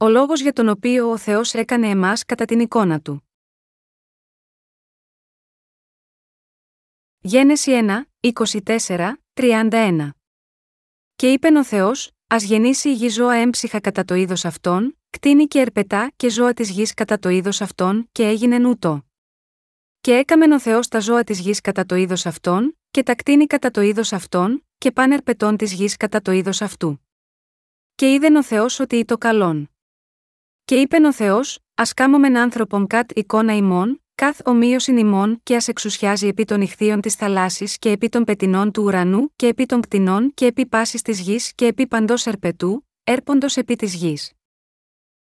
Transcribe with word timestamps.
Ο 0.00 0.08
λόγος 0.08 0.40
για 0.40 0.52
τον 0.52 0.68
οποίο 0.68 1.10
ο 1.10 1.16
Θεός 1.16 1.54
έκανε 1.54 1.88
εμάς 1.88 2.24
κατά 2.24 2.44
την 2.44 2.60
εικόνα 2.60 3.00
του. 3.00 3.28
Γένεση 7.18 7.70
1, 7.72 8.04
24, 8.20 9.12
31. 9.32 10.10
Και 11.16 11.32
είπεν 11.32 11.56
ο 11.56 11.64
Θεός, 11.64 12.10
Α 12.26 12.36
γεννήσει 12.38 12.88
η 12.88 12.92
γη 12.92 13.08
ζώα 13.08 13.34
έμψυχα 13.34 13.80
κατά 13.80 14.04
το 14.04 14.14
είδος 14.14 14.44
αυτών, 14.44 14.98
κτίνη 15.10 15.46
και 15.46 15.60
ερπετά 15.60 16.12
και 16.16 16.30
ζώα 16.30 16.52
της 16.52 16.70
γης 16.70 16.94
κατά 16.94 17.18
το 17.18 17.28
είδος 17.28 17.60
αυτών, 17.60 18.08
και 18.12 18.26
έγινε 18.26 18.58
νούτο. 18.58 19.06
Και 20.00 20.14
έκαμεν 20.14 20.52
ο 20.52 20.60
Θεός 20.60 20.88
τα 20.88 21.00
ζώα 21.00 21.24
της 21.24 21.40
γης 21.40 21.60
κατά 21.60 21.86
το 21.86 21.94
είδος 21.94 22.26
αυτών, 22.26 22.78
και 22.90 23.02
τα 23.02 23.14
κτίνη 23.14 23.46
κατά 23.46 23.70
το 23.70 23.80
είδος 23.80 24.12
αυτών, 24.12 24.66
και 24.78 24.92
πάνε 24.92 25.14
ερπετών 25.14 25.56
της 25.56 25.72
γης 25.72 25.96
κατά 25.96 26.20
το 26.20 26.32
είδος 26.32 26.62
αυτού. 26.62 27.06
Και 27.94 28.12
είδεν 28.12 28.36
ο 28.36 28.42
Θεός 28.42 28.80
ότι 28.80 29.04
το 29.04 29.18
καλόν. 29.18 29.70
Και 30.68 30.74
είπεν 30.74 31.04
ο 31.04 31.12
Θεός, 31.12 31.58
Α 31.74 31.82
κάμωμεν 31.96 32.36
άνθρωπον 32.36 32.86
κατ 32.86 33.10
εικόνα 33.14 33.56
ημών, 33.56 34.02
καθ 34.14 34.40
ομοίωσιν 34.44 34.96
ημών 34.96 35.40
και 35.42 35.56
ας 35.56 35.68
εξουσιάζει 35.68 36.26
επί 36.26 36.44
των 36.44 36.60
ηχθείων 36.60 37.00
της 37.00 37.14
θαλάσσης 37.14 37.78
και 37.78 37.90
επί 37.90 38.08
των 38.08 38.24
πετινών 38.24 38.70
του 38.70 38.82
ουρανού 38.82 39.32
και 39.36 39.46
επί 39.46 39.66
των 39.66 39.80
κτηνών 39.80 40.32
και 40.34 40.46
επί 40.46 40.66
πάσης 40.66 41.02
της 41.02 41.20
γης 41.20 41.52
και 41.54 41.66
επί 41.66 41.86
παντός 41.86 42.26
ερπετού, 42.26 42.86
έρποντος 43.04 43.56
επί 43.56 43.76
της 43.76 43.94
γης. 43.94 44.32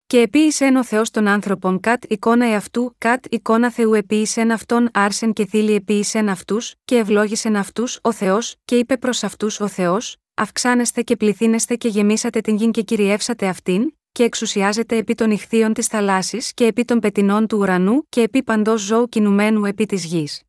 Και 0.06 0.20
επίησεν 0.20 0.76
ο 0.76 0.84
Θεός 0.84 1.10
των 1.10 1.26
άνθρωπων 1.26 1.80
κατ 1.80 2.04
εικόνα 2.04 2.46
εαυτού, 2.46 2.94
κατ 2.98 3.24
εικόνα 3.28 3.70
Θεού 3.70 3.94
επίησεν 3.94 4.50
αυτόν 4.50 4.88
άρσεν 4.92 5.32
και 5.32 5.46
θύλι 5.46 5.74
επίησεν 5.74 6.28
αυτούς, 6.28 6.74
και 6.84 6.96
ευλόγησεν 6.96 7.56
αυτούς 7.56 7.98
ο 8.02 8.12
Θεός, 8.12 8.56
και 8.64 8.76
είπε 8.76 8.96
προς 8.96 9.24
αυτούς 9.24 9.60
ο 9.60 9.68
Θεός, 9.68 10.16
Αυξάνεστε 10.38 11.02
και 11.02 11.16
πληθύνεστε 11.16 11.76
και 11.76 11.88
γεμίσατε 11.88 12.40
την 12.40 12.56
γη 12.56 12.70
και 12.70 12.82
κυριεύσατε 12.82 13.48
αυτήν, 13.48 13.95
και 14.16 14.22
εξουσιάζεται 14.22 14.96
επί 14.96 15.14
των 15.14 15.30
ηχθείων 15.30 15.72
της 15.72 15.86
θαλάσσης 15.86 16.54
και 16.54 16.66
επί 16.66 16.84
των 16.84 17.00
πετινών 17.00 17.46
του 17.46 17.58
ουρανού 17.58 18.06
και 18.08 18.22
επί 18.22 18.42
παντός 18.42 18.80
ζώου 18.80 19.08
κινουμένου 19.08 19.64
επί 19.64 19.86
της 19.86 20.04
γης. 20.04 20.42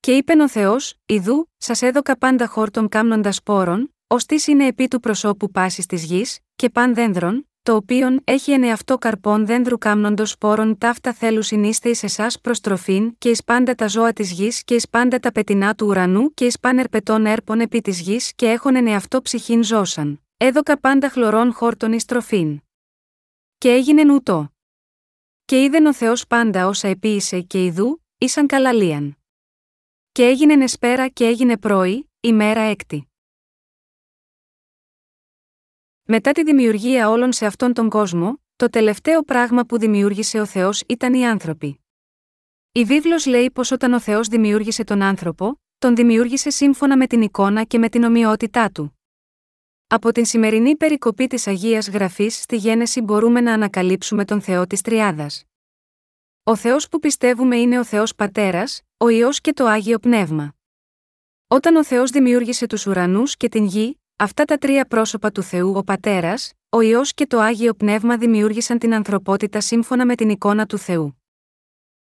Και 0.00 0.12
είπεν 0.12 0.40
ο 0.40 0.48
Θεός, 0.48 0.94
Ιδού, 1.06 1.50
σας 1.56 1.82
έδωκα 1.82 2.18
πάντα 2.18 2.46
χόρτων 2.46 2.88
κάμνοντας 2.88 3.36
σπόρων, 3.36 3.94
ως 4.06 4.26
τις 4.26 4.46
είναι 4.46 4.66
επί 4.66 4.88
του 4.88 5.00
προσώπου 5.00 5.50
πάσης 5.50 5.86
της 5.86 6.04
γης, 6.04 6.38
και 6.56 6.70
παν 6.70 6.94
δένδρων, 6.94 7.48
το 7.62 7.74
οποίον 7.74 8.20
έχει 8.24 8.52
ενεαυτό 8.52 8.98
καρπών 8.98 9.46
δένδρου 9.46 9.78
κάμνοντος 9.78 10.30
σπόρων 10.30 10.78
ταύτα 10.78 11.12
θέλους 11.12 11.46
συνείστε 11.46 11.88
εις 11.88 12.02
εσάς 12.02 12.40
προς 12.40 12.60
τροφήν 12.60 13.14
και 13.18 13.28
εις 13.28 13.44
πάντα 13.44 13.74
τα 13.74 13.88
ζώα 13.88 14.12
της 14.12 14.32
γης 14.32 14.64
και 14.64 14.74
εις 14.74 14.88
πάντα 14.88 15.18
τα 15.18 15.32
πετινά 15.32 15.74
του 15.74 15.86
ουρανού 15.86 16.34
και 16.34 16.44
εις 16.44 16.58
παν 16.58 16.78
ερπετών 16.78 17.26
έρπων 17.26 17.60
επί 17.60 17.80
της 17.80 18.00
γης 18.00 18.32
και 18.34 18.46
έχουν 18.46 18.76
ενεαυτό 18.76 19.22
ψυχήν 19.22 19.62
ζώσαν 19.64 20.21
έδωκα 20.44 20.80
πάντα 20.80 21.10
χλωρών 21.10 21.52
χόρτων 21.52 21.92
εις 21.92 22.04
τροφήν. 22.04 22.60
Και 23.58 23.70
έγινε 23.72 24.04
νουτό. 24.04 24.52
Και 25.44 25.62
είδεν 25.62 25.86
ο 25.86 25.94
Θεός 25.94 26.26
πάντα 26.26 26.66
όσα 26.66 26.88
επίησε 26.88 27.40
και 27.40 27.64
ειδού, 27.64 28.02
ήσαν 28.18 28.46
καλαλίαν. 28.46 29.18
Και 30.12 30.26
έγινε 30.26 30.56
νεσπέρα 30.56 31.08
και 31.08 31.26
έγινε 31.26 31.58
πρωί, 31.58 32.10
ημέρα 32.20 32.60
έκτη. 32.60 33.10
Μετά 36.02 36.32
τη 36.32 36.42
δημιουργία 36.42 37.08
όλων 37.08 37.32
σε 37.32 37.46
αυτόν 37.46 37.72
τον 37.72 37.88
κόσμο, 37.88 38.42
το 38.56 38.68
τελευταίο 38.68 39.22
πράγμα 39.22 39.64
που 39.64 39.78
δημιούργησε 39.78 40.40
ο 40.40 40.46
Θεός 40.46 40.82
ήταν 40.88 41.14
οι 41.14 41.26
άνθρωποι. 41.26 41.84
Η 42.72 42.84
βίβλος 42.84 43.26
λέει 43.26 43.50
πως 43.50 43.70
όταν 43.70 43.92
ο 43.92 44.00
Θεός 44.00 44.28
δημιούργησε 44.28 44.84
τον 44.84 45.02
άνθρωπο, 45.02 45.60
τον 45.78 45.94
δημιούργησε 45.94 46.50
σύμφωνα 46.50 46.96
με 46.96 47.06
την 47.06 47.22
εικόνα 47.22 47.64
και 47.64 47.78
με 47.78 47.88
την 47.88 48.04
ομοιότητά 48.04 48.70
του. 48.70 48.96
Από 49.94 50.12
την 50.12 50.24
σημερινή 50.24 50.76
περικοπή 50.76 51.26
της 51.26 51.46
Αγίας 51.46 51.88
Γραφής 51.88 52.42
στη 52.42 52.56
Γένεση 52.56 53.00
μπορούμε 53.00 53.40
να 53.40 53.52
ανακαλύψουμε 53.52 54.24
τον 54.24 54.40
Θεό 54.40 54.66
της 54.66 54.80
Τριάδας. 54.80 55.44
Ο 56.42 56.56
Θεός 56.56 56.88
που 56.88 56.98
πιστεύουμε 56.98 57.56
είναι 57.56 57.78
ο 57.78 57.84
Θεός 57.84 58.14
Πατέρας, 58.14 58.82
ο 58.96 59.08
ιό 59.08 59.28
και 59.30 59.52
το 59.52 59.66
άγιο 59.66 59.98
Πνεύμα. 59.98 60.54
Όταν 61.46 61.76
ο 61.76 61.84
Θεός 61.84 62.10
δημιούργησε 62.10 62.66
τους 62.66 62.86
ουρανούς 62.86 63.36
και 63.36 63.48
την 63.48 63.64
γη, 63.64 64.00
αυτά 64.16 64.44
τα 64.44 64.58
τρία 64.58 64.84
πρόσωπα 64.84 65.32
του 65.32 65.42
Θεού, 65.42 65.76
ο 65.76 65.82
Πατέρας, 65.82 66.52
ο 66.68 66.80
ιό 66.80 67.02
και 67.04 67.26
το 67.26 67.38
άγιο 67.38 67.74
Πνεύμα 67.74 68.16
δημιούργησαν 68.16 68.78
την 68.78 68.94
ανθρωπότητα 68.94 69.60
σύμφωνα 69.60 70.06
με 70.06 70.14
την 70.14 70.28
εικόνα 70.28 70.66
του 70.66 70.78
Θεού. 70.78 71.22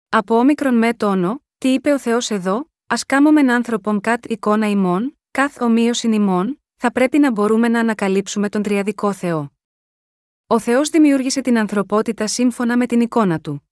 Από 0.10 0.38
όμικρον 0.38 0.78
με 0.78 0.94
τόνο, 0.94 1.44
τι 1.58 1.74
είπε 1.74 1.92
ο 1.92 2.00
Θεός 2.00 2.30
εδώ, 2.30 2.70
ας 2.88 3.06
κάμωμεν 3.06 3.52
άνθρωπον 3.52 4.02
κατ 4.02 4.26
εικόνα 4.26 4.70
ημών, 4.70 5.20
καθ 5.32 5.62
ομοίωσιν 5.62 6.12
ημών, 6.12 6.61
θα 6.84 6.92
πρέπει 6.92 7.20
να 7.20 7.32
μπορούμε 7.32 7.68
να 7.68 7.80
ανακαλύψουμε 7.80 8.50
τον 8.50 8.62
Τριαδικό 8.62 9.14
Θεό. 9.14 9.52
Ο 10.48 10.60
Θεός 10.60 10.90
δημιούργησε 10.90 11.42
την 11.42 11.58
ανθρωπότητα 11.58 12.28
σύμφωνα 12.28 12.78
με 12.78 12.86
την 12.86 13.02
εικόνα 13.02 13.40
Του. 13.40 13.70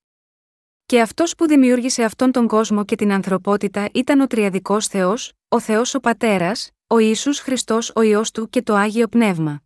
Και 0.85 1.01
αυτός 1.01 1.35
που 1.35 1.47
δημιούργησε 1.47 2.03
αυτόν 2.03 2.31
τον 2.31 2.47
κόσμο 2.47 2.85
και 2.85 2.95
την 2.95 3.11
ανθρωπότητα 3.11 3.89
ήταν 3.93 4.19
ο 4.19 4.27
Τριαδικός 4.27 4.87
Θεός, 4.87 5.33
ο 5.47 5.59
Θεός 5.59 5.93
ο 5.93 5.99
Πατέρας, 5.99 6.71
ο 6.87 6.97
Ιησούς 6.97 7.39
Χριστός 7.39 7.91
ο 7.95 8.01
Υιός 8.01 8.31
Του 8.31 8.49
και 8.49 8.61
το 8.61 8.75
Άγιο 8.75 9.07
Πνεύμα. 9.07 9.61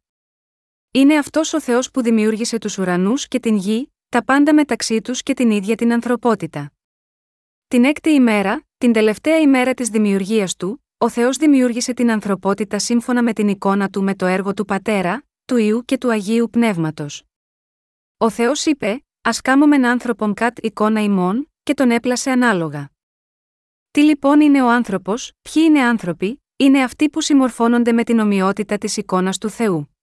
Είναι 0.91 1.17
αυτός 1.17 1.53
ο 1.53 1.61
Θεός 1.61 1.91
που 1.91 2.01
δημιούργησε 2.01 2.57
τους 2.57 2.77
ουρανούς 2.77 3.27
και 3.27 3.39
την 3.39 3.55
γη, 3.55 3.93
τα 4.09 4.23
πάντα 4.23 4.53
μεταξύ 4.53 5.01
τους 5.01 5.23
και 5.23 5.33
την 5.33 5.51
ίδια 5.51 5.75
την 5.75 5.93
ανθρωπότητα. 5.93 6.71
Την 7.67 7.83
έκτη 7.83 8.09
ημέρα, 8.09 8.65
την 8.77 8.93
τελευταία 8.93 9.39
ημέρα 9.39 9.73
της 9.73 9.89
δημιουργίας 9.89 10.55
Του, 10.55 10.82
ο 11.03 11.09
Θεός 11.09 11.37
δημιούργησε 11.37 11.93
την 11.93 12.11
ανθρωπότητα 12.11 12.79
σύμφωνα 12.79 13.23
με 13.23 13.33
την 13.33 13.47
εικόνα 13.47 13.89
του 13.89 14.03
με 14.03 14.15
το 14.15 14.25
έργο 14.25 14.53
του 14.53 14.65
Πατέρα, 14.65 15.23
του 15.45 15.57
Ιού 15.57 15.85
και 15.85 15.97
του 15.97 16.11
Αγίου 16.11 16.49
Πνεύματος. 16.49 17.23
Ο 18.17 18.29
Θεός 18.29 18.65
είπε: 18.65 19.05
Α 19.21 19.31
κάμωμεν 19.43 19.85
άνθρωπον 19.85 20.33
κατ 20.33 20.57
εικόνα 20.59 21.03
ημών, 21.03 21.51
και 21.63 21.73
τον 21.73 21.91
έπλασε 21.91 22.31
ανάλογα. 22.31 22.89
Τι 23.91 24.01
λοιπόν 24.01 24.41
είναι 24.41 24.61
ο 24.61 24.69
άνθρωπος, 24.69 25.31
ποιοι 25.41 25.63
είναι 25.65 25.81
άνθρωποι, 25.81 26.43
είναι 26.55 26.83
αυτοί 26.83 27.09
που 27.09 27.21
συμμορφώνονται 27.21 27.91
με 27.91 28.03
την 28.03 28.19
ομοιότητα 28.19 28.77
της 28.77 28.97
εικόνας 28.97 29.37
του 29.37 29.49
Θεού. 29.49 29.95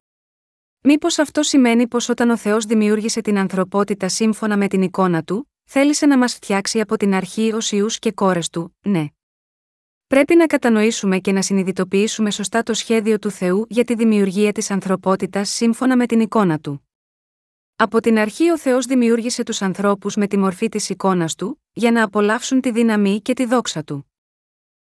Μήπως 0.80 1.18
αυτό 1.18 1.42
σημαίνει 1.42 1.88
πως 1.88 2.08
όταν 2.08 2.30
ο 2.30 2.36
Θεός 2.36 2.64
δημιούργησε 2.64 3.20
την 3.20 3.38
ανθρωπότητα 3.38 4.08
σύμφωνα 4.08 4.56
με 4.56 4.68
την 4.68 4.82
εικόνα 4.82 5.22
του, 5.22 5.50
θέλησε 5.64 6.06
να 6.06 6.18
μας 6.18 6.34
φτιάξει 6.34 6.80
από 6.80 6.96
την 6.96 7.14
αρχή 7.14 7.52
ως 7.52 7.72
ιού 7.72 7.86
και 7.98 8.12
κόρες 8.12 8.48
του, 8.48 8.76
ναι. 8.80 9.06
Πρέπει 10.10 10.36
να 10.36 10.46
κατανοήσουμε 10.46 11.18
και 11.18 11.32
να 11.32 11.42
συνειδητοποιήσουμε 11.42 12.30
σωστά 12.30 12.62
το 12.62 12.74
σχέδιο 12.74 13.18
του 13.18 13.30
Θεού 13.30 13.66
για 13.68 13.84
τη 13.84 13.94
δημιουργία 13.94 14.52
της 14.52 14.70
ανθρωπότητας 14.70 15.50
σύμφωνα 15.50 15.96
με 15.96 16.06
την 16.06 16.20
εικόνα 16.20 16.58
του. 16.58 16.88
Από 17.76 18.00
την 18.00 18.18
αρχή 18.18 18.50
ο 18.50 18.58
Θεός 18.58 18.86
δημιούργησε 18.86 19.42
τους 19.42 19.62
ανθρώπους 19.62 20.16
με 20.16 20.26
τη 20.26 20.38
μορφή 20.38 20.68
της 20.68 20.88
εικόνας 20.88 21.34
του, 21.34 21.62
για 21.72 21.90
να 21.90 22.02
απολαύσουν 22.04 22.60
τη 22.60 22.70
δύναμη 22.70 23.20
και 23.20 23.34
τη 23.34 23.44
δόξα 23.44 23.84
του. 23.84 24.10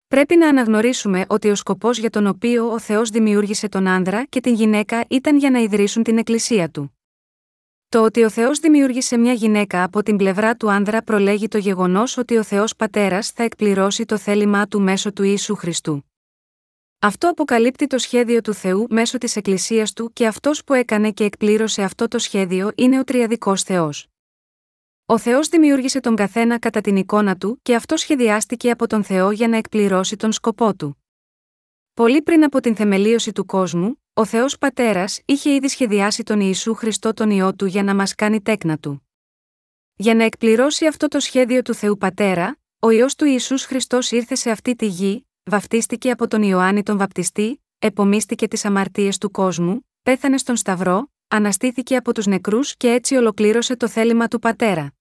Πρέπει 0.09 0.37
να 0.37 0.49
αναγνωρίσουμε 0.49 1.25
ότι 1.29 1.49
ο 1.49 1.55
σκοπός 1.55 1.99
για 1.99 2.11
τον 2.11 2.27
οποίο 2.27 2.73
ο 2.73 2.79
Θεός 2.79 3.11
δημιούργησε 3.11 3.69
τον 3.69 3.87
άνδρα 3.87 4.25
και 4.25 4.41
την 4.41 4.55
γυναίκα 4.55 5.05
ήταν 5.09 5.39
για 5.39 5.51
να 5.51 5.59
ιδρύσουν 5.59 6.03
την 6.03 6.19
εκκλησία 6.19 6.71
του. 6.71 6.96
Το 7.89 8.05
ότι 8.05 8.23
ο 8.23 8.31
Θεός 8.31 8.59
δημιούργησε 8.59 9.17
μια 9.17 9.33
γυναίκα 9.33 9.83
από 9.83 10.03
την 10.03 10.17
πλευρά 10.17 10.57
του 10.57 10.71
άνδρα 10.71 11.03
προλέγει 11.03 11.49
το 11.49 11.59
γεγονός 11.59 12.17
ότι 12.17 12.37
ο 12.37 12.43
Θεός 12.43 12.77
Πατέρας 12.77 13.31
θα 13.31 13.43
εκπληρώσει 13.43 14.05
το 14.05 14.19
θέλημά 14.19 14.67
του 14.67 14.81
μέσω 14.81 15.13
του 15.13 15.23
Ιησού 15.23 15.55
Χριστού. 15.55 16.05
Αυτό 16.99 17.29
αποκαλύπτει 17.29 17.87
το 17.87 17.99
σχέδιο 17.99 18.41
του 18.41 18.55
Θεού 18.55 18.87
μέσω 18.91 19.19
της 19.19 19.37
Εκκλησίας 19.37 19.93
του 19.93 20.13
και 20.13 20.27
αυτός 20.27 20.65
που 20.65 20.75
έκανε 20.75 21.11
και 21.11 21.25
εκπλήρωσε 21.25 21.83
αυτό 21.83 22.09
το 22.09 22.19
σχέδιο 22.19 22.71
είναι 22.75 22.99
ο 22.99 23.05
Τριαδικός 23.05 23.63
Θεός. 23.63 24.07
Ο 25.07 25.19
Θεός 25.19 25.49
δημιούργησε 25.49 26.01
τον 26.01 26.17
καθένα 26.17 26.59
κατά 26.59 26.81
την 26.81 26.97
εικόνα 26.97 27.37
του 27.37 27.59
και 27.63 27.75
αυτό 27.75 27.97
σχεδιάστηκε 27.97 28.71
από 28.71 28.87
τον 28.87 29.05
Θεό 29.05 29.31
για 29.31 29.49
να 29.49 29.57
εκπληρώσει 29.57 30.17
τον 30.17 30.33
σκοπό 30.33 30.75
του. 30.75 31.05
Πολύ 31.95 32.23
πριν 32.23 32.45
από 32.45 32.61
την 32.61 32.77
θεμελίωση 32.77 33.33
του 33.33 33.45
κόσμου, 33.45 34.03
ο 34.19 34.25
Θεός 34.25 34.59
Πατέρας 34.59 35.21
είχε 35.25 35.55
ήδη 35.55 35.69
σχεδιάσει 35.69 36.23
τον 36.23 36.41
Ιησού 36.41 36.75
Χριστό 36.75 37.13
τον 37.13 37.31
ιό 37.31 37.55
του 37.55 37.67
για 37.67 37.83
να 37.83 37.95
μας 37.95 38.15
κάνει 38.15 38.41
τέκνα 38.43 38.79
του. 38.79 39.09
Για 39.97 40.15
να 40.15 40.25
εκπληρώσει 40.25 40.87
αυτό 40.87 41.09
το 41.09 41.21
σχέδιο 41.21 41.63
του 41.63 41.75
Θεού 41.75 41.97
Πατέρα, 41.97 42.59
ο 42.79 42.91
ιό 42.91 43.07
του 43.17 43.25
Ιησούς 43.25 43.65
Χριστός 43.65 44.11
ήρθε 44.11 44.35
σε 44.35 44.51
αυτή 44.51 44.77
τη 44.77 44.87
γη, 44.87 45.27
βαφτίστηκε 45.45 46.11
από 46.11 46.29
τον 46.29 46.43
Ιωάννη 46.43 46.83
τον 46.83 46.99
Βαπτιστή, 46.99 47.65
επομίστηκε 47.79 48.49
τις 48.49 48.65
αμαρτίες 48.65 49.19
του 49.19 49.31
κόσμου, 49.31 49.87
πέθανε 50.03 50.39
στον 50.39 50.57
Σταυρό, 50.57 51.11
αναστήθηκε 51.29 51.97
από 51.97 52.15
τους 52.15 52.27
νεκρούς 52.27 52.77
και 52.77 52.91
έτσι 52.91 53.17
ολοκλήρωσε 53.17 53.77
το 53.77 53.89
θέλημα 53.89 54.29
του 54.29 54.39
Πατέρα. 54.39 54.93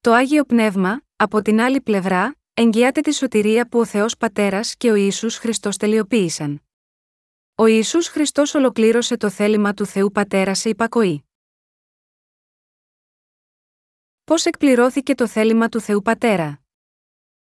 Το 0.00 0.12
Άγιο 0.12 0.44
Πνεύμα, 0.44 1.02
από 1.16 1.42
την 1.42 1.60
άλλη 1.60 1.80
πλευρά, 1.80 2.36
εγγυάται 2.54 3.00
τη 3.00 3.14
σωτηρία 3.14 3.68
που 3.68 3.78
ο 3.78 3.84
Θεός 3.84 4.16
Πατέρας 4.16 4.76
και 4.76 4.90
ο 4.90 4.94
Ιησούς 4.94 5.36
Χριστός 5.36 5.76
τελειοποίησαν. 5.76 6.62
Ο 7.60 7.66
Ιησούς 7.66 8.08
Χριστός 8.08 8.54
ολοκλήρωσε 8.54 9.16
το 9.16 9.30
θέλημα 9.30 9.74
του 9.74 9.86
Θεού 9.86 10.10
Πατέρα 10.12 10.54
σε 10.54 10.68
υπακοή. 10.68 11.24
Πώς 14.24 14.44
εκπληρώθηκε 14.44 15.14
το 15.14 15.26
θέλημα 15.26 15.68
του 15.68 15.80
Θεού 15.80 16.02
Πατέρα; 16.02 16.60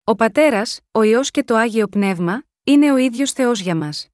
Ο 0.04 0.16
Πατέρας, 0.16 0.80
ο 0.92 1.02
Υιός 1.02 1.32
και 1.32 1.44
το 1.44 1.56
Άγιο 1.56 1.88
Πνεύμα, 1.88 2.44
είναι 2.64 2.92
ο 2.92 2.98
ίδιος 2.98 3.32
Θεός 3.32 3.60
για 3.60 3.76
μας. 3.76 4.08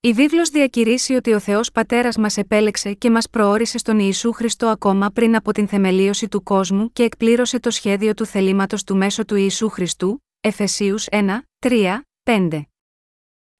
Η 0.00 0.12
βίβλος 0.12 0.48
διακηρύσει 0.48 1.14
ότι 1.14 1.32
ο 1.32 1.40
Θεός 1.40 1.70
Πατέρας 1.70 2.16
μας 2.16 2.36
επέλεξε 2.36 2.94
και 2.94 3.10
μας 3.10 3.30
προόρισε 3.30 3.78
στον 3.78 3.98
Ιησού 3.98 4.32
Χριστό 4.32 4.66
ακόμα 4.66 5.10
πριν 5.10 5.36
από 5.36 5.52
την 5.52 5.68
θεμελίωση 5.68 6.28
του 6.28 6.42
κόσμου 6.42 6.92
και 6.92 7.02
εκπλήρωσε 7.02 7.60
το 7.60 7.70
σχέδιο 7.70 8.14
του 8.14 8.26
θελήματος 8.26 8.84
του 8.84 8.96
μέσω 8.96 9.24
του 9.24 9.34
Ιησού 9.34 9.68
Χριστού, 9.68 10.24
Εφεσίους 10.40 11.06
1, 11.10 11.40
3, 11.58 12.00
5. 12.22 12.62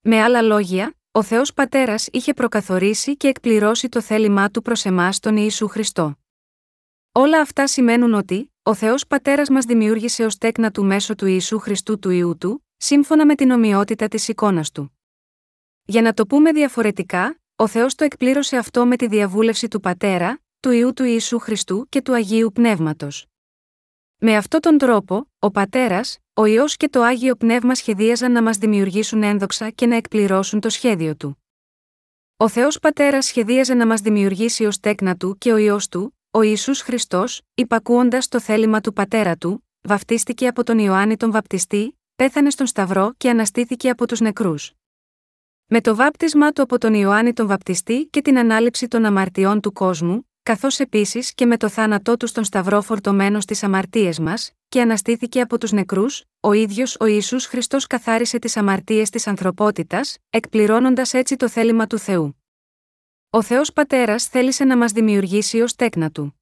Με 0.00 0.22
άλλα 0.22 0.42
λόγια, 0.42 0.94
ο 1.12 1.22
Θεός 1.22 1.54
Πατέρας 1.54 2.08
είχε 2.12 2.34
προκαθορίσει 2.34 3.16
και 3.16 3.28
εκπληρώσει 3.28 3.88
το 3.88 4.00
θέλημά 4.00 4.50
του 4.50 4.62
προς 4.62 4.84
εμάς 4.84 5.18
τον 5.18 5.36
Ιησού 5.36 5.68
Χριστό. 5.68 6.18
Όλα 7.12 7.40
αυτά 7.40 7.66
σημαίνουν 7.66 8.14
ότι, 8.14 8.52
ο 8.62 8.74
Θεός 8.74 9.06
Πατέρας 9.06 9.48
μας 9.48 9.64
δημιούργησε 9.64 10.24
ως 10.24 10.38
τέκνα 10.38 10.70
του 10.70 10.84
μέσω 10.84 11.14
του 11.14 11.26
Ιησού 11.26 11.58
Χριστού 11.58 11.98
του 11.98 12.10
Ιού 12.10 12.36
του, 12.38 12.66
σύμφωνα 12.76 13.26
με 13.26 13.34
την 13.34 13.50
ομοιότητα 13.50 14.08
της 14.08 14.28
εικόνας 14.28 14.70
του. 14.70 14.98
Για 15.84 16.02
να 16.02 16.14
το 16.14 16.26
πούμε 16.26 16.52
διαφορετικά, 16.52 17.40
ο 17.56 17.66
Θεός 17.66 17.94
το 17.94 18.04
εκπλήρωσε 18.04 18.56
αυτό 18.56 18.86
με 18.86 18.96
τη 18.96 19.06
διαβούλευση 19.06 19.68
του 19.68 19.80
Πατέρα, 19.80 20.40
του 20.60 20.70
Ιού 20.70 20.92
του 20.92 21.04
Ιησού 21.04 21.38
Χριστού 21.38 21.86
και 21.88 22.02
του 22.02 22.14
Αγίου 22.14 22.52
Πνεύματος. 22.54 23.26
Με 24.18 24.36
αυτόν 24.36 24.60
τον 24.60 24.78
τρόπο, 24.78 25.30
ο 25.38 25.50
Πατέρας, 25.50 26.18
ο 26.40 26.46
ιό 26.46 26.64
και 26.66 26.88
το 26.88 27.02
Άγιο 27.02 27.36
Πνεύμα 27.36 27.74
σχεδίαζαν 27.74 28.32
να 28.32 28.42
μας 28.42 28.56
δημιουργήσουν 28.56 29.22
ένδοξα 29.22 29.70
και 29.70 29.86
να 29.86 29.96
εκπληρώσουν 29.96 30.60
το 30.60 30.68
σχέδιο 30.68 31.16
του. 31.16 31.44
Ο 32.36 32.48
Θεός 32.48 32.78
Πατέρας 32.78 33.26
σχεδίαζε 33.26 33.74
να 33.74 33.86
μας 33.86 34.00
δημιουργήσει 34.00 34.64
ως 34.64 34.80
τέκνα 34.80 35.16
του 35.16 35.36
και 35.38 35.52
ο 35.52 35.56
ιό 35.56 35.80
του, 35.90 36.18
ο 36.30 36.42
Ιησούς 36.42 36.80
Χριστός, 36.80 37.42
υπακούοντας 37.54 38.28
το 38.28 38.40
θέλημα 38.40 38.80
του 38.80 38.92
Πατέρα 38.92 39.36
του, 39.36 39.66
βαφτίστηκε 39.80 40.46
από 40.46 40.64
τον 40.64 40.78
Ιωάννη 40.78 41.16
τον 41.16 41.30
Βαπτιστή, 41.30 41.98
πέθανε 42.16 42.50
στον 42.50 42.66
Σταυρό 42.66 43.12
και 43.16 43.30
αναστήθηκε 43.30 43.90
από 43.90 44.06
τους 44.06 44.20
νεκρούς. 44.20 44.72
Με 45.66 45.80
το 45.80 45.94
βάπτισμά 45.96 46.52
του 46.52 46.62
από 46.62 46.78
τον 46.78 46.94
Ιωάννη 46.94 47.32
τον 47.32 47.46
Βαπτιστή 47.46 48.06
και 48.10 48.22
την 48.22 48.38
ανάληψη 48.38 48.88
των 48.88 49.04
αμαρτιών 49.04 49.60
του 49.60 49.72
κόσμου, 49.72 50.29
καθώς 50.50 50.78
επίσης 50.78 51.34
και 51.34 51.46
με 51.46 51.56
το 51.56 51.68
θάνατό 51.68 52.16
του 52.16 52.26
στον 52.26 52.44
Σταυρό 52.44 52.82
φορτωμένο 52.82 53.40
στις 53.40 53.62
αμαρτίες 53.62 54.18
μας, 54.18 54.52
και 54.68 54.80
αναστήθηκε 54.80 55.40
από 55.40 55.58
τους 55.58 55.72
νεκρούς, 55.72 56.24
ο 56.40 56.52
ίδιος 56.52 56.96
ο 57.00 57.04
Ιησούς 57.06 57.46
Χριστός 57.46 57.86
καθάρισε 57.86 58.38
τις 58.38 58.56
αμαρτίες 58.56 59.10
της 59.10 59.26
ανθρωπότητας, 59.26 60.18
εκπληρώνοντας 60.30 61.14
έτσι 61.14 61.36
το 61.36 61.48
θέλημα 61.48 61.86
του 61.86 61.98
Θεού. 61.98 62.42
Ο 63.30 63.42
Θεός 63.42 63.72
Πατέρας 63.72 64.26
θέλησε 64.26 64.64
να 64.64 64.76
μας 64.76 64.92
δημιουργήσει 64.92 65.60
ως 65.60 65.74
τέκνα 65.74 66.10
του. 66.10 66.40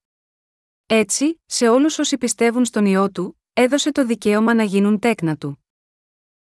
Έτσι, 0.86 1.40
σε 1.46 1.68
όλους 1.68 1.98
όσοι 1.98 2.18
πιστεύουν 2.18 2.64
στον 2.64 2.86
ιό 2.86 3.10
του, 3.10 3.40
έδωσε 3.52 3.92
το 3.92 4.04
δικαίωμα 4.04 4.54
να 4.54 4.62
γίνουν 4.62 4.98
τέκνα 4.98 5.36
του. 5.36 5.64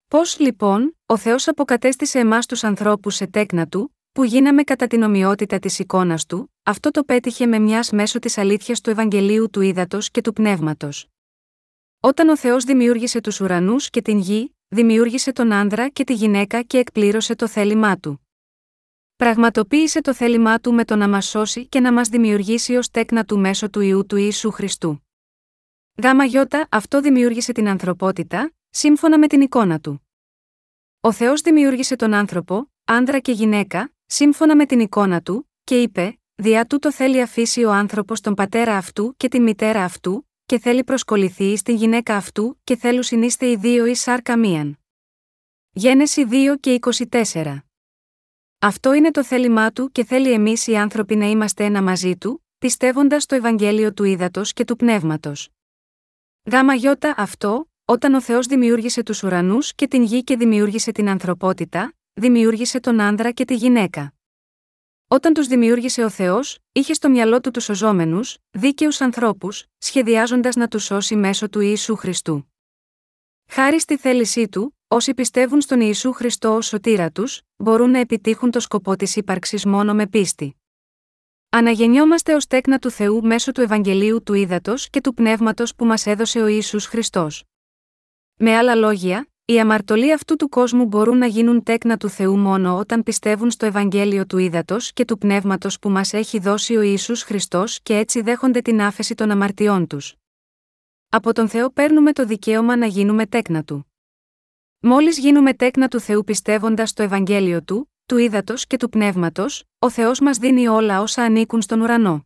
Πώς 0.07 0.39
λοιπόν, 0.39 0.97
ο 1.05 1.17
Θεός 1.17 1.47
αποκατέστησε 1.47 2.19
εμάς 2.19 2.45
τους 2.45 2.63
ανθρώπους 2.63 3.15
σε 3.15 3.27
τέκνα 3.27 3.67
του, 3.67 3.94
που 4.15 4.23
γίναμε 4.23 4.63
κατά 4.63 4.87
την 4.87 5.01
ομοιότητα 5.01 5.59
της 5.59 5.79
εικόνας 5.79 6.25
του, 6.25 6.53
αυτό 6.63 6.91
το 6.91 7.03
πέτυχε 7.03 7.45
με 7.45 7.59
μιας 7.59 7.91
μέσω 7.91 8.19
της 8.19 8.37
αλήθειας 8.37 8.81
του 8.81 8.89
Ευαγγελίου 8.89 9.49
του 9.49 9.61
Ήδατος 9.61 10.11
και 10.11 10.21
του 10.21 10.33
Πνεύματος. 10.33 11.07
Όταν 11.99 12.29
ο 12.29 12.37
Θεός 12.37 12.63
δημιούργησε 12.63 13.21
τους 13.21 13.39
ουρανούς 13.39 13.89
και 13.89 14.01
την 14.01 14.19
γη, 14.19 14.55
δημιούργησε 14.67 15.31
τον 15.31 15.51
άνδρα 15.51 15.89
και 15.89 16.03
τη 16.03 16.13
γυναίκα 16.13 16.61
και 16.61 16.77
εκπλήρωσε 16.77 17.35
το 17.35 17.47
θέλημά 17.47 17.97
του. 17.97 18.27
Πραγματοποίησε 19.15 20.01
το 20.01 20.13
θέλημά 20.13 20.59
του 20.59 20.73
με 20.73 20.85
το 20.85 20.95
να 20.95 21.09
μας 21.09 21.25
σώσει 21.25 21.67
και 21.67 21.79
να 21.79 21.93
μας 21.93 22.09
δημιουργήσει 22.09 22.75
ως 22.75 22.89
τέκνα 22.89 23.25
του 23.25 23.39
μέσω 23.39 23.69
του 23.69 23.81
ιού 23.81 24.05
του 24.05 24.15
Ιησού 24.15 24.51
Χριστού. 24.51 25.05
Γάμα 26.03 26.23
αυτό 26.69 27.01
δημιούργησε 27.01 27.51
την 27.51 27.67
ανθρωπότητα, 27.67 28.53
σύμφωνα 28.69 29.19
με 29.19 29.27
την 29.27 29.41
εικόνα 29.41 29.79
του. 29.79 30.07
Ο 31.01 31.11
Θεός 31.11 31.41
δημιούργησε 31.41 31.95
τον 31.95 32.13
άνθρωπο, 32.13 32.71
άνδρα 32.85 33.19
και 33.19 33.31
γυναίκα, 33.31 33.94
σύμφωνα 34.05 34.55
με 34.55 34.65
την 34.65 34.79
εικόνα 34.79 35.21
του, 35.21 35.51
και 35.63 35.81
είπε: 35.81 36.19
Διά 36.35 36.65
τούτο 36.65 36.91
θέλει 36.91 37.21
αφήσει 37.21 37.63
ο 37.63 37.71
άνθρωπος 37.71 38.21
τον 38.21 38.33
πατέρα 38.33 38.77
αυτού 38.77 39.13
και 39.17 39.27
τη 39.27 39.39
μητέρα 39.39 39.83
αυτού, 39.83 40.29
και 40.45 40.59
θέλει 40.59 40.83
προσκοληθεί 40.83 41.57
στην 41.57 41.75
γυναίκα 41.75 42.15
αυτού, 42.15 42.59
και 42.63 42.75
θέλουν 42.75 43.03
συνείστε 43.03 43.49
οι 43.49 43.55
δύο 43.55 43.85
εις 43.85 43.99
σάρκα 43.99 44.37
μίαν. 44.37 44.79
Γένεση 45.71 46.25
2 46.29 46.55
και 46.59 46.79
24. 47.11 47.57
Αυτό 48.59 48.93
είναι 48.93 49.11
το 49.11 49.23
θέλημά 49.23 49.71
του 49.71 49.91
και 49.91 50.03
θέλει 50.03 50.31
εμείς 50.31 50.67
οι 50.67 50.75
άνθρωποι 50.75 51.15
να 51.15 51.25
είμαστε 51.25 51.63
ένα 51.63 51.81
μαζί 51.81 52.17
του, 52.17 52.45
πιστεύοντας 52.57 53.25
το 53.25 53.35
Ευαγγέλιο 53.35 53.93
του 53.93 54.03
Ήδατος 54.03 54.53
και 54.53 54.65
του 54.65 54.75
Πνεύματος. 54.75 55.49
Γάμα 56.51 56.73
αυτό, 57.15 57.69
όταν 57.85 58.13
ο 58.13 58.21
Θεός 58.21 58.45
δημιούργησε 58.45 59.03
τους 59.03 59.23
ουρανούς 59.23 59.75
και 59.75 59.87
την 59.87 60.03
γη 60.03 60.23
και 60.23 60.37
δημιούργησε 60.37 60.91
την 60.91 61.09
ανθρωπότητα, 61.09 61.93
δημιούργησε 62.17 62.79
τον 62.79 62.99
άνδρα 62.99 63.31
και 63.31 63.45
τη 63.45 63.55
γυναίκα. 63.55 64.13
Όταν 65.07 65.33
τους 65.33 65.47
δημιούργησε 65.47 66.03
ο 66.03 66.09
Θεός, 66.09 66.57
είχε 66.71 66.93
στο 66.93 67.09
μυαλό 67.09 67.41
του 67.41 67.51
τους 67.51 67.69
οζόμενους, 67.69 68.37
δίκαιους 68.49 69.01
ανθρώπους, 69.01 69.65
σχεδιάζοντας 69.77 70.55
να 70.55 70.67
τους 70.67 70.83
σώσει 70.83 71.15
μέσω 71.15 71.49
του 71.49 71.59
Ιησού 71.59 71.95
Χριστού. 71.95 72.53
Χάρη 73.47 73.79
στη 73.79 73.97
θέλησή 73.97 74.49
του, 74.49 74.77
όσοι 74.87 75.13
πιστεύουν 75.13 75.61
στον 75.61 75.81
Ιησού 75.81 76.11
Χριστό 76.11 76.55
ως 76.55 76.67
σωτήρα 76.67 77.11
τους, 77.11 77.41
μπορούν 77.55 77.89
να 77.89 77.99
επιτύχουν 77.99 78.51
το 78.51 78.59
σκοπό 78.59 78.95
της 78.95 79.15
ύπαρξης 79.15 79.65
μόνο 79.65 79.93
με 79.93 80.07
πίστη. 80.07 80.55
Αναγεννιόμαστε 81.49 82.35
ως 82.35 82.47
τέκνα 82.47 82.79
του 82.79 82.89
Θεού 82.89 83.23
μέσω 83.23 83.51
του 83.51 83.61
Ευαγγελίου 83.61 84.23
του 84.23 84.33
Ήδατος 84.33 84.89
και 84.89 85.01
του 85.01 85.13
Πνεύματος 85.13 85.75
που 85.75 85.85
μας 85.85 86.05
έδωσε 86.05 86.41
ο 86.41 86.47
Ιησούς 86.47 86.85
Χριστός. 86.85 87.43
Με 88.35 88.55
άλλα 88.55 88.75
λόγια, 88.75 89.27
οι 89.47 89.59
αμαρτωλοί 89.59 90.13
αυτού 90.13 90.35
του 90.35 90.49
κόσμου 90.49 90.85
μπορούν 90.85 91.17
να 91.17 91.25
γίνουν 91.25 91.63
τέκνα 91.63 91.97
του 91.97 92.09
Θεού 92.09 92.37
μόνο 92.37 92.77
όταν 92.77 93.03
πιστεύουν 93.03 93.51
στο 93.51 93.65
Ευαγγέλιο 93.65 94.25
του 94.25 94.37
Ήδατος 94.37 94.93
και 94.93 95.05
του 95.05 95.17
Πνεύματος 95.17 95.79
που 95.79 95.89
μας 95.89 96.13
έχει 96.13 96.39
δώσει 96.39 96.75
ο 96.75 96.81
Ιησούς 96.81 97.23
Χριστός 97.23 97.79
και 97.81 97.97
έτσι 97.97 98.21
δέχονται 98.21 98.61
την 98.61 98.81
άφεση 98.81 99.15
των 99.15 99.31
αμαρτιών 99.31 99.87
τους. 99.87 100.15
Από 101.09 101.33
τον 101.33 101.49
Θεό 101.49 101.69
παίρνουμε 101.69 102.13
το 102.13 102.25
δικαίωμα 102.25 102.75
να 102.75 102.85
γίνουμε 102.85 103.25
τέκνα 103.25 103.63
του. 103.63 103.93
Μόλις 104.79 105.19
γίνουμε 105.19 105.53
τέκνα 105.53 105.87
του 105.87 105.99
Θεού 105.99 106.23
πιστεύοντας 106.23 106.89
στο 106.89 107.03
Ευαγγέλιο 107.03 107.63
του, 107.63 107.91
του 108.05 108.17
Ήδατος 108.17 108.67
και 108.67 108.77
του 108.77 108.89
Πνεύματος, 108.89 109.63
ο 109.79 109.89
Θεός 109.89 110.19
μας 110.19 110.37
δίνει 110.37 110.67
όλα 110.67 111.01
όσα 111.01 111.23
ανήκουν 111.23 111.61
στον 111.61 111.81
ουρανό. 111.81 112.25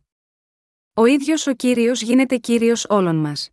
Ο 0.94 1.04
ίδιος 1.04 1.46
ο 1.46 1.52
κύριος 1.52 2.02
γίνεται 2.02 2.36
κύριος 2.36 2.86
όλων 2.88 3.16
μας. 3.16 3.50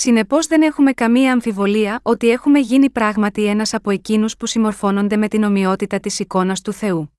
Συνεπώς 0.00 0.46
δεν 0.46 0.62
έχουμε 0.62 0.92
καμία 0.92 1.32
αμφιβολία 1.32 2.00
ότι 2.02 2.30
έχουμε 2.30 2.58
γίνει 2.58 2.90
πράγματι 2.90 3.44
ένας 3.44 3.74
από 3.74 3.90
εκείνους 3.90 4.36
που 4.36 4.46
συμμορφώνονται 4.46 5.16
με 5.16 5.28
την 5.28 5.42
ομοιότητα 5.42 6.00
της 6.00 6.18
εικόνας 6.18 6.60
του 6.60 6.72
Θεού. 6.72 7.12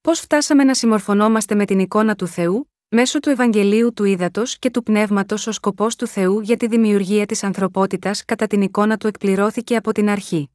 Πώς 0.00 0.20
φτάσαμε 0.20 0.64
να 0.64 0.74
συμμορφωνόμαστε 0.74 1.54
με 1.54 1.64
την 1.64 1.78
εικόνα 1.78 2.14
του 2.14 2.26
Θεού, 2.26 2.72
μέσω 2.88 3.20
του 3.20 3.30
Ευαγγελίου 3.30 3.92
του 3.92 4.04
Ήδατος 4.04 4.58
και 4.58 4.70
του 4.70 4.82
Πνεύματος 4.82 5.46
ο 5.46 5.52
σκοπός 5.52 5.96
του 5.96 6.06
Θεού 6.06 6.40
για 6.40 6.56
τη 6.56 6.66
δημιουργία 6.66 7.26
της 7.26 7.42
ανθρωπότητας 7.42 8.24
κατά 8.24 8.46
την 8.46 8.62
εικόνα 8.62 8.96
του 8.96 9.06
εκπληρώθηκε 9.06 9.76
από 9.76 9.92
την 9.92 10.08
αρχή. 10.08 10.50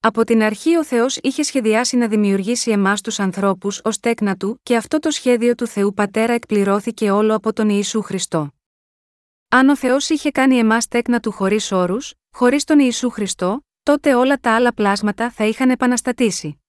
Από 0.00 0.24
την 0.24 0.42
αρχή 0.42 0.76
ο 0.76 0.84
Θεός 0.84 1.16
είχε 1.16 1.42
σχεδιάσει 1.42 1.96
να 1.96 2.08
δημιουργήσει 2.08 2.70
εμάς 2.70 3.00
τους 3.00 3.20
ανθρώπους 3.20 3.80
ως 3.84 4.00
τέκνα 4.00 4.36
του 4.36 4.60
και 4.62 4.76
αυτό 4.76 4.98
το 4.98 5.10
σχέδιο 5.10 5.54
του 5.54 5.66
Θεού 5.66 5.94
Πατέρα 5.94 6.32
εκπληρώθηκε 6.32 7.10
όλο 7.10 7.34
από 7.34 7.52
τον 7.52 7.68
Ιησού 7.68 8.02
Χριστό. 8.02 8.52
Αν 9.54 9.68
ο 9.68 9.76
Θεός 9.76 10.08
είχε 10.08 10.30
κάνει 10.30 10.56
εμάς 10.56 10.88
τέκνα 10.88 11.20
του 11.20 11.32
χωρίς 11.32 11.72
όρους, 11.72 12.14
χωρίς 12.30 12.64
τον 12.64 12.78
Ιησού 12.78 13.10
Χριστό, 13.10 13.66
τότε 13.82 14.14
όλα 14.14 14.36
τα 14.38 14.54
άλλα 14.54 14.74
πλάσματα 14.74 15.30
θα 15.30 15.44
είχαν 15.44 15.70
επαναστατήσει. 15.70 16.60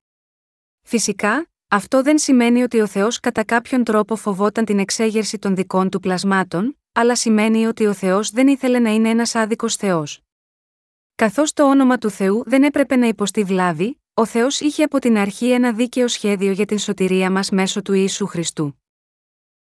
Φυσικά, 0.82 1.50
αυτό 1.68 2.02
δεν 2.02 2.18
σημαίνει 2.18 2.64
ότι 2.64 2.82
ο 2.82 2.88
Θεός 2.88 3.20
κατά 3.20 3.44
κάποιον 3.44 3.84
τρόπο 3.84 4.16
φοβόταν 4.16 4.66
την 4.66 4.80
εξέγερση 4.80 5.40
των 5.40 5.56
δικών 5.56 5.90
του 5.90 6.00
πλασμάτων, 6.00 6.80
αλλά 6.92 7.16
σημαίνει 7.16 7.66
ότι 7.66 7.86
ο 7.86 7.94
Θεός 7.94 8.30
δεν 8.30 8.48
ήθελε 8.48 8.80
να 8.80 8.90
είναι 8.90 9.10
ένας 9.10 9.36
άδικος 9.36 9.76
Θεός. 9.76 10.22
Καθώς 11.16 11.54
το 11.54 11.70
όνομα 11.70 11.98
του 11.98 12.10
Θεού 12.10 12.44
δεν 12.46 12.64
έπρεπε 12.64 12.96
να 12.96 13.08
υποστεί 13.08 13.44
βλάβη, 13.44 14.02
ο 14.14 14.26
Θεός 14.26 14.60
είχε 14.60 14.84
από 14.84 15.00
την 15.00 15.18
αρχή 15.18 15.52
ένα 15.52 15.74
δίκαιο 15.74 16.08
σχέδιο 16.08 16.52
για 16.52 16.66
την 16.66 16.80
σωτηρία 16.80 17.32
μας 17.32 17.50
μέσω 17.50 17.82
του 17.82 17.94
Ιησού 17.94 18.26
Χριστού. 18.26 18.82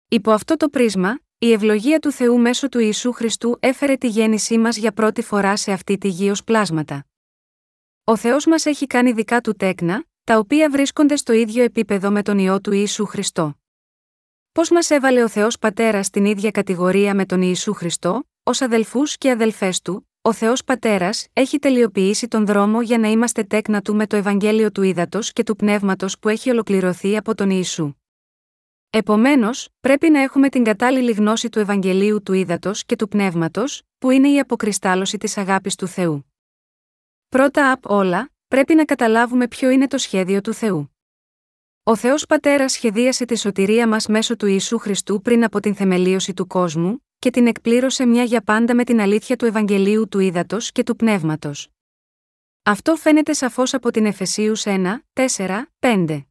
Υπό 0.07 0.31
αυτό 0.31 0.57
το 0.57 0.69
πρίσμα, 0.69 1.19
η 1.43 1.51
ευλογία 1.51 1.99
του 1.99 2.11
Θεού 2.11 2.39
μέσω 2.39 2.69
του 2.69 2.79
Ιησού 2.79 3.11
Χριστού 3.11 3.57
έφερε 3.59 3.95
τη 3.95 4.07
γέννησή 4.07 4.57
μας 4.57 4.77
για 4.77 4.91
πρώτη 4.91 5.21
φορά 5.21 5.55
σε 5.55 5.71
αυτή 5.71 5.97
τη 5.97 6.07
γη 6.07 6.29
ως 6.29 6.43
πλάσματα. 6.43 7.05
Ο 8.03 8.15
Θεός 8.15 8.45
μας 8.45 8.65
έχει 8.65 8.87
κάνει 8.87 9.11
δικά 9.11 9.41
του 9.41 9.53
τέκνα, 9.53 10.05
τα 10.23 10.37
οποία 10.37 10.69
βρίσκονται 10.69 11.15
στο 11.15 11.33
ίδιο 11.33 11.63
επίπεδο 11.63 12.11
με 12.11 12.21
τον 12.21 12.37
ιό 12.37 12.61
του 12.61 12.71
Ιησού 12.71 13.05
Χριστό. 13.05 13.59
Πώς 14.51 14.69
μας 14.69 14.89
έβαλε 14.89 15.23
ο 15.23 15.27
Θεός 15.27 15.57
Πατέρας 15.57 16.05
στην 16.05 16.25
ίδια 16.25 16.51
κατηγορία 16.51 17.15
με 17.15 17.25
τον 17.25 17.41
Ιησού 17.41 17.73
Χριστό, 17.73 18.23
ως 18.43 18.61
αδελφούς 18.61 19.17
και 19.17 19.31
αδελφές 19.31 19.81
του, 19.81 20.09
ο 20.21 20.33
Θεός 20.33 20.63
Πατέρας 20.63 21.27
έχει 21.33 21.59
τελειοποιήσει 21.59 22.27
τον 22.27 22.45
δρόμο 22.45 22.81
για 22.81 22.97
να 22.97 23.07
είμαστε 23.07 23.43
τέκνα 23.43 23.81
του 23.81 23.95
με 23.95 24.07
το 24.07 24.15
Ευαγγέλιο 24.15 24.71
του 24.71 24.81
Ήδατος 24.81 25.33
και 25.33 25.43
του 25.43 25.55
Πνεύματος 25.55 26.19
που 26.19 26.29
έχει 26.29 26.49
ολοκληρωθεί 26.49 27.17
από 27.17 27.35
τον 27.35 27.49
Ιησού. 27.49 27.95
Επομένως, 28.93 29.69
πρέπει 29.81 30.09
να 30.09 30.21
έχουμε 30.21 30.49
την 30.49 30.63
κατάλληλη 30.63 31.11
γνώση 31.11 31.49
του 31.49 31.59
Ευαγγελίου 31.59 32.23
του 32.23 32.33
Ήδατος 32.33 32.85
και 32.85 32.95
του 32.95 33.07
Πνεύματος, 33.07 33.81
που 33.97 34.09
είναι 34.09 34.29
η 34.29 34.39
αποκριστάλωση 34.39 35.17
της 35.17 35.37
αγάπης 35.37 35.75
του 35.75 35.87
Θεού. 35.87 36.33
Πρώτα 37.29 37.71
απ' 37.71 37.89
όλα, 37.89 38.29
πρέπει 38.47 38.75
να 38.75 38.85
καταλάβουμε 38.85 39.47
ποιο 39.47 39.69
είναι 39.69 39.87
το 39.87 39.97
σχέδιο 39.97 40.41
του 40.41 40.53
Θεού. 40.53 40.95
Ο 41.83 41.95
Θεός 41.95 42.25
Πατέρας 42.25 42.71
σχεδίασε 42.71 43.25
τη 43.25 43.37
σωτηρία 43.37 43.87
μας 43.87 44.07
μέσω 44.07 44.35
του 44.35 44.45
Ιησού 44.45 44.77
Χριστού 44.77 45.21
πριν 45.21 45.43
από 45.43 45.59
την 45.59 45.75
θεμελίωση 45.75 46.33
του 46.33 46.47
κόσμου, 46.47 47.05
και 47.19 47.29
την 47.29 47.47
εκπλήρωσε 47.47 48.05
μια 48.05 48.23
για 48.23 48.41
πάντα 48.41 48.75
με 48.75 48.83
την 48.83 49.01
αλήθεια 49.01 49.35
του 49.35 49.45
Ευαγγελίου 49.45 50.07
του 50.07 50.19
Ήδατος 50.19 50.71
και 50.71 50.83
του 50.83 50.95
Πνεύματος. 50.95 51.67
Αυτό 52.63 52.95
φαίνεται 52.95 53.33
σαφώς 53.33 53.73
από 53.73 53.91
την 53.91 54.05
Εφεσίους 54.05 54.63
1, 54.65 55.03
4, 55.13 55.71
5. 55.79 56.30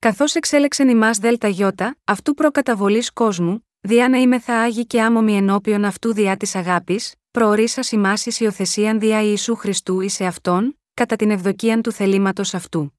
Καθώς 0.00 0.34
εξέλεξεν 0.34 0.88
ημάς 0.88 1.18
ΔΕΛΤΑ 1.18 1.48
γιώτα, 1.48 1.96
αυτού 2.04 2.34
προκαταβολής 2.34 3.12
κόσμου, 3.12 3.66
διά 3.80 4.08
να 4.08 4.18
είμαι 4.18 4.38
θα 4.38 4.54
άγει 4.54 4.86
και 4.86 5.02
άμομη 5.02 5.36
ενώπιον 5.36 5.84
αυτού 5.84 6.12
διά 6.14 6.36
της 6.36 6.54
αγάπης, 6.54 7.14
προορίσας 7.30 7.92
ημάς 7.92 8.26
εις 8.26 8.40
υιοθεσίαν 8.40 9.00
διά 9.00 9.22
Ιησού 9.22 9.54
Χριστού 9.56 10.00
εις 10.00 10.20
αυτόν, 10.20 10.78
κατά 10.94 11.16
την 11.16 11.30
ευδοκίαν 11.30 11.82
του 11.82 11.92
θελήματος 11.92 12.54
αυτού. 12.54 12.98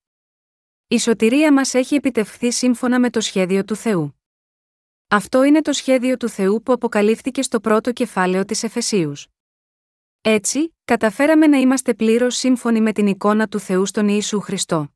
Η 0.88 1.00
σωτηρία 1.00 1.53
μας 1.53 1.74
έχει 1.74 1.96
επιτευχθεί 1.96 2.51
σύμφωνα 2.51 3.00
με 3.00 3.10
το 3.10 3.22
σχέδιο 3.22 3.63
του 3.63 3.75
Θεού. 3.75 4.22
Αυτό 5.08 5.44
είναι 5.44 5.62
το 5.62 5.74
σχέδιο 5.74 6.18
του 6.18 6.29
Θεού 6.29 6.62
που 6.63 6.74
αποκαλύφθηκε 6.74 7.41
στο 7.41 7.60
πρώτο 7.60 7.91
κεφάλαιο 7.91 8.46
της 8.46 8.63
Εφεσίους. 8.63 9.27
Έτσι, 10.22 10.75
καταφέραμε 10.86 11.48
να 11.48 11.58
είμαστε 11.58 11.94
πλήρως 11.94 12.36
σύμφωνοι 12.36 12.82
με 12.82 12.91
την 12.91 13.08
εικόνα 13.08 13.48
του 13.48 13.60
Θεού 13.60 13.86
στον 13.86 14.08
Ιησού 14.08 14.39
Χριστό. 14.39 14.94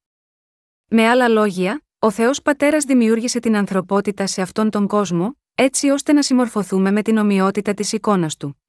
Με 0.87 1.07
άλλα 1.07 1.27
λόγια, 1.27 1.83
ο 2.03 2.11
Θεός 2.11 2.41
Πατέρας 2.41 2.83
δημιούργησε 2.83 3.39
την 3.39 3.55
ανθρωπότητα 3.55 4.27
σε 4.27 4.41
αυτόν 4.41 4.69
τον 4.69 4.87
κόσμο, 4.87 5.37
έτσι 5.55 5.89
ώστε 5.89 6.13
να 6.13 6.21
συμμορφωθούμε 6.21 6.91
με 6.91 7.01
την 7.01 7.17
ομοιότητα 7.17 7.73
της 7.73 7.93
εικόνας 7.93 8.37
του. 8.37 8.61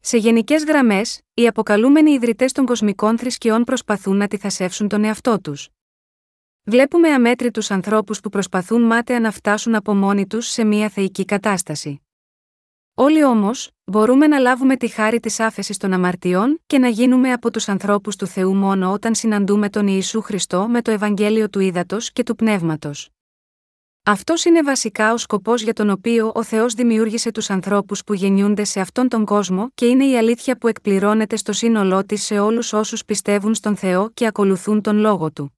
Σε 0.00 0.16
γενικές 0.16 0.64
γραμμές, 0.64 1.20
οι 1.34 1.46
αποκαλούμενοι 1.46 2.10
ιδρυτές 2.10 2.52
των 2.52 2.66
κοσμικών 2.66 3.18
θρησκειών 3.18 3.64
προσπαθούν 3.64 4.16
να 4.16 4.28
τυθασεύσουν 4.28 4.88
τον 4.88 5.04
εαυτό 5.04 5.40
τους. 5.40 5.68
Βλέπουμε 6.64 7.08
αμέτρητους 7.08 7.70
ανθρώπους 7.70 8.20
που 8.20 8.28
προσπαθούν 8.28 8.82
μάταια 8.82 9.20
να 9.20 9.30
φτάσουν 9.30 9.74
από 9.74 9.94
μόνοι 9.94 10.26
τους 10.26 10.46
σε 10.46 10.64
μια 10.64 10.88
θεϊκή 10.88 11.24
κατάσταση. 11.24 12.07
Όλοι 13.00 13.24
όμως, 13.24 13.70
μπορούμε 13.84 14.26
να 14.26 14.38
λάβουμε 14.38 14.76
τη 14.76 14.88
χάρη 14.88 15.20
της 15.20 15.40
άφεσης 15.40 15.76
των 15.76 15.92
αμαρτιών 15.92 16.60
και 16.66 16.78
να 16.78 16.88
γίνουμε 16.88 17.32
από 17.32 17.50
τους 17.50 17.68
ανθρώπους 17.68 18.16
του 18.16 18.26
Θεού 18.26 18.54
μόνο 18.54 18.92
όταν 18.92 19.14
συναντούμε 19.14 19.68
τον 19.68 19.86
Ιησού 19.86 20.20
Χριστό 20.20 20.68
με 20.68 20.82
το 20.82 20.90
Ευαγγέλιο 20.90 21.48
του 21.48 21.60
Ήδατος 21.60 22.12
και 22.12 22.22
του 22.22 22.34
Πνεύματος. 22.34 23.10
Αυτός 24.02 24.44
είναι 24.44 24.62
βασικά 24.62 25.12
ο 25.12 25.16
σκοπός 25.16 25.62
για 25.62 25.72
τον 25.72 25.90
οποίο 25.90 26.32
ο 26.34 26.42
Θεός 26.42 26.74
δημιούργησε 26.74 27.30
τους 27.30 27.50
ανθρώπους 27.50 28.04
που 28.04 28.14
γεννιούνται 28.14 28.64
σε 28.64 28.80
αυτόν 28.80 29.08
τον 29.08 29.24
κόσμο 29.24 29.70
και 29.74 29.86
είναι 29.86 30.06
η 30.06 30.16
αλήθεια 30.16 30.58
που 30.58 30.68
εκπληρώνεται 30.68 31.36
στο 31.36 31.52
σύνολό 31.52 32.04
της 32.04 32.24
σε 32.24 32.38
όλους 32.38 32.72
όσους 32.72 33.04
πιστεύουν 33.04 33.54
στον 33.54 33.76
Θεό 33.76 34.10
και 34.14 34.26
ακολουθούν 34.26 34.82
τον 34.82 34.96
λόγο 34.96 35.32
του. 35.32 35.57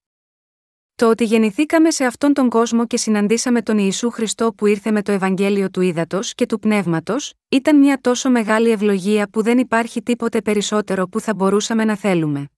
Το 1.00 1.08
ότι 1.08 1.24
γεννηθήκαμε 1.24 1.90
σε 1.90 2.04
αυτόν 2.04 2.32
τον 2.32 2.48
κόσμο 2.48 2.86
και 2.86 2.96
συναντήσαμε 2.96 3.62
τον 3.62 3.78
Ιησού 3.78 4.10
Χριστό 4.10 4.52
που 4.52 4.66
ήρθε 4.66 4.90
με 4.90 5.02
το 5.02 5.12
Ευαγγέλιο 5.12 5.70
του 5.70 5.80
Ήδατος 5.80 6.34
και 6.34 6.46
του 6.46 6.58
Πνεύματος, 6.58 7.32
ήταν 7.48 7.78
μια 7.78 7.98
τόσο 8.00 8.30
μεγάλη 8.30 8.70
ευλογία 8.70 9.28
που 9.28 9.42
δεν 9.42 9.58
υπάρχει 9.58 10.02
τίποτε 10.02 10.40
περισσότερο 10.40 11.08
που 11.08 11.20
θα 11.20 11.34
μπορούσαμε 11.34 11.84
να 11.84 11.96
θέλουμε. 11.96 12.48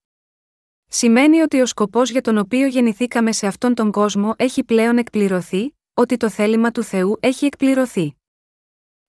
Σημαίνει 0.89 1.41
ότι 1.41 1.61
ο 1.61 1.67
σκοπός 1.67 2.11
για 2.11 2.21
τον 2.21 2.39
οποίο 2.39 2.67
γεννηθήκαμε 2.67 3.33
σε 3.33 3.47
αυτόν 3.47 3.75
τον 3.75 3.91
κόσμο 3.91 4.35
έχει 4.37 4.65
πλέον 4.65 4.99
εκπληρωθεί, 4.99 5.77
ότι 5.95 6.17
το 6.17 6.31
θέλημα 6.31 6.71
του 6.71 6.83
Θεού 6.83 7.17
έχει 7.21 7.45
εκπληρωθεί. 7.45 8.17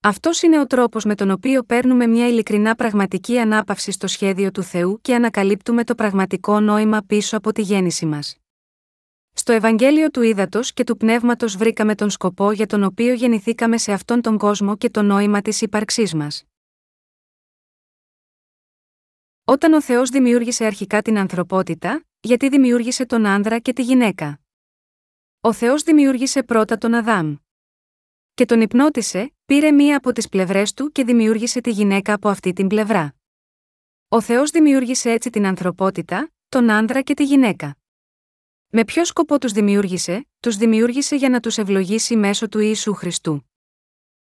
Αυτός 0.02 0.42
είναι 0.42 0.60
ο 0.60 0.68
τρόπος 0.68 1.06
με 1.06 1.16
τον 1.16 1.32
οποίο 1.32 1.64
παίρνουμε 1.64 2.08
μια 2.08 2.28
ειλικρινά 2.28 2.76
πραγματική 2.76 3.40
ανάπαυση 3.40 3.92
στο 3.92 4.08
σχέδιο 4.08 4.52
του 4.52 4.64
Θεού 4.64 5.00
και 5.02 5.16
ανακαλύπτουμε 5.16 5.84
το 5.84 5.96
πραγματικό 5.96 6.60
νόημα 6.60 7.02
πίσω 7.08 7.38
από 7.38 7.52
τη 7.52 7.62
γέννηση 7.62 8.06
μας. 8.06 8.38
Στο 9.36 9.52
Ευαγγέλιο 9.52 10.10
του 10.10 10.22
Ήδατος 10.22 10.74
και 10.74 10.84
του 10.84 10.98
Πνεύματος 10.98 11.58
βρήκαμε 11.58 11.96
τον 11.96 12.10
σκοπό 12.10 12.52
για 12.52 12.66
τον 12.66 12.84
οποίο 12.84 13.14
γεννηθήκαμε 13.14 13.78
σε 13.78 13.92
αυτόν 13.92 14.22
τον 14.22 14.38
κόσμο 14.38 14.78
και 14.78 14.90
το 14.90 15.02
νόημα 15.02 15.42
της 15.42 15.62
ύπαρξής 15.62 16.14
μας. 16.14 16.44
Όταν 19.44 19.74
ο 19.74 19.82
Θεός 19.82 20.10
δημιούργησε 20.10 20.66
αρχικά 20.66 21.02
την 21.02 21.18
ανθρωπότητα, 21.18 22.04
γιατί 22.20 22.50
δημιούργησε 22.50 23.06
τον 23.06 23.26
άνδρα 23.26 23.60
και 23.60 23.74
τη 23.74 23.82
γυναίκα. 23.82 24.40
Ο 25.42 25.54
Θεός 25.54 25.84
δημιούργησε 25.84 26.44
πρώτα 26.44 26.78
τον 26.78 26.94
Αδάμ. 26.94 27.36
Και 28.34 28.46
τον 28.46 28.62
υπνώτισε, 28.62 29.34
πήρε 29.46 29.72
μία 29.72 29.98
από 29.98 30.12
τις 30.12 30.30
πλευρές 30.30 30.74
του 30.74 30.92
και 30.92 31.04
δημιούργησε 31.04 31.62
τη 31.62 31.72
γυναίκα 31.72 32.14
από 32.14 32.30
αυτή 32.30 32.54
την 32.54 32.68
πλευρά. 32.68 33.16
Ο 34.08 34.22
Θεός 34.22 34.52
δημιούργησε 34.52 35.12
έτσι 35.12 35.30
την 35.30 35.46
ανθρωπότητα, 35.46 36.32
τον 36.50 36.70
άνδρα 36.70 37.02
και 37.02 37.14
τη 37.14 37.24
γυναίκα. 37.24 37.78
Με 38.76 38.86
ποιο 38.86 39.06
σκοπό 39.06 39.38
τους 39.40 39.52
δημιούργησε, 39.52 40.28
τους 40.40 40.58
δημιούργησε 40.58 41.16
για 41.16 41.30
να 41.30 41.40
τους 41.40 41.58
ευλογήσει 41.58 42.16
μέσω 42.16 42.50
του 42.50 42.60
Ιησού 42.60 42.94
Χριστού. 42.94 43.50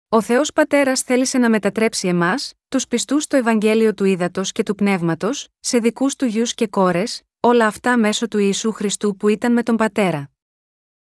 Ο 0.09 0.21
Θεός 0.21 0.53
Πατέρας 0.53 1.01
θέλησε 1.01 1.39
να 1.39 1.51
μετατρέψει 1.51 2.09
εμάς, 2.09 2.55
τους 2.69 2.87
πιστούς 2.87 3.23
στο 3.23 3.37
Ευαγγέλιο 3.37 3.95
του 3.95 4.05
Ήδατος 4.05 4.53
και 4.53 4.63
του 4.63 4.75
Πνεύματος, 4.75 5.49
σε 5.61 5.79
δικούς 5.79 6.17
του 6.17 6.25
γιους 6.25 6.55
και 6.55 6.67
κόρες, 6.67 7.23
όλα 7.41 7.67
αυτά 7.67 7.99
μέσω 7.99 8.29
του 8.29 8.39
Ιησού 8.39 8.73
Χριστού 8.73 9.17
που 9.17 9.29
ήταν 9.29 9.53
με 9.53 9.63
τον 9.63 9.77
Πατέρα. 9.77 10.31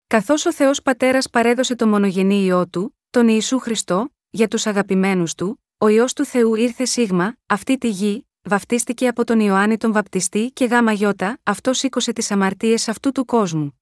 Καθώς 0.07 0.47
ο 0.47 0.53
Θεός 0.53 0.83
Πατέρας 0.83 1.31
παρέδωσε 1.31 1.77
το 1.77 1.87
μονογενή 1.87 2.45
ιό 2.45 2.69
του, 2.69 2.99
τον 3.11 3.29
Ιησού 3.29 3.59
Χριστό, 3.59 4.15
για 4.31 4.49
τους 4.49 4.67
αγαπημένους 4.67 5.35
του, 5.35 5.63
ο 5.79 5.89
ιό 5.89 6.05
του 6.15 6.25
Θεού 6.25 6.55
ήρθε 6.55 6.85
σίγμα, 6.85 7.37
αυτή 7.47 7.79
τη 7.79 7.89
γη, 7.89 8.26
βαφτίστηκε 8.49 9.09
από 9.09 9.25
τον 9.25 9.41
Ιωάννη 9.41 9.77
τον 9.77 9.93
Βαπτιστή 9.93 10.51
και 10.51 10.65
γάμα 10.65 10.93
γιώτα, 10.93 11.39
αυτός 11.43 11.79
σήκωσε 11.79 12.13
τις 12.13 12.31
αμαρτίες 12.31 12.89
αυτού 12.89 13.13
του 13.13 13.25
κόσμου. 13.25 13.81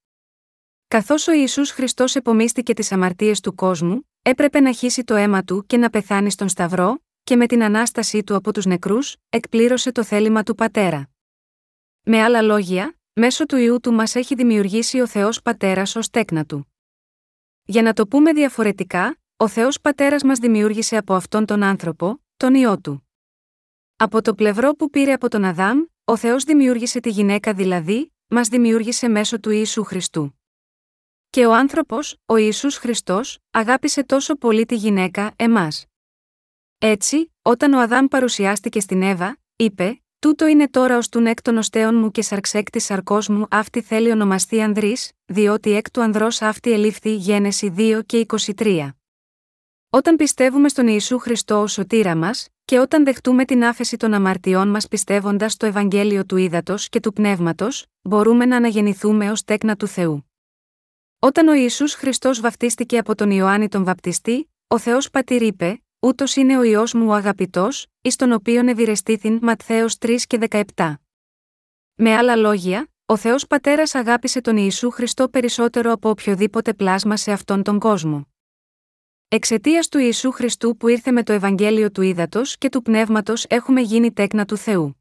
Καθώς 0.89 1.29
ο 1.29 1.33
Ιησούς 1.33 1.71
Χριστός 1.71 2.15
επομίστηκε 2.15 2.75
τις 2.75 2.93
αμαρτίες 2.93 3.41
του 3.41 3.55
κόσμου, 3.55 4.09
έπρεπε 4.23 4.61
να 4.61 4.73
χύσει 4.73 5.05
το 5.05 5.15
αίμα 5.15 5.45
του 5.45 5.65
και 5.67 5.77
να 5.77 5.91
πεθάνει 5.91 6.31
στον 6.31 6.49
Σταυρό, 6.49 7.03
και 7.25 7.37
με 7.37 7.47
την 7.47 7.63
ανάστασή 7.63 8.25
του 8.25 8.35
από 8.35 8.53
τους 8.53 8.65
νεκρούς, 8.65 9.17
εκπλήρωσε 9.29 9.93
το 9.93 10.05
θέλημα 10.05 10.43
του 10.43 10.55
Πατέρα. 10.55 11.09
Με 12.03 12.23
άλλα 12.23 12.43
λόγια, 12.43 12.99
μέσω 13.13 13.47
του 13.47 13.57
ιού 13.57 13.81
του 13.81 13.93
μας 13.93 14.15
έχει 14.15 14.35
δημιουργήσει 14.35 15.01
ο 15.01 15.07
Θεός 15.07 15.43
Πατέρας 15.43 15.97
ως 15.97 16.11
τέκνα 16.11 16.45
του. 16.45 16.73
Για 17.65 17.83
να 17.83 17.93
το 17.93 18.07
πούμε 18.07 18.33
διαφορετικά, 18.33 19.19
ο 19.37 19.49
Θεός 19.49 19.81
Πατέρας 19.81 20.23
μας 20.23 20.39
δημιούργησε 20.39 20.97
από 20.97 21.15
αυτόν 21.15 21.47
τον 21.47 21.63
άνθρωπο, 21.63 22.21
τον 22.37 22.55
ιό 22.55 22.81
του. 22.81 23.04
Από 23.97 24.23
το 24.23 24.35
πλευρό 24.35 24.73
που 24.73 24.91
πήρε 24.91 25.13
από 25.13 25.29
τον 25.29 25.45
Αδάμ, 25.45 25.83
ο 26.05 26.17
Θεός 26.17 26.45
δημιούργησε 26.45 27.01
τη 27.01 27.11
γυναίκα 27.11 27.53
δηλαδή, 27.55 28.13
μας 28.29 28.49
δημιούργησε 28.49 29.09
μέσω 29.09 29.41
του 29.41 29.51
Ιησού 29.51 29.85
Χριστού. 29.85 30.39
Και 31.31 31.47
ο 31.47 31.55
άνθρωπος, 31.55 32.17
ο 32.27 32.37
Ιησούς 32.37 32.77
Χριστός, 32.77 33.39
αγάπησε 33.51 34.05
τόσο 34.05 34.35
πολύ 34.35 34.67
τη 34.67 34.75
γυναίκα, 34.75 35.33
εμάς. 35.37 35.87
Έτσι, 36.79 37.33
όταν 37.43 37.73
ο 37.73 37.81
Αδάμ 37.81 38.07
παρουσιάστηκε 38.07 38.81
στην 38.81 39.03
Εύα, 39.03 39.39
είπε: 39.57 40.03
Τούτο 40.19 40.47
είναι 40.47 40.69
τώρα 40.69 40.97
ως 40.97 41.09
του 41.09 41.19
εκ 41.19 41.43
των 41.43 41.57
οστέων 41.57 41.95
μου 41.95 42.11
και 42.11 42.23
σαρξέκτη 42.23 42.81
σαρκός 42.81 43.29
μου 43.29 43.47
αυτή 43.51 43.83
θέλει 43.83 44.11
ονομαστεί 44.11 44.63
Ανδρής, 44.63 45.13
διότι 45.25 45.73
εκ 45.73 45.91
του 45.91 46.03
ανδρός 46.03 46.43
αυτή 46.43 46.73
ελήφθη 46.73 47.15
Γένεση 47.15 47.75
2 47.77 48.01
και 48.07 48.27
23. 48.57 48.89
Όταν 49.95 50.17
πιστεύουμε 50.17 50.69
στον 50.69 50.87
Ιησού 50.89 51.19
Χριστό 51.19 51.61
ως 51.61 51.73
σωτήρα 51.73 52.17
μας, 52.17 52.49
και 52.65 52.79
όταν 52.79 53.05
δεχτούμε 53.05 53.45
την 53.45 53.65
άφεση 53.65 53.97
των 53.97 54.15
αμαρτιών 54.15 54.69
μας 54.69 54.89
πιστεύοντας 54.89 55.53
στο 55.53 55.67
Ευαγγέλιο 55.67 56.25
του 56.25 56.37
Ήδατος 56.37 56.89
και 56.89 57.01
του 57.01 57.13
Πνεύματος, 57.13 57.87
μπορούμε 58.03 58.47
να 58.47 58.57
αναγεννηθούμε 58.57 59.31
ως 59.31 59.45
τέκνα 59.45 59.77
του 59.77 59.87
Θεού. 59.87 60.31
Όταν 61.19 61.49
ο 61.49 61.53
Ιησούς 61.53 61.95
Χριστός 61.95 62.41
βαφτίστηκε 62.41 62.99
από 62.99 63.15
τον 63.15 63.31
Ιωάννη 63.31 63.69
τον 63.69 63.85
Βαπτιστή, 63.85 64.51
ο 64.67 64.79
Θεός 64.79 65.11
Πατήρ 65.11 65.43
είπε: 65.43 65.83
Ούτως 65.99 66.37
είναι 66.37 66.59
ο 66.59 66.63
ιό 66.63 66.85
μου 66.95 67.07
ο 67.09 67.13
αγαπητός, 67.13 67.87
εις 68.01 68.17
τον 68.17 68.33
οποίον 68.33 68.69
ευηρεστήθην 68.69 69.39
Ματθαίος 69.43 69.97
3 69.99 70.17
και 70.27 70.39
17. 70.75 70.95
Με 71.95 72.15
άλλα 72.15 72.37
λόγια, 72.37 72.89
ο 73.07 73.17
Θεός 73.17 73.47
Πατέρας 73.47 73.95
αγάπησε 73.95 74.41
τον 74.41 74.57
Ιησού 74.57 74.91
Χριστό 74.91 75.29
περισσότερο 75.29 75.93
από 75.93 76.09
οποιοδήποτε 76.09 76.75
πλάσμα 76.75 77.17
σε 77.17 77.33
αυτόν 77.33 77.63
τον 77.63 77.79
κόσμο. 77.79 78.34
Εξαιτίας 79.29 79.89
του 79.89 79.99
Ιησού 79.99 80.31
Χριστού 80.31 80.77
που 80.77 80.89
ήρθε 80.89 81.11
με 81.11 81.23
το 81.23 81.33
Ευαγγέλιο 81.33 81.91
του 81.91 82.03
Ήδατος 82.03 82.59
και 82.59 82.69
του 82.69 82.83
Πνεύματος 82.83 83.45
έχουμε 83.49 83.81
γίνει 83.81 84.13
τέκνα 84.13 84.45
του 84.45 84.57
Θεού. 84.57 84.97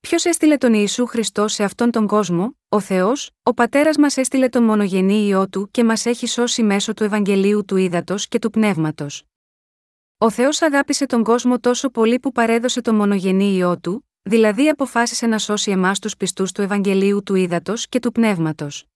Ποιος 0.00 0.24
έστειλε 0.24 0.56
τον 0.56 0.74
Ιησού 0.74 1.06
Χριστό 1.06 1.48
σε 1.48 1.64
αυτόν 1.64 1.90
τον 1.90 2.06
κόσμο, 2.06 2.56
ο 2.68 2.80
Θεός, 2.80 3.30
ο 3.42 3.54
Πατέρας 3.54 3.96
μας 3.96 4.16
έστειλε 4.16 4.48
τον 4.48 4.62
μονογενή 4.62 5.26
ιό 5.26 5.48
του 5.48 5.68
και 5.70 5.84
μας 5.84 6.06
έχει 6.06 6.26
σώσει 6.26 6.62
μέσω 6.62 6.94
του 6.94 7.04
Ευαγγελίου 7.04 7.64
του 7.64 7.76
Ήδατος 7.76 8.28
και 8.28 8.38
του 8.38 8.50
Πνεύματος. 8.50 9.24
Ο 10.18 10.30
Θεός 10.30 10.62
αγάπησε 10.62 11.06
τον 11.06 11.24
κόσμο 11.24 11.58
τόσο 11.58 11.90
πολύ 11.90 12.18
που 12.18 12.32
παρέδωσε 12.32 12.80
τον 12.80 12.94
μονογενή 12.94 13.56
ιό 13.56 13.78
του, 13.78 14.08
δηλαδή 14.22 14.68
αποφάσισε 14.68 15.26
να 15.26 15.38
σώσει 15.38 15.70
εμάς 15.70 15.98
τους 15.98 16.16
πιστούς 16.16 16.52
του 16.52 16.62
Ευαγγελίου 16.62 17.22
του 17.22 17.34
Ήδατος 17.34 17.88
και 17.88 17.98
του 17.98 18.12
Πνεύματος. 18.12 18.86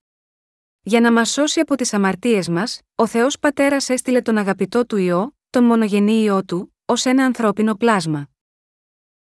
Για 0.88 1.00
να 1.00 1.12
μας 1.12 1.30
σώσει 1.30 1.60
από 1.60 1.74
τις 1.74 1.94
αμαρτίες 1.94 2.48
μας, 2.48 2.80
ο 2.94 3.06
Θεός 3.06 3.38
Πατέρας 3.38 3.88
έστειλε 3.88 4.20
τον 4.20 4.38
αγαπητό 4.38 4.86
του 4.86 4.96
ιό, 4.96 5.36
τον 5.50 5.64
μονογενή 5.64 6.22
ιό 6.22 6.44
του, 6.44 6.74
ως 6.84 7.04
ένα 7.04 7.24
ανθρώπινο 7.24 7.74
πλάσμα. 7.74 8.28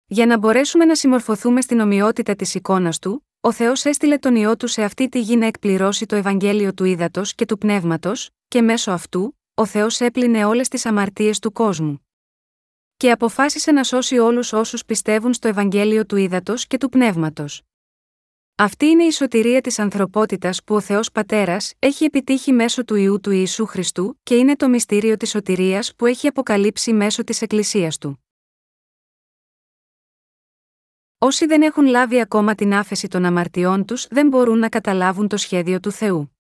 Για 0.06 0.26
να 0.26 0.38
μπορέσουμε 0.38 0.86
να 0.86 0.96
συμμορφωθούμε 0.96 1.62
στην 1.62 1.80
ομοιότητα 1.80 2.36
της 2.36 2.56
εικόνας 2.56 3.00
του, 3.00 3.28
ο 3.42 3.52
Θεός 3.52 3.86
έστειλε 3.86 4.18
τον 4.18 4.36
ιό 4.36 4.58
του 4.58 4.68
σε 4.68 4.84
αυτή 4.84 5.10
τη 5.10 5.20
γη 5.20 5.36
να 5.36 5.46
εκπληρώσει 5.46 6.06
το 6.06 6.16
Ευαγγέλιο 6.16 6.74
του 6.74 6.84
ύδατο 6.84 7.22
και 7.36 7.46
του 7.46 7.58
πνεύματος, 7.58 8.30
και 8.48 8.62
μέσω 8.62 8.92
αυτού, 8.92 9.40
ο 9.54 9.66
Θεός 9.66 10.00
έπλυνε 10.00 10.46
όλες 10.46 10.68
τις 10.68 10.86
αμαρτίες 10.86 11.40
του 11.40 11.52
κόσμου. 11.52 12.08
Και 12.98 13.12
αποφάσισε 13.12 13.72
να 13.72 13.84
σώσει 13.84 14.18
όλους 14.18 14.54
όσους 14.54 14.86
πιστεύουν 14.86 15.34
στο 15.34 15.48
Ευαγγέλιο 15.48 16.06
του 16.06 16.16
ύδατο 16.16 16.54
και 16.68 16.78
του 16.78 16.90
πνεύματος. 16.90 17.62
Αυτή 18.58 18.86
είναι 18.86 19.04
η 19.04 19.12
σωτηρία 19.12 19.62
της 19.62 19.80
ανθρωπότητας 19.80 20.64
που 20.64 20.76
ο 20.76 20.82
Θεός 20.82 21.12
Πατέρας 21.12 21.74
έχει 21.80 22.04
επιτύχει 22.04 22.52
μέσω 22.52 22.86
του 22.86 22.96
ιού 22.96 23.20
του 23.20 23.32
Ιησού 23.32 23.66
Χριστού 23.66 24.20
και 24.24 24.36
είναι 24.36 24.56
το 24.56 24.70
μυστήριο 24.70 25.18
της 25.18 25.30
σωτηρίας 25.30 25.96
που 25.96 26.06
έχει 26.06 26.28
αποκαλύψει 26.28 26.94
μέσω 26.94 27.24
της 27.24 27.42
Εκκλησίας 27.42 27.98
του. 27.98 28.26
Όσοι 31.18 31.46
δεν 31.46 31.62
έχουν 31.62 31.86
λάβει 31.86 32.20
ακόμα 32.20 32.56
την 32.56 32.74
άφεση 32.74 33.08
των 33.08 33.26
αμαρτιών 33.26 33.86
τους 33.86 34.08
δεν 34.08 34.28
μπορούν 34.28 34.60
να 34.60 34.70
καταλάβουν 34.70 35.28
το 35.28 35.38
σχέδιο 35.38 35.80
του 35.80 35.92
Θεού. 35.92 36.38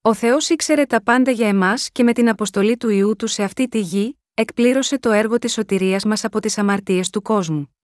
Ο 0.00 0.14
Θεός 0.14 0.48
ήξερε 0.48 0.84
τα 0.84 1.02
πάντα 1.02 1.30
για 1.30 1.48
εμάς 1.48 1.90
και 1.90 2.02
με 2.02 2.12
την 2.12 2.28
αποστολή 2.28 2.76
του 2.76 2.88
ιού 2.88 3.16
του 3.16 3.26
σε 3.26 3.42
αυτή 3.42 3.68
τη 3.68 3.80
γη, 3.80 4.18
εκπλήρωσε 4.34 4.98
το 4.98 5.10
έργο 5.10 5.38
της 5.38 5.52
σωτηρίας 5.52 6.04
μας 6.04 6.24
από 6.24 6.40
τις 6.40 6.58
αμαρτίες 6.58 7.10
του 7.10 7.22
κόσμου. 7.22 7.76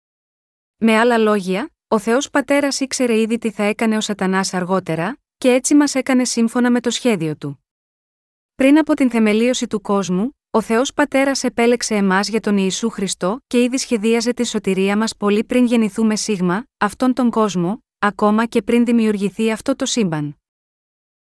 Με 0.76 0.98
άλλα 0.98 1.18
λόγια, 1.18 1.70
ο 1.92 1.98
Θεός 1.98 2.30
Πατέρας 2.30 2.80
ήξερε 2.80 3.20
ήδη 3.20 3.38
τι 3.38 3.50
θα 3.50 3.62
έκανε 3.62 3.96
ο 3.96 4.00
Σατανάς 4.00 4.54
αργότερα, 4.54 5.18
και 5.38 5.52
έτσι 5.52 5.74
μας 5.74 5.94
έκανε 5.94 6.24
σύμφωνα 6.24 6.70
με 6.70 6.80
το 6.80 6.90
σχέδιο 6.90 7.36
του. 7.36 7.64
Πριν 8.54 8.78
από 8.78 8.94
την 8.94 9.10
θεμελίωση 9.10 9.66
του 9.66 9.80
κόσμου, 9.80 10.38
ο 10.50 10.60
Θεός 10.60 10.94
Πατέρας 10.94 11.44
επέλεξε 11.44 11.94
εμάς 11.94 12.28
για 12.28 12.40
τον 12.40 12.56
Ιησού 12.56 12.90
Χριστό 12.90 13.40
και 13.46 13.62
ήδη 13.62 13.78
σχεδίαζε 13.78 14.32
τη 14.32 14.46
σωτηρία 14.46 14.96
μας 14.96 15.16
πολύ 15.16 15.44
πριν 15.44 15.64
γεννηθούμε 15.64 16.16
σίγμα, 16.16 16.64
αυτόν 16.76 17.12
τον 17.12 17.30
κόσμο, 17.30 17.84
ακόμα 17.98 18.46
και 18.46 18.62
πριν 18.62 18.84
δημιουργηθεί 18.84 19.50
αυτό 19.50 19.76
το 19.76 19.86
σύμπαν. 19.86 20.38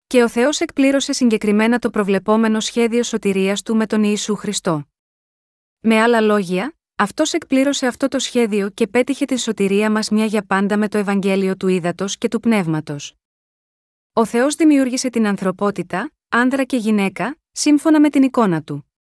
Και 0.07 0.23
ο 0.23 0.29
Θεός 0.29 0.59
εκπλήρωσε 0.59 1.13
συγκεκριμένα 1.13 1.79
το 1.79 1.89
προβλεπόμενο 1.89 2.59
σχέδιο 2.59 3.03
σωτηρίας 3.03 3.61
του 3.61 3.75
με 3.75 3.85
τον 3.85 4.03
Ιησού 4.03 4.35
Χριστό. 4.35 4.87
Με 5.79 6.01
άλλα 6.01 6.21
λόγια, 6.21 6.77
αυτός 6.95 7.33
εκπλήρωσε 7.33 7.87
αυτό 7.87 8.07
το 8.07 8.19
σχέδιο 8.19 8.69
και 8.69 8.87
πέτυχε 8.87 9.25
τη 9.25 9.39
σωτηρία 9.39 9.91
μας 9.91 10.09
μια 10.09 10.25
για 10.25 10.45
πάντα 10.45 10.77
με 10.77 10.87
το 10.87 10.97
Ευαγγέλιο 10.97 11.57
του 11.57 11.67
Ήδατος 11.67 12.17
και 12.17 12.27
του 12.27 12.39
Πνεύματος. 12.39 13.15
Ο 14.13 14.25
Θεός 14.25 14.55
δημιούργησε 14.55 15.09
την 15.09 15.27
ανθρωπότητα, 15.27 16.11
άνδρα 16.29 16.63
και 16.63 16.77
γυναίκα, 16.77 17.37
σύμφωνα 17.51 17.99
με 17.99 18.09
την 18.09 18.23
εικόνα 18.23 18.63
του. 18.63 18.91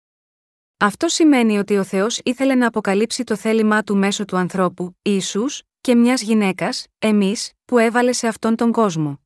Αυτό 0.77 1.09
σημαίνει 1.09 1.59
ότι 1.59 1.77
ο 1.77 1.85
Θεός 1.85 2.21
ήθελε 2.25 2.55
να 2.55 2.67
αποκαλύψει 2.67 3.25
το 3.25 3.37
θέλημά 3.37 3.83
του 3.83 3.97
μέσω 3.97 4.25
του 4.25 4.37
ανθρώπου, 4.37 4.97
Ιησούς, 5.03 5.63
και 5.81 5.95
μιας 5.95 6.23
γυναίκας, 6.23 6.87
εμείς, 6.99 7.53
που 7.65 7.79
έβαλε 7.79 8.13
σε 8.13 8.27
αυτόν 8.27 8.57
τον 8.57 8.73
κόσμο. 8.73 9.21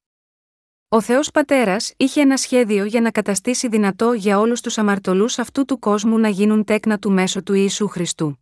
Ο 0.88 1.00
Θεός 1.00 1.30
Πατέρας 1.30 1.92
είχε 1.96 2.20
ένα 2.20 2.37
σχέδιο 2.37 2.84
για 2.84 3.00
να 3.00 3.10
καταστήσει 3.10 3.68
δυνατό 3.68 4.12
για 4.12 4.38
όλους 4.38 4.60
τους 4.60 4.78
αμαρτωλούς 4.78 5.38
αυτού 5.38 5.64
του 5.64 5.78
κόσμου 5.78 6.18
να 6.18 6.28
γίνουν 6.28 6.64
τέκνα 6.64 6.98
του 6.98 7.12
μέσω 7.12 7.42
του 7.42 7.54
Ιησού 7.54 7.88
Χριστού. 7.88 8.38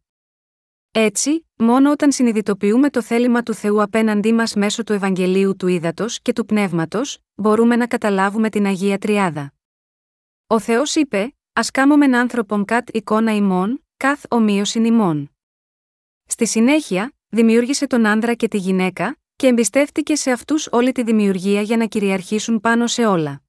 Έτσι, 0.99 1.47
μόνο 1.57 1.91
όταν 1.91 2.13
συνειδητοποιούμε 2.13 2.91
το 2.91 3.03
θέλημα 3.03 3.43
του 3.43 3.55
Θεού 3.55 3.83
απέναντί 3.83 4.33
μας 4.33 4.55
μέσω 4.55 4.83
του 4.85 4.93
Ευαγγελίου 4.93 5.57
του 5.57 5.67
Ήδατος 5.67 6.21
και 6.21 6.33
του 6.33 6.45
Πνεύματος, 6.45 7.19
μπορούμε 7.35 7.77
να 7.77 7.87
καταλάβουμε 7.87 8.51
την 8.51 8.67
Αγία 8.67 8.99
Τριάδα. 8.99 9.53
Ο 10.47 10.59
Θεός 10.59 10.95
είπε: 10.95 11.35
Α 11.53 11.61
κάμωμεν 11.73 12.17
άνθρωπον 12.17 12.65
κατ 12.65 12.89
εικόνα 12.89 13.35
ημών, 13.35 13.85
καθ 13.97 14.25
ομοίωσιν 14.29 14.85
ημών. 14.85 15.37
Στη 16.25 16.47
συνέχεια, 16.47 17.13
δημιούργησε 17.29 17.87
τον 17.87 18.07
άνδρα 18.07 18.35
και 18.35 18.49
τη 18.49 18.57
γυναίκα, 18.57 19.19
και 19.37 19.47
εμπιστεύτηκε 19.47 20.15
σε 20.15 20.31
αυτούς 20.31 20.69
όλη 20.71 20.93
τη 20.93 21.03
δημιουργία 21.03 21.61
για 21.61 21.77
να 21.77 21.87
κυριαρχήσουν 21.87 22.61
πάνω 22.61 22.87
σε 22.87 23.07
όλα. 23.07 23.43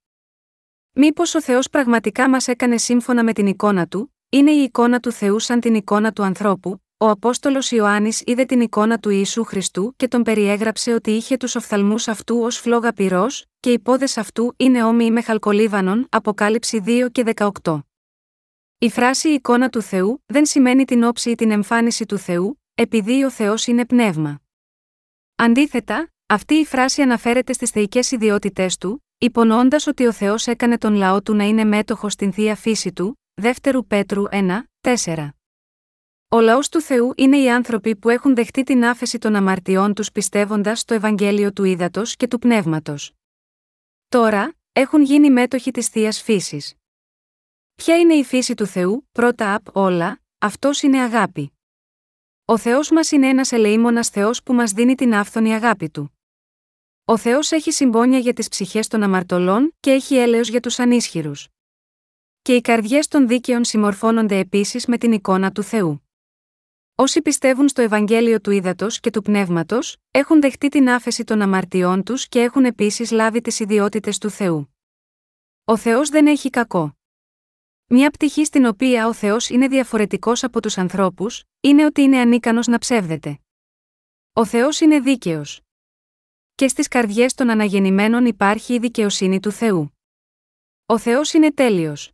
Μήπως 0.92 1.34
ο 1.34 1.42
Θεός 1.42 1.68
πραγματικά 1.68 2.28
μας 2.28 2.48
έκανε 2.48 2.78
σύμφωνα 2.78 3.24
με 3.24 3.32
την 3.32 3.46
εικόνα 3.46 3.86
του, 3.86 4.14
είναι 4.28 4.50
η 4.50 4.62
εικόνα 4.62 5.00
του 5.00 5.12
Θεού 5.12 5.38
σαν 5.38 5.60
την 5.60 5.74
εικόνα 5.74 6.12
του 6.12 6.22
ανθρώπου, 6.22 6.82
ο 7.00 7.08
Απόστολος 7.08 7.70
Ιωάννης 7.70 8.22
είδε 8.26 8.44
την 8.44 8.60
εικόνα 8.60 8.98
του 8.98 9.10
Ιησού 9.10 9.44
Χριστού 9.44 9.94
και 9.96 10.08
τον 10.08 10.22
περιέγραψε 10.22 10.92
ότι 10.92 11.10
είχε 11.10 11.36
τους 11.36 11.54
οφθαλμούς 11.54 12.08
αυτού 12.08 12.38
ως 12.38 12.58
φλόγα 12.58 12.92
πυρός, 12.92 13.44
και 13.60 13.72
οι 13.72 13.78
πόδες 13.78 14.16
αυτού 14.18 14.54
είναι 14.56 14.84
όμοιοι 14.84 15.08
με 15.12 15.22
χαλκολίβανον, 15.22 16.06
Αποκάλυψη 16.10 16.82
2 16.86 17.08
και 17.12 17.22
18. 17.62 17.78
Η 18.78 18.90
φράση 18.90 19.28
εικόνα 19.28 19.68
του 19.68 19.82
Θεού 19.82 20.22
δεν 20.26 20.46
σημαίνει 20.46 20.84
την 20.84 21.04
όψη 21.04 21.30
ή 21.30 21.34
την 21.34 21.50
εμφάνιση 21.50 22.06
του 22.06 22.18
Θεού, 22.18 22.60
επειδή 22.74 23.24
ο 23.24 23.30
Θεός 23.30 23.66
είναι 23.66 23.86
πνεύμα. 23.86 24.40
Αντίθετα, 25.34 26.12
αυτή 26.26 26.54
η 26.54 26.64
φράση 26.64 27.02
αναφέρεται 27.02 27.52
στις 27.52 27.70
θεϊκές 27.70 28.10
ιδιότητές 28.10 28.76
του, 28.76 29.04
υπονοώντας 29.18 29.86
ότι 29.86 30.06
ο 30.06 30.12
Θεός 30.12 30.46
έκανε 30.46 30.78
τον 30.78 30.94
λαό 30.94 31.22
του 31.22 31.34
να 31.34 31.44
είναι 31.44 31.64
μέτοχος 31.64 32.12
στην 32.12 32.32
θεία 32.32 32.56
φύση 32.56 32.92
του, 32.92 33.20
2 33.42 33.86
Πέτρου 33.88 34.22
1, 34.30 34.62
4. 34.80 35.37
Ο 36.30 36.40
λαός 36.40 36.68
του 36.68 36.80
Θεού 36.80 37.12
είναι 37.16 37.38
οι 37.38 37.50
άνθρωποι 37.50 37.96
που 37.96 38.08
έχουν 38.08 38.34
δεχτεί 38.34 38.62
την 38.62 38.84
άφεση 38.84 39.18
των 39.18 39.34
αμαρτιών 39.34 39.94
τους 39.94 40.12
πιστεύοντας 40.12 40.80
στο 40.80 40.94
Ευαγγέλιο 40.94 41.52
του 41.52 41.64
Ήδατος 41.64 42.16
και 42.16 42.28
του 42.28 42.38
Πνεύματος. 42.38 43.12
Τώρα, 44.08 44.54
έχουν 44.72 45.02
γίνει 45.02 45.30
μέτοχοι 45.30 45.70
της 45.70 45.88
θείας 45.88 46.22
φύσης. 46.22 46.74
Ποια 47.74 47.98
είναι 47.98 48.14
η 48.14 48.24
φύση 48.24 48.54
του 48.54 48.66
Θεού, 48.66 49.08
πρώτα 49.12 49.54
απ' 49.54 49.76
όλα, 49.76 50.20
αυτός 50.38 50.82
είναι 50.82 51.00
αγάπη. 51.00 51.52
Ο 52.44 52.58
Θεός 52.58 52.90
μας 52.90 53.10
είναι 53.10 53.28
ένας 53.28 53.52
ελεήμονας 53.52 54.08
Θεός 54.08 54.42
που 54.42 54.52
μας 54.52 54.72
δίνει 54.72 54.94
την 54.94 55.14
άφθονη 55.14 55.54
αγάπη 55.54 55.90
του. 55.90 56.18
Ο 57.04 57.16
Θεός 57.16 57.52
έχει 57.52 57.70
συμπόνια 57.70 58.18
για 58.18 58.32
τις 58.32 58.48
ψυχές 58.48 58.88
των 58.88 59.02
αμαρτωλών 59.02 59.74
και 59.80 59.90
έχει 59.90 60.16
έλεος 60.16 60.48
για 60.48 60.60
τους 60.60 60.78
ανίσχυρους. 60.78 61.48
Και 62.42 62.54
οι 62.54 62.60
καρδιές 62.60 63.08
των 63.08 63.28
δίκαιων 63.28 63.64
συμμορφώνονται 63.64 64.38
επίσης 64.38 64.86
με 64.86 64.98
την 64.98 65.12
εικόνα 65.12 65.52
του 65.52 65.62
Θεού. 65.62 66.07
Όσοι 67.00 67.22
πιστεύουν 67.22 67.68
στο 67.68 67.82
Ευαγγέλιο 67.82 68.40
του 68.40 68.50
Ήδατος 68.50 69.00
και 69.00 69.10
του 69.10 69.22
Πνεύματος, 69.22 69.96
έχουν 70.10 70.40
δεχτεί 70.40 70.68
την 70.68 70.88
άφεση 70.88 71.24
των 71.24 71.42
αμαρτιών 71.42 72.02
τους 72.02 72.28
και 72.28 72.40
έχουν 72.40 72.64
επίσης 72.64 73.10
λάβει 73.10 73.40
τις 73.40 73.60
ιδιότητες 73.60 74.18
του 74.18 74.30
Θεού. 74.30 74.74
Ο 75.64 75.76
Θεός 75.76 76.08
δεν 76.08 76.26
έχει 76.26 76.50
κακό. 76.50 76.98
Μια 77.86 78.10
πτυχή 78.10 78.44
στην 78.44 78.64
οποία 78.64 79.06
ο 79.06 79.12
Θεός 79.12 79.48
είναι 79.48 79.68
διαφορετικός 79.68 80.44
από 80.44 80.62
τους 80.62 80.78
ανθρώπους, 80.78 81.44
είναι 81.60 81.84
ότι 81.84 82.02
είναι 82.02 82.18
ανίκανος 82.18 82.66
να 82.66 82.78
ψεύδεται. 82.78 83.40
Ο 84.32 84.44
Θεός 84.44 84.80
είναι 84.80 85.00
δίκαιος. 85.00 85.60
Και 86.54 86.68
στις 86.68 86.88
καρδιές 86.88 87.34
των 87.34 87.50
αναγεννημένων 87.50 88.26
υπάρχει 88.26 88.74
η 88.74 88.78
δικαιοσύνη 88.78 89.40
του 89.40 89.50
Θεού. 89.50 89.98
Ο 90.86 90.98
Θεός 90.98 91.32
είναι 91.32 91.52
τέλειος. 91.52 92.10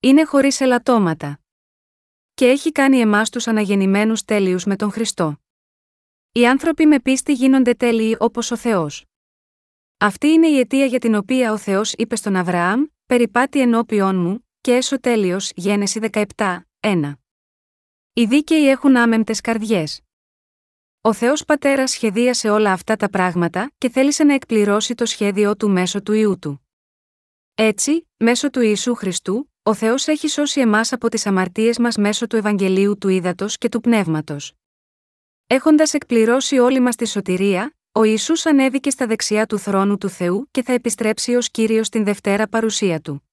Είναι 0.00 0.24
χωρίς 0.24 0.60
ελαττώματα. 0.60 1.43
Και 2.34 2.46
έχει 2.46 2.72
κάνει 2.72 2.98
εμάς 2.98 3.30
τους 3.30 3.46
αναγεννημένους 3.46 4.24
τέλειους 4.24 4.64
με 4.64 4.76
τον 4.76 4.90
Χριστό. 4.90 5.38
Οι 6.32 6.46
άνθρωποι 6.46 6.86
με 6.86 7.00
πίστη 7.00 7.32
γίνονται 7.32 7.74
τέλειοι 7.74 8.16
όπως 8.18 8.50
ο 8.50 8.56
Θεός. 8.56 9.04
Αυτή 9.98 10.26
είναι 10.26 10.46
η 10.48 10.58
αιτία 10.58 10.84
για 10.84 10.98
την 10.98 11.14
οποία 11.14 11.52
ο 11.52 11.58
Θεός 11.58 11.92
είπε 11.92 12.16
στον 12.16 12.36
Αβραάμ: 12.36 12.84
Περιπάτη 13.06 13.60
ενώπιον 13.60 14.16
μου, 14.16 14.48
και 14.60 14.72
έσω 14.72 15.00
τέλειος, 15.00 15.52
Γένεση 15.54 16.00
17, 16.12 16.24
1. 16.80 17.12
Οι 18.12 18.24
δίκαιοι 18.24 18.68
έχουν 18.68 18.96
άμεμπτες 18.96 19.40
καρδιές. 19.40 20.00
Ο 21.00 21.12
Θεός 21.12 21.44
Πατέρας 21.44 21.90
σχεδίασε 21.90 22.50
όλα 22.50 22.72
αυτά 22.72 22.96
τα 22.96 23.10
πράγματα 23.10 23.72
και 23.78 23.88
θέλησε 23.88 24.24
να 24.24 24.34
εκπληρώσει 24.34 24.94
το 24.94 25.06
σχέδιό 25.06 25.56
του 25.56 25.70
μέσω 25.70 26.02
του 26.02 26.12
ιού 26.12 26.38
του. 26.38 26.68
Έτσι, 27.54 28.08
μέσω 28.16 28.50
του 28.50 28.60
Ιησού 28.60 28.94
Χριστού, 28.94 29.53
ο 29.66 29.74
Θεός 29.74 30.06
έχει 30.06 30.28
σώσει 30.28 30.60
εμάς 30.60 30.92
από 30.92 31.08
τις 31.08 31.26
αμαρτίες 31.26 31.78
μας 31.78 31.96
μέσω 31.96 32.26
του 32.26 32.36
Ευαγγελίου 32.36 32.98
του 32.98 33.08
Ήδατος 33.08 33.58
και 33.58 33.68
του 33.68 33.80
Πνεύματος. 33.80 34.52
Έχοντας 35.46 35.94
εκπληρώσει 35.94 36.58
όλη 36.58 36.80
μας 36.80 36.96
τη 36.96 37.06
σωτηρία, 37.06 37.76
ο 37.92 38.02
Ιησούς 38.04 38.46
ανέβηκε 38.46 38.90
στα 38.90 39.06
δεξιά 39.06 39.46
του 39.46 39.58
θρόνου 39.58 39.98
του 39.98 40.08
Θεού 40.08 40.48
και 40.50 40.62
θα 40.62 40.72
επιστρέψει 40.72 41.34
ως 41.34 41.50
κύριος 41.50 41.86
στην 41.86 42.04
Δευτέρα 42.04 42.48
παρουσία 42.48 43.00
του. 43.00 43.28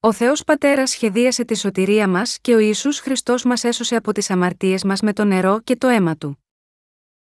Ο 0.00 0.12
Θεός 0.12 0.44
Πατέρας 0.44 0.90
σχεδίασε 0.90 1.44
τη 1.44 1.56
σωτηρία 1.56 2.08
μας 2.08 2.38
και 2.40 2.54
ο 2.54 2.58
Ισού 2.58 2.92
Χριστός 2.94 3.44
μας 3.44 3.64
έσωσε 3.64 3.96
από 3.96 4.12
τις 4.12 4.30
αμαρτίες 4.30 4.84
μας 4.84 5.00
με 5.00 5.12
το 5.12 5.24
νερό 5.24 5.60
και 5.60 5.76
το 5.76 5.88
αίμα 5.88 6.16
του. 6.16 6.44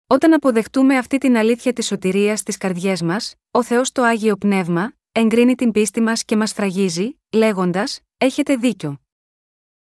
Όταν 0.07 0.33
αποδεχτούμε 0.33 0.97
αυτή 0.97 1.17
την 1.17 1.37
αλήθεια 1.37 1.73
της 1.73 1.85
σωτηρίας 1.85 2.39
στις 2.39 2.57
καρδιές 2.57 3.01
μας, 3.01 3.35
ο 3.51 3.63
Θεός 3.63 3.91
το 3.91 4.01
άγιο 4.03 4.35
πνεύμα, 4.37 4.93
εγκρίνει 5.11 5.55
την 5.55 5.71
πίστη 5.71 6.01
μας 6.01 6.25
και 6.25 6.35
μας 6.35 6.53
φραγίζει, 6.53 7.17
λέγοντας: 7.33 7.99
Έχετε 8.17 8.55
δίκιο. 8.55 9.01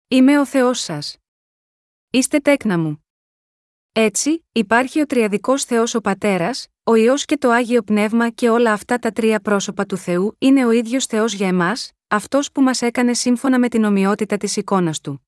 Είμαι 0.09 0.39
ο 0.39 0.47
Θεός 0.47 0.81
σας. 0.81 1.17
Είστε 2.11 2.39
τέκνα 2.39 2.79
μου. 2.79 3.05
Έτσι, 3.93 4.45
υπάρχει 4.53 5.01
ο 5.01 5.07
Τριαδικός 5.07 5.65
Θεός 5.65 5.95
ο 5.95 6.01
Πατέρας, 6.01 6.67
ο 6.83 6.95
ιό 6.95 7.15
και 7.17 7.37
το 7.37 7.51
άγιο 7.51 7.83
πνεύμα 7.83 8.31
και 8.31 8.51
όλα 8.51 8.73
αυτά 8.73 8.99
τα 8.99 9.11
τρία 9.11 9.41
πρόσωπα 9.41 9.87
του 9.87 9.97
Θεού 9.97 10.37
είναι 10.39 10.67
ο 10.67 10.71
ίδιος 10.71 11.07
Θεός 11.07 11.33
για 11.33 11.49
εμάς, 11.49 11.93
αυτός 12.09 12.53
που 12.53 12.63
μας 12.63 12.83
έκανε 12.83 13.15
σύμφωνα 13.15 13.59
με 13.59 13.69
την 13.69 13.85
ομοιότητα 13.85 14.37
της 14.37 14.57
εικόνας 14.57 15.01
του. 15.01 15.27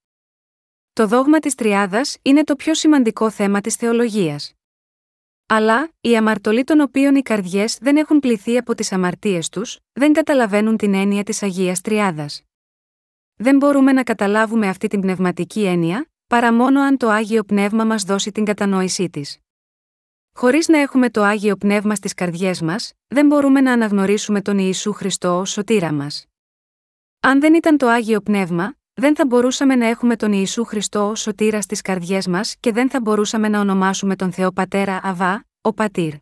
Το 0.92 1.06
δόγμα 1.06 1.38
της 1.38 1.54
Τριάδας 1.54 2.16
είναι 2.22 2.44
το 2.44 2.56
πιο 2.56 2.74
σημαντικό 2.74 3.30
θέμα 3.30 3.60
της 3.60 3.74
θεολογίας. 3.74 4.57
Αλλά, 5.50 5.92
οι 6.00 6.16
αμαρτωλοί 6.16 6.64
των 6.64 6.80
οποίων 6.80 7.14
οι 7.14 7.22
καρδιές 7.22 7.78
δεν 7.80 7.96
έχουν 7.96 8.18
πληθεί 8.18 8.56
από 8.56 8.74
τις 8.74 8.92
αμαρτίες 8.92 9.48
τους, 9.48 9.78
δεν 9.92 10.12
καταλαβαίνουν 10.12 10.76
την 10.76 10.94
έννοια 10.94 11.22
της 11.22 11.42
Αγίας 11.42 11.80
Τριάδας. 11.80 12.42
Δεν 13.34 13.56
μπορούμε 13.56 13.92
να 13.92 14.02
καταλάβουμε 14.02 14.68
αυτή 14.68 14.88
την 14.88 15.00
πνευματική 15.00 15.64
έννοια, 15.64 16.10
παρά 16.26 16.52
μόνο 16.52 16.80
αν 16.80 16.96
το 16.96 17.08
Άγιο 17.08 17.44
Πνεύμα 17.44 17.84
μας 17.84 18.02
δώσει 18.02 18.32
την 18.32 18.44
κατανόησή 18.44 19.10
της. 19.10 19.38
Χωρίς 20.32 20.68
να 20.68 20.78
έχουμε 20.78 21.10
το 21.10 21.22
Άγιο 21.22 21.56
Πνεύμα 21.56 21.94
στις 21.94 22.14
καρδιές 22.14 22.60
μας, 22.60 22.92
δεν 23.06 23.26
μπορούμε 23.26 23.60
να 23.60 23.72
αναγνωρίσουμε 23.72 24.42
τον 24.42 24.58
Ιησού 24.58 24.92
Χριστό 24.92 25.38
ως 25.38 25.50
σωτήρα 25.50 25.92
μας. 25.92 26.26
Αν 27.20 27.40
δεν 27.40 27.54
ήταν 27.54 27.76
το 27.76 27.88
Άγιο 27.88 28.20
Πνεύμα, 28.20 28.77
δεν 29.00 29.16
θα 29.16 29.26
μπορούσαμε 29.26 29.76
να 29.76 29.86
έχουμε 29.86 30.16
τον 30.16 30.32
Ιησού 30.32 30.64
Χριστό 30.64 31.08
ω 31.08 31.14
σωτήρας 31.14 31.64
στις 31.64 31.80
καρδιές 31.80 32.26
μας 32.26 32.56
και 32.60 32.72
δεν 32.72 32.90
θα 32.90 33.00
μπορούσαμε 33.00 33.48
να 33.48 33.60
ονομάσουμε 33.60 34.16
τον 34.16 34.32
Θεό 34.32 34.52
Πατέρα 34.52 35.00
Αβά, 35.02 35.44
ο 35.60 35.72
Πατήρ. 35.72 36.14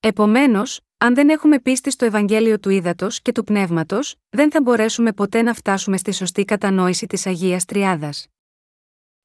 Επομένως, 0.00 0.80
αν 0.98 1.14
δεν 1.14 1.28
έχουμε 1.28 1.60
πίστη 1.60 1.90
στο 1.90 2.04
Ευαγγέλιο 2.04 2.58
του 2.58 2.70
Ήδατος 2.70 3.22
και 3.22 3.32
του 3.32 3.44
Πνεύματος, 3.44 4.14
δεν 4.28 4.50
θα 4.50 4.60
μπορέσουμε 4.62 5.12
ποτέ 5.12 5.42
να 5.42 5.54
φτάσουμε 5.54 5.96
στη 5.96 6.12
σωστή 6.12 6.44
κατανόηση 6.44 7.06
της 7.06 7.26
Αγίας 7.26 7.64
Τριάδας. 7.64 8.26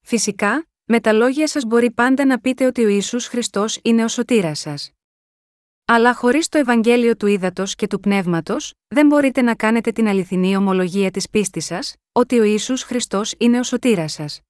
Φυσικά, 0.01 0.67
με 0.83 0.99
τα 0.99 1.13
λόγια 1.13 1.47
σας 1.47 1.63
μπορεί 1.63 1.91
πάντα 1.91 2.25
να 2.25 2.39
πείτε 2.39 2.65
ότι 2.65 2.83
ο 2.83 2.87
Ιησούς 2.87 3.27
Χριστός 3.27 3.79
είναι 3.81 4.03
ο 4.03 4.07
σωτήρας 4.07 4.59
σας. 4.59 4.96
Αλλά 5.89 6.15
χωρίς 6.15 6.49
το 6.49 6.57
Ευαγγέλιο 6.57 7.15
του 7.15 7.27
Ήδατος 7.27 7.75
και 7.75 7.87
του 7.87 7.99
Πνεύματος, 7.99 8.73
δεν 8.87 9.07
μπορείτε 9.07 9.41
να 9.41 9.55
κάνετε 9.55 9.91
την 9.91 10.07
αληθινή 10.07 10.55
ομολογία 10.55 11.11
της 11.11 11.29
πίστης 11.29 11.65
σας, 11.65 11.95
ότι 12.11 12.39
ο 12.39 12.43
Ιησούς 12.43 12.83
Χριστός 12.83 13.33
είναι 13.37 13.59
ο 13.59 13.63
σωτήρας 13.63 14.13
σας. 14.13 14.41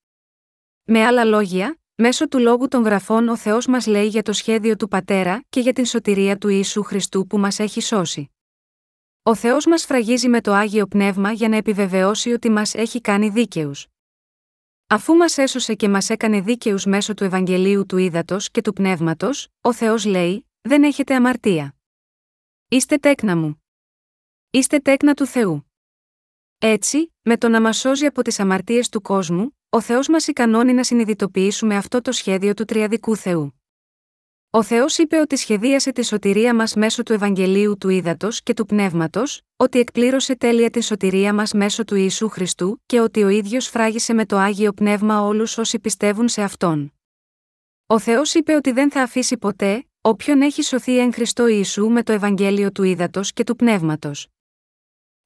Με 0.84 1.06
άλλα 1.06 1.23
λόγια, 1.23 1.80
μέσω 1.95 2.28
του 2.28 2.39
λόγου 2.39 2.67
των 2.67 2.84
γραφών 2.84 3.28
ο 3.28 3.38
Θεός 3.38 3.67
μας 3.67 3.88
λέει 3.88 4.08
για 4.08 4.21
το 4.21 4.34
σχέδιο 4.34 4.76
του 4.76 4.88
Πατέρα 4.88 5.43
και 5.50 5.60
για 5.60 5.73
την 5.73 5.86
σωτηρία 5.86 6.38
του 6.38 6.47
Ιησού 6.47 6.84
Χριστού 6.84 7.28
που 7.28 7.38
μας 7.38 7.60
έχει 7.60 7.82
σώσει. 7.82 8.32
Ο 9.23 9.36
Θεός 9.36 9.65
μας 9.65 9.86
φραγίζει 9.86 10.30
με 10.30 10.41
το 10.41 10.54
άγιο 10.54 10.88
πνεύμα 10.88 11.32
για 11.32 11.50
να 11.50 11.56
επιβεβαιώσει 11.56 12.32
ότι 12.32 12.50
μας 12.50 12.73
έχει 12.73 13.02
κάνει 13.02 13.30
δίκαιους. 13.30 13.88
Αφού 14.88 15.15
μας 15.15 15.38
έσωσε 15.38 15.73
και 15.73 15.89
μας 15.89 16.10
έκανε 16.10 16.41
δίκαιους 16.41 16.86
μέσω 16.86 17.13
του 17.13 17.23
Ευαγγελίου 17.23 17.86
του 17.86 17.97
Ήδατος 17.97 18.52
και 18.52 18.62
του 18.62 18.73
Πνεύματος, 18.73 19.47
ο 19.62 19.73
Θεός 19.73 20.06
λέει: 20.06 20.41
Δεν 20.68 20.84
έχετε 20.84 21.16
αμαρτία. 21.16 21.76
Είστε 22.68 22.98
τέκνα 22.98 23.36
μου. 23.36 23.64
Είστε 24.50 24.80
τέκνα 24.80 25.14
του 25.14 25.26
Θεού. 25.26 25.72
Έτσι, 26.58 27.14
με 27.22 27.38
το 27.38 27.50
να 27.50 27.62
μας 27.62 27.78
σώζει 27.78 28.06
από 28.06 28.22
τις 28.22 28.40
αμαρτίες 28.40 28.90
του 28.90 29.02
κόσμου, 29.02 29.58
ο 29.70 29.82
Θεός 29.82 30.08
μας 30.08 30.28
ικανώνει 30.28 30.74
να 30.74 30.84
συνειδητοποιήσουμε 30.84 31.76
αυτό 31.76 32.02
το 32.02 32.12
σχέδιο 32.12 32.54
του 32.54 32.66
Τριαδικού 32.66 33.16
Θεού. 33.16 33.62
Ο 34.50 34.64
Θεός 34.64 34.98
είπε 34.98 35.18
ότι 35.18 35.36
σχεδίασε 35.36 35.92
τη 35.92 36.06
σωτηρία 36.06 36.56
μας 36.56 36.76
μέσω 36.76 37.04
του 37.04 37.14
Ευαγγελίου 37.14 37.78
του 37.78 37.90
Ήδατος 37.90 38.44
και 38.44 38.54
του 38.54 38.66
Πνεύματος, 38.66 39.42
ότι 39.56 39.80
εκπλήρωσε 39.80 40.36
τέλεια 40.36 40.70
τη 40.70 40.84
σωτηρία 40.84 41.34
μας 41.34 41.54
μέσω 41.54 41.84
του 41.84 41.96
Ιησού 41.96 42.30
Χριστού 42.30 42.82
και 42.86 43.00
ότι 43.00 43.24
ο 43.24 43.30
ίδιος 43.30 43.68
φράγισε 43.68 44.14
με 44.14 44.26
το 44.26 44.38
άγιο 44.38 44.74
πνεύμα 44.74 45.22
όλους 45.22 45.58
όσοι 45.58 45.80
πιστεύουν 45.80 46.28
σε 46.28 46.42
αυτόν. 46.42 46.92
Ο 47.88 48.00
Θεός 48.00 48.34
είπε 48.34 48.54
ότι 48.54 48.72
δεν 48.72 48.92
θα 48.92 49.02
αφήσει 49.02 49.38
ποτέ, 49.38 49.88
όποιον 50.08 50.41
έχει 50.41 50.62
σωθεί 50.62 51.00
εν 51.00 51.13
Χριστώ 51.13 51.48
Ιησού 51.48 51.89
με 51.89 52.04
το 52.04 52.12
Ευαγγέλιο 52.12 52.72
του 52.72 52.84
Ήδατος 52.84 53.34
και 53.34 53.43
του 53.43 53.56
Πνεύματος. 53.56 54.28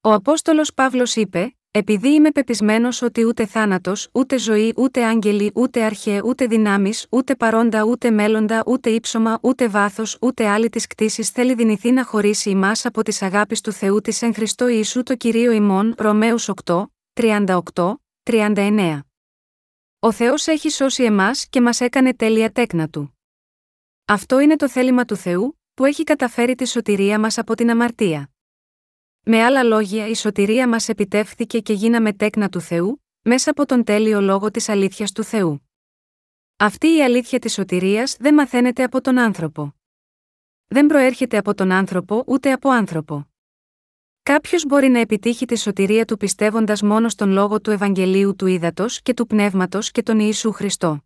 Ο 0.02 0.14
Απόστολος 0.14 0.74
Παύλος 0.74 1.16
είπε: 1.16 1.56
επειδή 1.72 2.10
είμαι 2.10 2.32
πεπισμένος 2.32 3.02
ότι 3.02 3.26
ούτε 3.26 3.46
θάνατος, 3.46 4.10
ούτε 4.12 4.38
ζωή, 4.38 4.74
ούτε 4.76 5.04
άγγελοι, 5.06 5.52
ούτε 5.56 5.84
αρχαίε, 5.84 6.22
ούτε 6.24 6.46
δυνάμεις, 6.46 7.08
ούτε 7.10 7.36
παρόντα, 7.36 7.84
ούτε 7.84 8.12
μέλλοντα, 8.12 8.64
ούτε 8.66 8.90
ύψωμα, 8.90 9.40
ούτε 9.42 9.68
βάθος, 9.68 10.18
ούτε 10.22 10.48
άλλη 10.48 10.70
της 10.70 10.88
κτήση 10.88 11.24
θέλει 11.24 11.54
δυνηθεί 11.54 11.92
να 11.92 12.06
χωρίσει 12.06 12.50
ημάς 12.50 12.86
από 12.86 13.04
τι 13.04 13.18
αγάπης 13.20 13.62
του 13.62 13.72
Θεού 13.72 14.02
της 14.02 14.22
εν 14.22 14.34
Χριστώ 14.34 14.68
Ιησού 14.68 15.04
το 15.04 15.16
κυρίω 15.16 15.52
ημών, 15.52 15.96
Ρωμαίους 15.98 16.50
8, 16.64 16.86
38, 17.14 18.02
39. 18.24 19.00
Ο 20.00 20.12
Θεός 20.12 20.48
έχει 20.48 20.70
σώσει 20.70 21.04
εμάς 21.04 21.48
και 21.50 21.62
μας 21.62 21.82
έκανε 21.82 22.14
τέλεια 22.14 22.52
τέκνα 22.52 22.90
του. 22.90 23.16
Αυτό 24.12 24.40
είναι 24.40 24.56
το 24.56 24.70
θέλημα 24.70 25.06
του 25.06 25.16
Θεού, 25.16 25.60
που 25.74 25.86
έχει 25.86 26.04
καταφέρει 26.04 26.56
τη 26.56 26.68
σωτηρία 26.68 27.20
μας 27.20 27.38
από 27.38 27.56
την 27.56 27.70
αμαρτία. 27.70 28.30
Με 29.24 29.44
άλλα 29.44 29.64
λόγια, 29.64 30.08
η 30.08 30.16
σωτηρία 30.16 30.68
μας 30.68 30.90
επιτεύχθηκε 30.90 31.60
και 31.60 31.74
γίναμε 31.74 32.14
τέκνα 32.14 32.50
του 32.50 32.62
Θεού, 32.62 33.04
μέσα 33.22 33.52
από 33.52 33.66
τον 33.66 33.84
τέλειο 33.84 34.22
λόγο 34.22 34.52
της 34.52 34.70
αλήθειας 34.70 35.12
του 35.12 35.24
Θεού. 35.24 35.70
Αυτή 36.58 36.88
η 36.88 37.04
αλήθεια 37.04 37.40
της 37.40 37.54
σωτηρίας 37.54 38.16
δεν 38.20 38.34
μαθαίνεται 38.34 38.84
από 38.84 39.02
τον 39.02 39.18
άνθρωπο. 39.18 39.76
Δεν 40.68 40.86
προέρχεται 40.86 41.38
από 41.38 41.54
τον 41.54 41.72
άνθρωπο 41.72 42.24
ούτε 42.28 42.52
από 42.52 42.70
άνθρωπο. 42.70 43.30
Κάποιος 44.24 44.66
μπορεί 44.66 44.88
να 44.88 45.00
επιτύχει 45.00 45.46
τη 45.46 45.58
σωτηρία 45.60 46.06
του 46.06 46.18
πιστεύοντας 46.18 46.82
μόνο 46.82 47.10
στον 47.10 47.32
λόγο 47.32 47.62
του 47.62 47.72
Ευαγγελίου 47.72 48.36
του 48.36 48.46
Ήδατος 48.48 49.02
και 49.02 49.14
του 49.14 49.28
Πνεύματος 49.28 49.92
και 49.92 50.04
τον 50.04 50.20
Ιησού 50.20 50.52
Χριστό. 50.52 51.04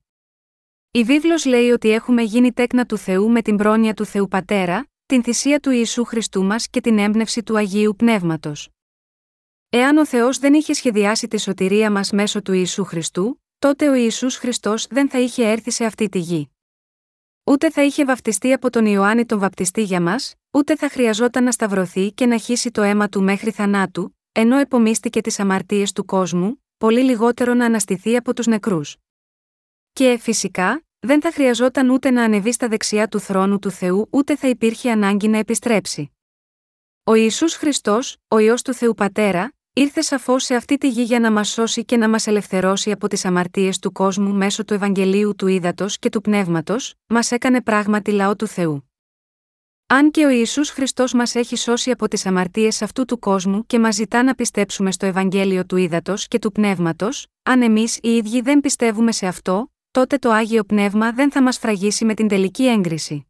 Η 0.96 1.04
βίβλος 1.04 1.46
λέει 1.46 1.70
ότι 1.70 1.90
έχουμε 1.90 2.22
γίνει 2.22 2.54
τέκνα 2.54 2.86
του 2.86 2.98
Θεού 2.98 3.32
με 3.32 3.42
την 3.42 3.56
πρόνοια 3.58 3.94
του 3.94 4.06
Θεού 4.06 4.28
Πατέρα, 4.28 4.88
την 5.06 5.24
θυσία 5.24 5.60
του 5.60 5.72
Ιησού 5.72 6.04
Χριστού 6.04 6.44
μας 6.44 6.68
και 6.68 6.82
την 6.82 6.98
έμπνευση 6.98 7.44
του 7.44 7.58
Αγίου 7.58 7.96
Πνεύματος. 7.96 8.70
Εάν 9.70 9.98
ο 9.98 10.06
Θεός 10.06 10.38
δεν 10.38 10.54
είχε 10.54 10.74
σχεδιάσει 10.74 11.28
τη 11.28 11.40
σωτηρία 11.40 11.92
μας 11.92 12.12
μέσω 12.12 12.42
του 12.42 12.54
Ιησού 12.54 12.84
Χριστού, 12.84 13.42
τότε 13.60 13.90
ο 13.90 13.94
Ιησούς 13.94 14.36
Χριστός 14.36 14.88
δεν 14.90 15.10
θα 15.10 15.20
είχε 15.20 15.50
έρθει 15.50 15.72
σε 15.72 15.86
αυτή 15.86 16.10
τη 16.10 16.20
γη. 16.20 16.50
Ούτε 17.44 17.70
θα 17.70 17.84
είχε 17.84 18.06
βαφτιστεί 18.06 18.54
από 18.54 18.70
τον 18.70 18.86
Ιωάννη 18.86 19.26
τον 19.26 19.40
βαπτιστή 19.40 19.82
για 19.82 20.02
μας, 20.02 20.34
ούτε 20.52 20.76
θα 20.76 20.90
χρειαζόταν 20.90 21.44
να 21.44 21.52
σταυρωθεί 21.52 22.12
και 22.12 22.26
να 22.26 22.38
χύσει 22.38 22.72
το 22.72 22.82
αίμα 22.82 23.10
του 23.10 23.24
μέχρι 23.24 23.52
θανάτου, 23.52 24.18
ενώ 24.32 24.58
επομίστηκε 24.58 25.22
τις 25.22 25.40
αμαρτίες 25.40 25.92
του 25.92 26.06
κόσμου, 26.06 26.64
πολύ 26.78 27.02
λιγότερο 27.02 27.54
να 27.54 27.66
αναστηθεί 27.66 28.16
από 28.16 28.34
τους 28.34 28.48
νεκρούς. 28.48 28.98
Και, 29.98 30.18
φυσικά, 30.18 30.86
δεν 31.00 31.22
θα 31.22 31.32
χρειαζόταν 31.32 31.90
ούτε 31.90 32.12
να 32.12 32.24
ανεβεί 32.24 32.52
στα 32.52 32.68
δεξιά 32.68 33.08
του 33.08 33.20
θρόνου 33.20 33.60
του 33.60 33.72
Θεού 33.72 34.08
ούτε 34.12 34.36
θα 34.36 34.48
υπήρχε 34.48 34.92
ανάγκη 34.92 35.28
να 35.28 35.38
επιστρέψει. 35.38 36.12
Ο 37.04 37.14
Ιησούς 37.14 37.56
Χριστός, 37.56 38.18
ο 38.28 38.38
Υιός 38.38 38.62
του 38.62 38.74
Θεού 38.74 38.94
Πατέρα, 38.94 39.54
ήρθε 39.74 40.02
σαφώς 40.02 40.44
σε 40.44 40.56
αυτή 40.56 40.78
τη 40.78 40.90
γη 40.90 41.02
για 41.02 41.20
να 41.20 41.32
μας 41.32 41.50
σώσει 41.50 41.86
και 41.86 41.98
να 41.98 42.10
μας 42.10 42.28
ελευθερώσει 42.28 42.92
από 42.92 43.08
τις 43.08 43.26
αμαρτίες 43.26 43.80
του 43.80 43.92
κόσμου 43.92 44.34
μέσω 44.34 44.66
του 44.66 44.74
Ευαγγελίου 44.74 45.36
του 45.36 45.48
Ήδατος 45.48 46.00
και 46.00 46.10
του 46.10 46.22
Πνεύματος, 46.22 46.94
μας 47.08 47.32
έκανε 47.32 47.62
πράγματι 47.62 48.12
λαό 48.12 48.36
του 48.36 48.48
Θεού. 48.48 48.90
Αν 49.88 50.12
και 50.12 50.26
ο 50.26 50.30
Ιησούς 50.30 50.70
Χριστός 50.70 51.14
μας 51.14 51.36
έχει 51.36 51.56
σώσει 51.56 51.92
από 51.92 52.08
τις 52.08 52.26
αμαρτίες 52.26 52.82
αυτού 52.82 53.06
του 53.06 53.20
κόσμου 53.20 53.66
και 53.66 53.80
μας 53.80 53.96
ζητά 53.96 54.24
να 54.24 54.36
πιστέψουμε 54.36 54.92
στο 54.92 55.06
Ευαγγέλιο 55.06 55.66
του 55.66 55.78
Ήδατος 55.78 56.28
και 56.28 56.40
του 56.40 56.52
Πνεύματος, 56.52 57.28
αν 57.44 57.62
εμείς 57.62 58.00
οι 58.02 58.10
ίδιοι 58.16 58.42
δεν 58.42 58.60
πιστεύουμε 58.60 59.12
σε 59.12 59.28
αυτό, 59.28 59.70
τότε 59.96 60.18
το 60.18 60.32
Άγιο 60.32 60.64
Πνεύμα 60.64 61.12
δεν 61.12 61.32
θα 61.32 61.42
μας 61.42 61.58
φραγίσει 61.58 62.06
με 62.06 62.14
την 62.14 62.28
τελική 62.28 62.64
έγκριση. 62.66 63.28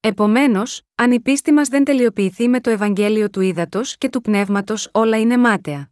Επομένως, 0.00 0.82
αν 0.94 1.12
η 1.12 1.20
πίστη 1.20 1.52
μας 1.52 1.68
δεν 1.68 1.84
τελειοποιηθεί 1.84 2.48
με 2.48 2.60
το 2.60 2.70
Ευαγγέλιο 2.70 3.30
του 3.30 3.40
Ήδατος 3.40 3.96
και 3.98 4.08
του 4.08 4.20
Πνεύματος, 4.20 4.88
όλα 4.92 5.18
είναι 5.20 5.36
μάταια. 5.36 5.90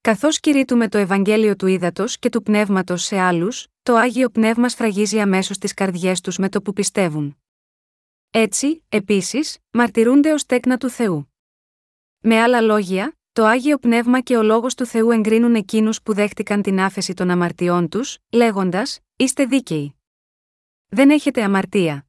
Καθώς 0.00 0.40
κηρύττουμε 0.40 0.88
το 0.88 0.98
Ευαγγέλιο 0.98 1.56
του 1.56 1.66
Ήδατος 1.66 2.18
και 2.18 2.28
του 2.28 2.42
Πνεύματος 2.42 3.02
σε 3.02 3.18
άλλους, 3.18 3.66
το 3.82 3.94
Άγιο 3.94 4.30
Πνεύμα 4.30 4.68
σφραγίζει 4.68 5.20
αμέσως 5.20 5.58
τις 5.58 5.74
καρδιές 5.74 6.20
τους 6.20 6.38
με 6.38 6.48
το 6.48 6.62
που 6.62 6.72
πιστεύουν. 6.72 7.38
Έτσι, 8.30 8.84
επίσης, 8.88 9.58
μαρτυρούνται 9.70 10.32
ως 10.32 10.46
τέκνα 10.46 10.76
του 10.76 10.88
Θεού. 10.88 11.32
Με 12.18 12.40
άλλα 12.40 12.60
λόγια, 12.60 13.18
το 13.34 13.44
Άγιο 13.44 13.78
Πνεύμα 13.78 14.20
και 14.20 14.36
ο 14.36 14.42
Λόγος 14.42 14.74
του 14.74 14.86
Θεού 14.86 15.10
εγκρίνουν 15.10 15.54
εκείνους 15.54 16.02
που 16.02 16.14
δέχτηκαν 16.14 16.62
την 16.62 16.80
άφεση 16.80 17.14
των 17.14 17.30
αμαρτιών 17.30 17.88
τους, 17.88 18.18
λέγοντας: 18.30 19.00
Είστε 19.16 19.44
δίκαιοι. 19.44 19.94
Δεν 20.88 21.10
έχετε 21.10 21.42
αμαρτία. 21.42 22.06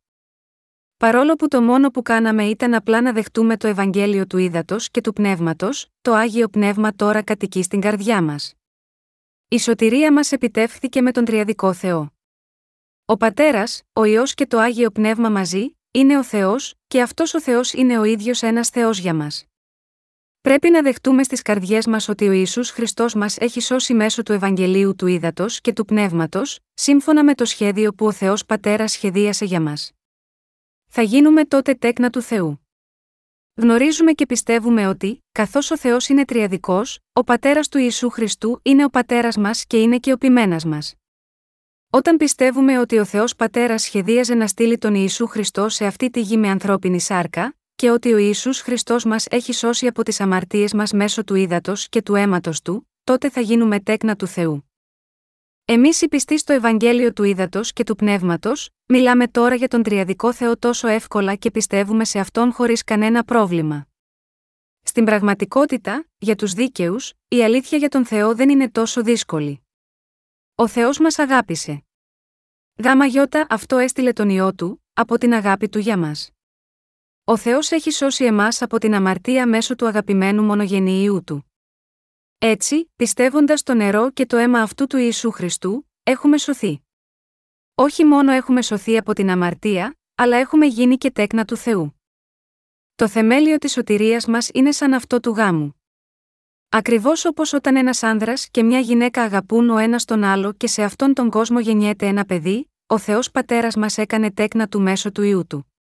Παρόλο 0.98 1.36
που 1.36 1.48
το 1.48 1.62
μόνο 1.62 1.90
που 1.90 2.02
κάναμε 2.02 2.44
ήταν 2.46 2.74
απλά 2.74 3.02
να 3.02 3.12
δεχτούμε 3.14 3.58
το 3.58 3.68
Ευαγγέλιο 3.68 4.28
του 4.28 4.38
Ήδατος 4.38 4.90
και 4.90 5.02
του 5.02 5.14
Πνεύματος, 5.14 5.88
το 6.02 6.14
Άγιο 6.14 6.48
Πνεύμα 6.48 6.94
τώρα 6.96 7.22
κατοικεί 7.22 7.64
στην 7.64 7.82
καρδιά 7.82 8.22
μας. 8.22 8.54
Η 9.48 9.60
σωτηρία 9.60 10.14
μας 10.14 10.32
επιτεύχθηκε 10.32 11.02
με 11.02 11.12
τον 11.12 11.26
Τριαδικό 11.26 11.74
Θεό. 11.74 12.14
Ο 13.06 13.18
Πατέρας, 13.18 13.82
ο 13.94 14.04
ιό 14.04 14.24
και 14.26 14.48
το 14.48 14.60
Άγιο 14.60 14.92
Πνεύμα 14.92 15.30
μαζί, 15.30 15.78
είναι 15.92 16.18
ο 16.18 16.24
Θεός, 16.24 16.76
και 16.88 17.02
αυτός 17.02 17.34
ο 17.34 17.42
Θεός 17.42 17.74
είναι 17.74 18.00
ο 18.00 18.04
ίδιος 18.04 18.42
ένας 18.42 18.70
Θεός 18.70 19.00
για 19.00 19.14
μας. 19.14 19.46
Πρέπει 20.44 20.70
να 20.70 20.82
δεχτούμε 20.82 21.24
στις 21.24 21.42
καρδιές 21.42 21.88
μας 21.88 22.08
ότι 22.08 22.28
ο 22.28 22.32
Ιησούς 22.32 22.70
Χριστός 22.70 23.14
μας 23.14 23.38
έχει 23.38 23.62
σώσει 23.62 23.94
μέσω 23.94 24.24
του 24.24 24.32
Ευαγγελίου 24.32 24.96
του 24.96 25.08
Ήδατος 25.08 25.62
και 25.62 25.74
του 25.74 25.86
Πνεύματος, 25.86 26.60
σύμφωνα 26.74 27.24
με 27.24 27.34
το 27.34 27.46
σχέδιο 27.46 27.94
που 27.94 28.06
ο 28.06 28.12
Θεός 28.12 28.46
Πατέρας 28.46 28.92
σχεδίασε 28.92 29.46
για 29.46 29.62
μας. 29.62 29.92
Θα 30.90 31.02
γίνουμε 31.02 31.46
τότε 31.46 31.74
τέκνα 31.74 32.10
του 32.10 32.22
Θεού. 32.22 32.68
Γνωρίζουμε 33.56 34.12
και 34.12 34.26
πιστεύουμε 34.26 34.88
ότι, 34.88 35.24
καθώς 35.32 35.72
ο 35.72 35.78
Θεός 35.78 36.08
είναι 36.08 36.26
τριαδικός, 36.26 37.00
ο 37.14 37.24
πατέρας 37.24 37.70
του 37.70 37.78
Ιησού 37.78 38.10
Χριστού 38.10 38.60
είναι 38.64 38.86
ο 38.86 38.90
πατέρας 38.90 39.38
μας 39.38 39.66
και 39.66 39.82
είναι 39.82 39.98
και 39.98 40.12
ο 40.12 40.18
ποιμένας 40.18 40.66
μας. 40.66 40.96
Όταν 41.90 42.18
πιστεύουμε 42.18 42.80
ότι 42.80 42.98
ο 42.98 43.06
Θεός 43.06 43.36
Πατέρας 43.36 43.82
σχεδίαζε 43.82 44.34
να 44.34 44.48
στείλει 44.48 44.78
τον 44.78 44.96
Ιησού 44.96 45.28
Χριστό 45.28 45.70
σε 45.70 45.86
αυτή 45.86 46.10
τη 46.10 46.22
γη 46.22 46.38
με 46.38 46.50
ανθρώπινη 46.50 47.00
σάρκα, 47.00 47.56
και 47.76 47.90
ότι 47.90 48.14
ο 48.14 48.18
Ιησούς 48.18 48.62
Χριστός 48.62 49.04
μας 49.04 49.26
έχει 49.30 49.54
σώσει 49.54 49.88
από 49.88 50.04
τις 50.04 50.20
αμαρτίες 50.22 50.74
μας 50.74 50.92
μέσω 50.92 51.24
του 51.24 51.36
ύδατος 51.36 51.90
και 51.90 52.02
του 52.02 52.16
αίματος 52.16 52.62
του, 52.62 52.90
τότε 53.04 53.30
θα 53.30 53.42
γίνουμε 53.42 53.80
τέκνα 53.80 54.16
του 54.16 54.28
Θεού. 54.28 54.72
Εμείς 55.66 56.02
οι 56.02 56.08
πιστοί 56.08 56.38
στο 56.38 56.54
Ευαγγέλιο 56.54 57.14
του 57.14 57.24
Ήδατο 57.24 57.62
και 57.64 57.84
του 57.84 57.96
Πνεύματος, 57.96 58.70
μιλάμε 58.86 59.28
τώρα 59.28 59.56
για 59.56 59.68
τον 59.68 59.84
Τριαδικό 59.84 60.34
Θεό 60.34 60.58
τόσο 60.58 60.88
εύκολα 60.88 61.36
και 61.36 61.52
πιστεύουμε 61.52 62.06
σε 62.06 62.20
αυτόν 62.20 62.52
χωρίς 62.52 62.84
κανένα 62.84 63.24
πρόβλημα. 63.24 63.88
Στην 64.82 65.06
πραγματικότητα, 65.06 66.06
για 66.18 66.36
τους 66.36 66.54
δίκαιους, 66.54 67.14
η 67.28 67.44
αλήθεια 67.44 67.78
για 67.78 67.90
τον 67.90 68.06
Θεό 68.06 68.36
δεν 68.36 68.50
είναι 68.50 68.70
τόσο 68.70 69.04
δύσκολη. 69.04 69.68
Ο 70.56 70.68
Θεός 70.68 71.00
μας 71.00 71.20
αγάπησε. 71.20 71.84
Γάμα 72.84 73.06
γιώτα 73.06 73.48
αυτό 73.50 73.78
έστειλε 73.78 74.14
τον 74.14 74.30
ιό 74.30 74.54
του, 74.54 74.84
από 74.94 75.18
την 75.18 75.34
αγάπη 75.34 75.70
του 75.70 75.80
για 75.80 75.98
μας. 75.98 76.33
Ο 77.26 77.38
Θεός 77.38 77.72
έχει 77.72 77.92
σώσει 77.92 78.26
εμάς 78.26 78.62
από 78.62 78.78
την 78.78 78.94
αμαρτία 78.94 79.48
μέσω 79.48 79.76
του 79.76 79.88
αγαπημένου 79.88 80.44
μονογενή 80.44 81.24
του. 81.24 81.52
Έτσι, 82.38 82.92
πιστεύοντας 82.96 83.64
το 83.64 83.74
νερό 83.74 84.12
και 84.12 84.26
το 84.26 84.38
αίμα 84.38 84.62
αυτού 84.62 84.88
του 84.88 84.98
Ιησού 84.98 85.32
Χριστού, 85.32 85.90
έχουμε 86.04 86.38
σωθεί. 86.38 86.82
Όχι 87.76 88.06
μόνο 88.06 88.32
έχουμε 88.32 88.62
σωθεί 88.62 88.98
από 88.98 89.14
την 89.14 89.30
αμαρτία, 89.30 89.98
αλλά 90.16 90.38
έχουμε 90.38 90.66
γίνει 90.66 90.98
και 90.98 91.12
τέκνα 91.12 91.46
του 91.46 91.56
Θεού. 91.56 92.02
Το 92.96 93.08
θεμέλιο 93.08 93.58
της 93.58 93.72
σωτηρίας 93.72 94.26
μας 94.26 94.50
είναι 94.54 94.72
σαν 94.72 94.94
αυτό 94.94 95.20
του 95.20 95.30
γάμου. 95.30 95.82
Ακριβώς 96.70 97.26
όπως 97.26 97.54
όταν 97.54 97.76
ένας 97.76 98.04
άνδρας 98.04 98.50
και 98.50 98.64
μια 98.64 98.80
γυναίκα 98.80 99.24
αγαπούν 99.24 99.70
ο 99.70 99.78
ένας 99.78 100.06
τον 100.06 100.24
άλλο 100.24 100.54
και 100.54 100.68
σε 100.68 100.84
αυτόν 100.84 101.14
τον 101.14 101.30
κόσμο 101.30 101.60
γεννιέται 101.60 102.08
ένα 102.08 102.26
παιδί, 102.26 102.72
ο 102.88 102.98
Θεός 102.98 103.32
Πατέρας 103.32 103.76
μας 103.76 103.98
έκανε 103.98 104.32
τέκνα 104.32 104.68
του 104.68 104.82
μέσω 104.82 105.12
του 105.12 105.22
ιού 105.22 105.48
του. 105.48 105.73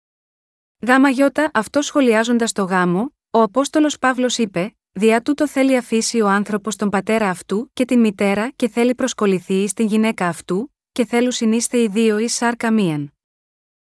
Γάμα 0.87 1.09
γιώτα, 1.09 1.51
αυτό 1.53 1.81
σχολιάζοντας 1.81 2.51
το 2.51 2.63
γάμο, 2.63 3.15
ο 3.29 3.41
Απόστολος 3.41 3.97
Παύλος 3.99 4.37
είπε: 4.37 4.75
Διά 4.91 5.21
τούτο 5.21 5.47
θέλει 5.47 5.77
αφήσει 5.77 6.21
ο 6.21 6.27
άνθρωπος 6.27 6.75
τον 6.75 6.89
πατέρα 6.89 7.29
αυτού 7.29 7.69
και 7.73 7.85
την 7.85 7.99
μητέρα 7.99 8.49
και 8.55 8.69
θέλει 8.69 8.95
προσκοληθεί 8.95 9.67
στην 9.67 9.85
γυναίκα 9.85 10.27
αυτού, 10.27 10.73
και 10.91 11.05
θέλουν 11.05 11.31
συνείστε 11.31 11.77
οι 11.81 11.87
δύο 11.87 12.17
εις 12.17 12.33
σάρκα 12.33 12.71
μίαν. 12.71 13.13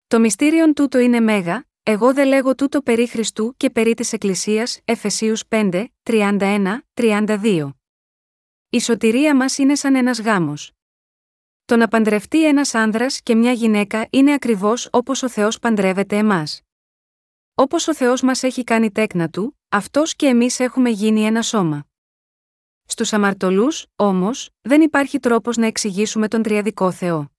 Το 0.08 0.20
μυστήριον 0.20 0.74
τούτο 0.74 1.00
είναι 1.00 1.20
μέγα, 1.20 1.66
εγώ 1.84 2.14
δεν 2.14 2.28
λέγω 2.28 2.56
τούτο 2.56 2.82
περί 2.82 3.08
Χριστού 3.08 3.54
και 3.58 3.70
περί 3.70 3.94
της 3.94 4.14
Εκκλησίας, 4.14 4.80
Εφεσίους 4.86 5.44
5, 5.48 5.86
31, 6.04 6.84
32. 6.94 7.70
Η 8.70 8.80
σωτηρία 8.80 9.36
μας 9.36 9.58
είναι 9.58 9.76
σαν 9.76 9.96
ένας 9.96 10.22
γάμος. 10.22 10.72
Το 11.66 11.76
να 11.76 11.88
παντρευτεί 11.88 12.48
ένας 12.48 12.76
άνδρας 12.76 13.22
και 13.22 13.36
μια 13.36 13.52
γυναίκα 13.52 14.08
είναι 14.10 14.34
ακριβώς 14.34 14.90
όπως 14.92 15.24
ο 15.24 15.30
Θεός 15.30 15.60
παντρεύεται 15.60 16.18
εμάς. 16.18 16.63
Όπως 17.56 17.88
ο 17.88 17.96
Θεός 17.96 18.22
μας 18.22 18.44
έχει 18.44 18.64
κάνει 18.64 18.92
τέκνα 18.92 19.30
Του, 19.30 19.58
Αυτός 19.70 20.16
και 20.16 20.26
εμείς 20.26 20.60
έχουμε 20.60 20.90
γίνει 20.90 21.22
ένα 21.22 21.42
σώμα. 21.42 21.86
Στους 22.86 23.14
αμαρτωλούς, 23.14 23.86
όμως, 23.96 24.50
δεν 24.62 24.82
υπάρχει 24.82 25.20
τρόπος 25.20 25.58
να 25.58 25.66
εξηγήσουμε 25.66 26.28
τον 26.28 26.44
Τριαδικό 26.44 26.92
Θεό. 26.92 27.32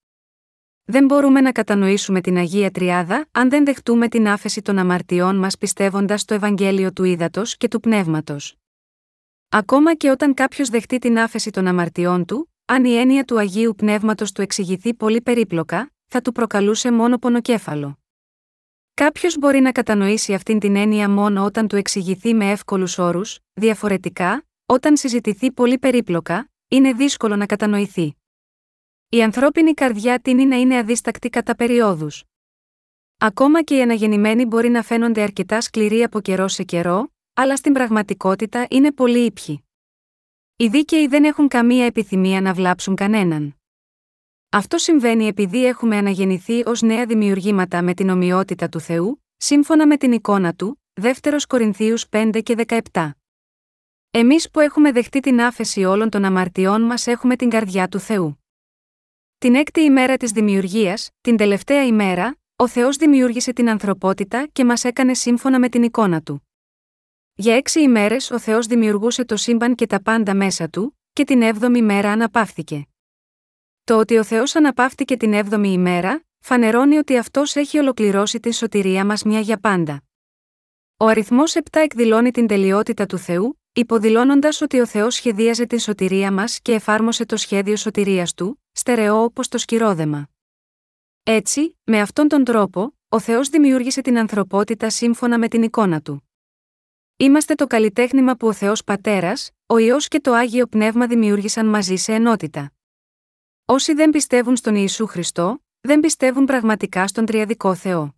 Δεν 0.84 1.04
μπορούμε 1.04 1.40
να 1.40 1.52
κατανοήσουμε 1.52 2.20
την 2.20 2.36
Αγία 2.36 2.70
Τριάδα 2.70 3.28
αν 3.30 3.50
δεν 3.50 3.64
δεχτούμε 3.64 4.08
την 4.08 4.28
άφεση 4.28 4.62
των 4.62 4.78
αμαρτιών 4.78 5.36
μας 5.36 5.58
πιστεύοντας 5.58 6.20
στο 6.20 6.34
Ευαγγέλιο 6.34 6.92
του 6.92 7.04
Ήδατος 7.04 7.56
και 7.56 7.68
του 7.68 7.80
Πνεύματος. 7.80 8.54
Ακόμα 9.48 9.94
και 9.94 10.10
όταν 10.10 10.34
κάποιος 10.34 10.68
δεχτεί 10.68 10.98
την 10.98 11.18
άφεση 11.18 11.50
των 11.50 11.66
αμαρτιών 11.66 12.24
του, 12.24 12.52
αν 12.64 12.84
η 12.84 12.94
έννοια 12.94 13.24
του 13.24 13.38
Αγίου 13.38 13.74
Πνεύματος 13.76 14.32
του 14.32 14.42
εξηγηθεί 14.42 14.94
πολύ 14.94 15.20
περίπλοκα, 15.20 15.92
θα 16.06 16.20
του 16.20 16.32
προκαλούσε 16.32 16.92
μόνο 16.92 17.18
πονοκέφαλο. 17.18 18.03
Κάποιος 18.94 19.38
μπορεί 19.38 19.60
να 19.60 19.72
κατανοήσει 19.72 20.34
αυτήν 20.34 20.58
την 20.58 20.76
έννοια 20.76 21.10
μόνο 21.10 21.44
όταν 21.44 21.68
του 21.68 21.76
εξηγηθεί 21.76 22.34
με 22.34 22.50
εύκολους 22.50 22.98
όρους, 22.98 23.38
διαφορετικά, 23.52 24.46
όταν 24.66 24.96
συζητηθεί 24.96 25.52
πολύ 25.52 25.78
περίπλοκα, 25.78 26.50
είναι 26.68 26.92
δύσκολο 26.92 27.36
να 27.36 27.46
κατανοηθεί. 27.46 28.16
Η 29.08 29.22
ανθρώπινη 29.22 29.74
καρδιά 29.74 30.18
τίνει 30.20 30.46
να 30.46 30.56
είναι 30.56 30.78
αδίστακτη 30.78 31.28
κατά 31.28 31.54
περιόδους. 31.54 32.24
Ακόμα 33.18 33.62
και 33.62 33.76
οι 33.76 33.82
αναγεννημένοι 33.82 34.44
μπορεί 34.44 34.68
να 34.68 34.82
φαίνονται 34.82 35.22
αρκετά 35.22 35.60
σκληροί 35.60 36.02
από 36.02 36.20
καιρό 36.20 36.48
σε 36.48 36.62
καιρό, 36.62 37.12
αλλά 37.34 37.56
στην 37.56 37.72
πραγματικότητα 37.72 38.66
είναι 38.70 38.92
πολύ 38.92 39.24
ήπιοι. 39.24 39.64
Οι 40.56 40.68
δίκαιοι 40.68 41.06
δεν 41.06 41.24
έχουν 41.24 41.48
καμία 41.48 41.84
επιθυμία 41.84 42.40
να 42.40 42.54
βλάψουν 42.54 42.94
κανέναν. 42.94 43.56
Αυτό 44.54 44.78
συμβαίνει 44.78 45.26
επειδή 45.26 45.66
έχουμε 45.66 45.96
αναγεννηθεί 45.96 46.62
ως 46.66 46.82
νέα 46.82 47.06
δημιουργήματα 47.06 47.82
με 47.82 47.94
την 47.94 48.08
ομοιότητα 48.08 48.68
του 48.68 48.80
Θεού, 48.80 49.24
σύμφωνα 49.36 49.86
με 49.86 49.96
την 49.96 50.12
εικόνα 50.12 50.54
του, 50.54 50.82
2 51.00 51.10
Κορινθίους 51.48 52.06
5 52.08 52.40
και 52.42 52.54
17. 52.92 53.10
Εμείς 54.10 54.50
που 54.50 54.60
έχουμε 54.60 54.92
δεχτεί 54.92 55.20
την 55.20 55.40
άφεση 55.40 55.84
όλων 55.84 56.10
των 56.10 56.24
αμαρτιών 56.24 56.82
μας 56.82 57.06
έχουμε 57.06 57.36
την 57.36 57.48
καρδιά 57.48 57.88
του 57.88 57.98
Θεού. 57.98 58.44
Την 59.38 59.54
έκτη 59.54 59.80
ημέρα 59.80 60.16
της 60.16 60.30
δημιουργίας, 60.30 61.10
την 61.20 61.36
τελευταία 61.36 61.86
ημέρα, 61.86 62.36
ο 62.56 62.68
Θεός 62.68 62.96
δημιούργησε 62.96 63.52
την 63.52 63.68
ανθρωπότητα 63.68 64.46
και 64.52 64.64
μας 64.64 64.84
έκανε 64.84 65.14
σύμφωνα 65.14 65.58
με 65.58 65.68
την 65.68 65.82
εικόνα 65.82 66.22
του. 66.22 66.48
Για 67.34 67.54
έξι 67.54 67.80
ημέρες 67.80 68.30
ο 68.30 68.38
Θεός 68.38 68.66
δημιουργούσε 68.66 69.24
το 69.24 69.36
σύμπαν 69.36 69.74
και 69.74 69.86
τα 69.86 70.02
πάντα 70.02 70.34
μέσα 70.34 70.68
του, 70.68 70.98
και 71.12 71.24
την 71.24 71.42
έβδομη 71.42 71.82
μέρα 71.82 72.10
αναπαύθηκε. 72.12 72.86
Το 73.84 73.98
ότι 73.98 74.16
ο 74.16 74.24
Θεός 74.24 74.54
αναπαύτηκε 74.54 75.16
την 75.16 75.32
7η 75.34 75.66
ημέρα, 75.66 76.24
φανερώνει 76.38 76.96
ότι 76.96 77.16
αυτός 77.16 77.56
έχει 77.56 77.78
ολοκληρώσει 77.78 78.40
την 78.40 78.52
σωτηρία 78.52 79.04
μας 79.04 79.22
μια 79.22 79.40
για 79.40 79.58
πάντα. 79.58 80.02
Ο 80.96 81.06
αριθμός 81.06 81.54
7 81.54 81.60
εκδηλώνει 81.72 82.30
την 82.30 82.46
τελειότητα 82.46 83.06
του 83.06 83.18
Θεού, 83.18 83.60
υποδηλώνοντας 83.72 84.60
ότι 84.60 84.80
ο 84.80 84.86
Θεός 84.86 85.14
σχεδίαζε 85.14 85.66
την 85.66 85.78
σωτηρία 85.78 86.32
μας 86.32 86.60
και 86.60 86.72
εφάρμοσε 86.72 87.26
το 87.26 87.36
σχέδιο 87.36 87.76
σωτηρίας 87.76 88.34
του, 88.34 88.62
στερεό 88.72 89.22
όπως 89.22 89.48
το 89.48 89.58
σκυρόδεμα. 89.58 90.28
Έτσι, 91.22 91.78
με 91.84 92.00
αυτόν 92.00 92.28
τον 92.28 92.44
τρόπο, 92.44 92.98
ο 93.08 93.20
Θεός 93.20 93.48
δημιούργησε 93.48 94.00
την 94.00 94.18
ανθρωπότητα 94.18 94.90
σύμφωνα 94.90 95.38
με 95.38 95.48
την 95.48 95.62
εικόνα 95.62 96.00
του. 96.00 96.30
Είμαστε 97.16 97.54
το 97.54 97.66
καλλιτέχνημα 97.66 98.36
που 98.36 98.46
ο 98.46 98.52
Θεός 98.52 98.84
Πατέρας, 98.84 99.50
ο 99.66 99.78
ιό 99.78 99.96
και 99.98 100.20
το 100.20 100.32
άγιο 100.32 100.66
πνεύμα 100.66 101.06
δημιούργησαν 101.06 101.66
μαζί 101.66 101.96
σε 101.96 102.12
ενότητα. 102.12 102.73
Όσοι 103.66 103.92
δεν 103.94 104.10
πιστεύουν 104.10 104.56
στον 104.56 104.74
Ιησού 104.74 105.06
Χριστό, 105.06 105.64
δεν 105.80 106.00
πιστεύουν 106.00 106.44
πραγματικά 106.44 107.06
στον 107.06 107.26
Τριαδικό 107.26 107.74
Θεό. 107.74 108.14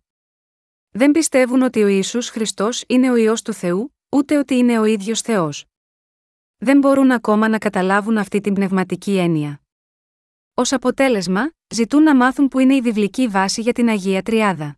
Δεν 0.89 1.11
πιστεύουν 1.11 1.61
ότι 1.61 1.83
ο 1.83 1.87
Ιησούς 1.87 2.29
Χριστός 2.29 2.83
είναι 2.87 3.11
ο 3.11 3.15
Υιός 3.15 3.41
του 3.41 3.53
Θεού, 3.53 3.95
ούτε 4.09 4.37
ότι 4.37 4.55
είναι 4.55 4.79
ο 4.79 4.83
ίδιος 4.83 5.21
Θεός. 5.21 5.65
Δεν 6.57 6.79
μπορούν 6.79 7.11
ακόμα 7.11 7.47
να 7.47 7.57
καταλάβουν 7.57 8.17
αυτή 8.17 8.41
την 8.41 8.53
πνευματική 8.53 9.17
έννοια. 9.17 9.61
Ω 10.53 10.61
αποτέλεσμα, 10.69 11.51
ζητούν 11.73 12.03
να 12.03 12.15
μάθουν 12.15 12.47
που 12.47 12.59
είναι 12.59 12.75
η 12.75 12.81
βιβλική 12.81 13.27
βάση 13.27 13.61
για 13.61 13.73
την 13.73 13.89
Αγία 13.89 14.21
Τριάδα. 14.21 14.77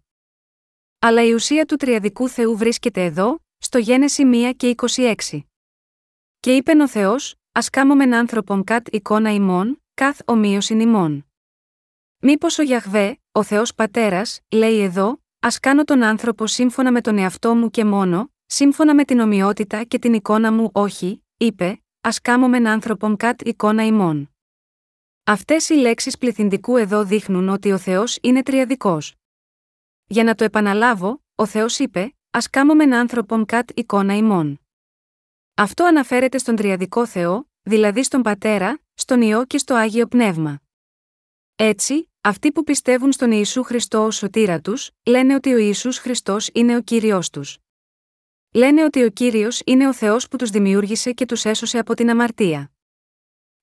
Αλλά 0.99 1.23
η 1.23 1.33
ουσία 1.33 1.65
του 1.65 1.75
Τριαδικού 1.75 2.29
Θεού 2.29 2.57
βρίσκεται 2.57 3.03
εδώ, 3.05 3.39
στο 3.57 3.77
Γένεση 3.77 4.23
1 4.25 4.53
και 4.57 4.75
26. 4.77 5.13
Και 6.39 6.55
είπε 6.55 6.71
ο 6.81 6.87
Θεός, 6.87 7.35
Α 7.51 7.61
κάμωμεν 7.71 8.13
άνθρωπον 8.13 8.63
κατ 8.63 8.87
εικόνα 8.87 9.33
ημών, 9.33 9.83
καθ 9.99 10.19
ομοίωσιν 10.25 10.79
ημών. 10.79 11.25
Μήπως 12.19 12.57
ο 12.57 12.61
Γιαχβέ, 12.61 13.19
ο 13.31 13.43
Θεός 13.43 13.75
Πατέρας, 13.75 14.39
λέει 14.51 14.81
εδώ, 14.81 15.07
Α 15.39 15.47
κάνω 15.61 15.83
τον 15.83 16.03
άνθρωπο 16.03 16.47
σύμφωνα 16.47 16.91
με 16.91 17.01
τον 17.01 17.17
εαυτό 17.17 17.55
μου 17.55 17.69
και 17.69 17.85
μόνο, 17.85 18.31
σύμφωνα 18.45 18.95
με 18.95 19.03
την 19.03 19.19
ομοιότητα 19.19 19.83
και 19.83 19.99
την 19.99 20.13
εικόνα 20.13 20.51
μου, 20.51 20.69
όχι, 20.73 21.23
είπε, 21.37 21.81
Α 22.01 22.09
κάμωμεν 22.21 22.67
άνθρωπον 22.67 23.15
κατ 23.15 23.41
εικόνα 23.41 23.85
ημών. 23.85 24.35
Αυτές 25.23 25.69
οι 25.69 25.73
λέξεις 25.73 26.17
πληθυντικού 26.17 26.77
εδώ 26.77 27.03
δείχνουν 27.03 27.49
ότι 27.49 27.71
ο 27.71 27.77
Θεός 27.77 28.17
είναι 28.21 28.43
τριαδικός. 28.43 29.15
Για 30.07 30.23
να 30.23 30.35
το 30.35 30.43
επαναλάβω, 30.43 31.23
ο 31.35 31.45
Θεός 31.45 31.79
είπε, 31.79 32.01
Α 32.29 32.39
κάμωμεν 32.51 32.93
άνθρωπον 32.93 33.45
κατ 33.45 33.69
εικόνα 33.73 34.15
ημών. 34.15 34.59
Αυτό 35.55 35.85
αναφέρεται 35.85 36.37
στον 36.37 36.55
τριαδικό 36.55 37.05
Θεό, 37.05 37.49
δηλαδή 37.61 38.03
στον 38.03 38.21
Πατέρα, 38.21 38.79
στον 39.09 39.21
Υιό 39.21 39.45
και 39.45 39.57
στο 39.57 39.73
Άγιο 39.73 40.07
Πνεύμα. 40.07 40.61
Έτσι, 41.55 42.09
αυτοί 42.21 42.51
που 42.51 42.63
πιστεύουν 42.63 43.11
στον 43.11 43.31
Ιησού 43.31 43.63
Χριστό 43.63 44.05
ως 44.05 44.15
σωτήρα 44.15 44.61
τους, 44.61 44.91
λένε 45.05 45.35
ότι 45.35 45.53
ο 45.53 45.57
Ιησούς 45.57 45.97
Χριστός 45.97 46.49
είναι 46.53 46.75
ο 46.75 46.81
Κύριος 46.81 47.29
τους. 47.29 47.57
Λένε 48.53 48.83
ότι 48.83 49.03
ο 49.03 49.09
Κύριος 49.09 49.61
είναι 49.65 49.87
ο 49.87 49.93
Θεός 49.93 50.27
που 50.27 50.37
τους 50.37 50.49
δημιούργησε 50.49 51.11
και 51.11 51.25
τους 51.25 51.45
έσωσε 51.45 51.77
από 51.77 51.93
την 51.93 52.09
αμαρτία. 52.09 52.71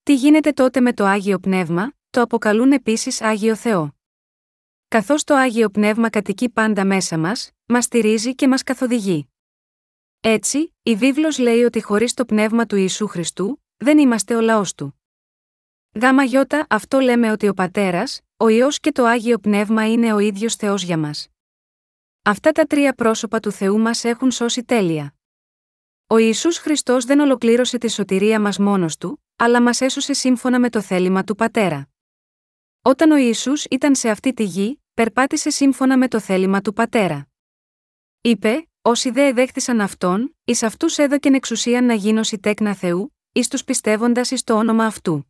Τι 0.03 0.15
γίνεται 0.15 0.53
τότε 0.53 0.81
με 0.81 0.93
το 0.93 1.05
Άγιο 1.05 1.39
Πνεύμα, 1.39 1.93
το 2.11 2.21
αποκαλούν 2.21 2.73
επίσης 2.73 3.21
Άγιο 3.21 3.57
Θεό. 3.57 3.97
Καθώς 4.89 5.25
το 5.25 5.35
Άγιο 5.35 5.71
Πνεύμα 5.71 6.11
κατοικεί 6.11 6.49
πάντα 6.49 6.85
μέσα 6.85 7.19
μας, 7.19 7.51
μας 7.67 7.85
στηρίζει 7.85 8.35
και 8.35 8.49
μας 8.49 8.63
καθοδηγεί. 8.63 9.29
Έτσι, 10.21 10.75
η 10.83 10.95
βίβλος 10.95 11.39
λέει 11.39 11.63
ότι 11.63 11.81
χωρίς 11.83 12.15
το 12.15 12.25
πνεύμα 12.25 12.67
του 12.67 12.77
Ιησού 12.77 13.07
Χριστού, 13.07 13.63
δεν 13.77 13.99
είμαστε 13.99 14.37
ο 14.37 14.41
λαός 14.41 14.75
του. 14.75 14.96
Γάμα 16.03 16.23
γιώτα, 16.23 16.67
αυτό 16.69 17.01
λέμε 17.01 17.31
ότι 17.31 17.49
ο 17.49 17.55
Πατέρας, 17.55 18.21
ο 18.37 18.49
Υιός 18.49 18.81
και 18.81 18.93
το 18.93 19.05
Άγιο 19.05 19.39
Πνεύμα 19.39 19.91
είναι 19.91 20.13
ο 20.13 20.19
ίδιος 20.19 20.55
Θεός 20.55 20.83
για 20.83 20.99
μας. 20.99 21.29
Αυτά 22.23 22.53
τα 22.53 22.65
τρία 22.65 22.95
πρόσωπα 22.95 23.41
του 23.41 23.51
Θεού 23.51 23.79
μας 23.79 24.05
έχουν 24.05 24.31
σώσει 24.31 24.65
τέλεια. 24.65 25.15
Ο 26.07 26.17
Ιησούς 26.17 26.59
Χριστός 26.59 27.05
δεν 27.05 27.21
ολοκλήρωσε 27.21 27.79
τη 27.79 27.91
σωτηρία 27.91 28.41
μας 28.41 28.59
μόνος 28.59 28.97
του, 28.97 29.25
αλλά 29.37 29.63
μας 29.63 29.81
έσωσε 29.81 30.13
σύμφωνα 30.13 30.61
με 30.61 30.71
το 30.71 30.81
θέλημα 30.81 31.25
του 31.25 31.35
Πατέρα. 31.35 31.89
Όταν 32.83 33.11
ο 33.11 33.17
Ιησούς 33.17 33.65
ήταν 33.65 33.95
σε 33.95 34.09
αυτή 34.09 34.33
τη 34.35 34.45
γη, 34.45 34.83
περπάτησε 34.95 35.51
σύμφωνα 35.51 35.99
με 35.99 36.09
το 36.09 36.21
θέλημα 36.21 36.61
του 36.61 36.73
Πατέρα. 36.73 37.29
Είπε, 38.21 38.69
όσοι 38.83 39.11
δε 39.11 39.27
εδέχθησαν 39.27 39.81
αυτόν, 39.81 40.37
εις 40.45 40.63
αυτούς 40.63 40.99
έδωκεν 40.99 41.35
εξουσία 41.35 41.83
να 41.83 41.95
γίνωση 41.95 42.39
τέκνα 42.39 42.75
Θεού, 42.75 43.17
εις 43.33 43.49
τους 43.49 43.65
πιστεύοντας 43.65 44.31
εις 44.31 44.45
το 44.45 44.55
όνομα 44.55 44.85
αυτού. 44.85 45.27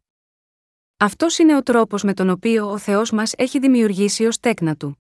Αυτός 0.99 1.39
είναι 1.39 1.57
ο 1.57 1.63
τρόπος 1.63 2.03
με 2.03 2.15
τον 2.15 2.31
οποίο 2.31 2.71
ο 2.71 2.79
Θεός 2.79 3.11
μας 3.11 3.33
έχει 3.37 3.59
δημιουργήσει 3.59 4.25
ως 4.25 4.41
τέκνα 4.41 4.77
του. 4.77 4.99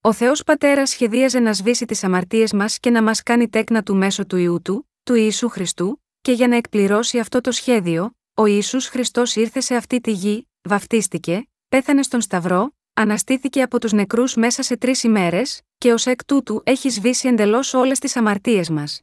Ο 0.00 0.12
Θεός 0.12 0.42
Πατέρας 0.42 0.90
σχεδίαζε 0.90 1.38
να 1.38 1.52
σβήσει 1.52 1.84
τις 1.84 2.04
αμαρτίες 2.04 2.52
μας 2.52 2.78
και 2.78 2.90
να 2.90 3.02
μας 3.02 3.22
κάνει 3.22 3.48
τέκνα 3.48 3.82
του 3.82 3.96
μέσω 3.96 4.26
του 4.26 4.36
ιού 4.36 4.62
του, 4.62 4.90
του 5.02 5.14
Ιησού 5.14 5.48
Χριστού, 5.48 6.02
και 6.20 6.32
για 6.32 6.48
να 6.48 6.56
εκπληρώσει 6.56 7.18
αυτό 7.18 7.40
το 7.40 7.50
σχέδιο, 7.50 8.10
ο 8.34 8.46
Ιησούς 8.46 8.86
Χριστός 8.86 9.36
ήρθε 9.36 9.60
σε 9.60 9.74
αυτή 9.74 10.00
τη 10.00 10.10
γη, 10.10 10.48
βαφτίστηκε, 10.62 11.48
πέθανε 11.68 12.02
στον 12.02 12.20
Σταυρό, 12.20 12.74
αναστήθηκε 12.94 13.62
από 13.62 13.80
τους 13.80 13.92
νεκρούς 13.92 14.34
μέσα 14.34 14.62
σε 14.62 14.76
τρεις 14.76 15.02
ημέρες, 15.02 15.60
και 15.78 15.92
ως 15.92 16.06
εκ 16.06 16.24
τούτου 16.24 16.62
έχει 16.64 16.90
σβήσει 16.90 17.28
εντελώς 17.28 17.74
όλες 17.74 17.98
τις 17.98 18.16
αμαρτίες 18.16 18.70
μας. 18.70 19.02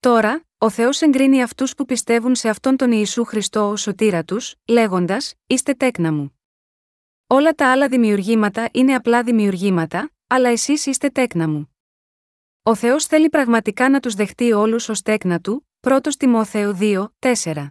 Τώρα, 0.00 0.44
ο 0.58 0.70
Θεός 0.70 1.00
εγκρίνει 1.00 1.42
αυτούς 1.42 1.74
που 1.74 1.84
πιστεύουν 1.84 2.34
σε 2.34 2.48
αυτόν 2.48 2.76
τον 2.76 2.92
Ιησού 2.92 3.24
Χριστό 3.24 3.68
ως 3.68 3.80
σωτήρα 3.80 4.24
τους, 4.24 4.54
λέγοντας: 4.68 5.34
Είστε 5.46 5.74
τέκνα 5.74 6.12
μου. 6.12 6.40
Όλα 7.26 7.52
τα 7.52 7.70
άλλα 7.70 7.88
δημιουργήματα 7.88 8.68
είναι 8.72 8.94
απλά 8.94 9.22
δημιουργήματα, 9.22 10.10
αλλά 10.26 10.48
εσείς 10.48 10.86
είστε 10.86 11.08
τέκνα 11.08 11.48
μου. 11.48 11.76
Ο 12.62 12.74
Θεός 12.74 13.06
θέλει 13.06 13.28
πραγματικά 13.28 13.88
να 13.90 14.00
τους 14.00 14.14
δεχτεί 14.14 14.52
όλους 14.52 14.88
ως 14.88 15.02
τέκνα 15.02 15.40
του, 15.40 15.68
1 15.80 15.98
Τιμόθεο 16.18 16.76
2, 16.80 17.06
4. 17.18 17.66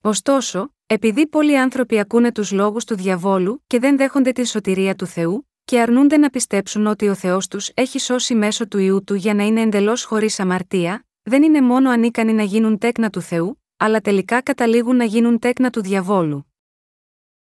Ωστόσο, 0.00 0.74
επειδή 0.86 1.26
πολλοί 1.26 1.58
άνθρωποι 1.58 1.98
ακούνε 1.98 2.32
τους 2.32 2.52
λόγους 2.52 2.84
του 2.84 2.94
διαβόλου 2.94 3.64
και 3.66 3.78
δεν 3.78 3.96
δέχονται 3.96 4.32
τη 4.32 4.46
σωτηρία 4.46 4.94
του 4.94 5.06
Θεού, 5.06 5.48
και 5.64 5.80
αρνούνται 5.80 6.16
να 6.16 6.30
πιστέψουν 6.30 6.86
ότι 6.86 7.08
ο 7.08 7.14
Θεός 7.14 7.48
τους 7.48 7.70
έχει 7.74 7.98
σώσει 7.98 8.34
μέσω 8.34 8.68
του 8.68 8.78
ιού 8.78 9.04
του 9.04 9.14
για 9.14 9.34
να 9.34 9.42
είναι 9.42 9.60
εντελώς 9.60 10.04
χωρίς 10.04 10.40
αμαρτία, 10.40 11.04
δεν 11.30 11.42
είναι 11.42 11.60
μόνο 11.60 11.90
ανίκανοι 11.90 12.32
να 12.32 12.42
γίνουν 12.42 12.78
τέκνα 12.78 13.10
του 13.10 13.20
Θεού, 13.20 13.62
αλλά 13.76 14.00
τελικά 14.00 14.42
καταλήγουν 14.42 14.96
να 14.96 15.04
γίνουν 15.04 15.38
τέκνα 15.38 15.70
του 15.70 15.82
διαβόλου. 15.82 16.52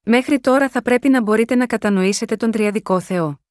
Μέχρι 0.03 0.39
τώρα 0.39 0.69
θα 0.69 0.81
πρέπει 0.81 1.09
να 1.09 1.21
μπορείτε 1.21 1.55
να 1.55 1.65
κατανοήσετε 1.65 2.35
τον 2.35 2.51
Τριαδικό 2.51 2.99
Θεό. 2.99 3.41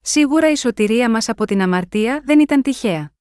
Σίγουρα 0.00 0.50
η 0.50 0.56
σωτηρία 0.56 1.10
μας 1.10 1.28
από 1.28 1.44
την 1.44 1.60
αμαρτία 1.60 2.22
δεν 2.24 2.40
ήταν 2.40 2.62
τυχαία. 2.62 3.12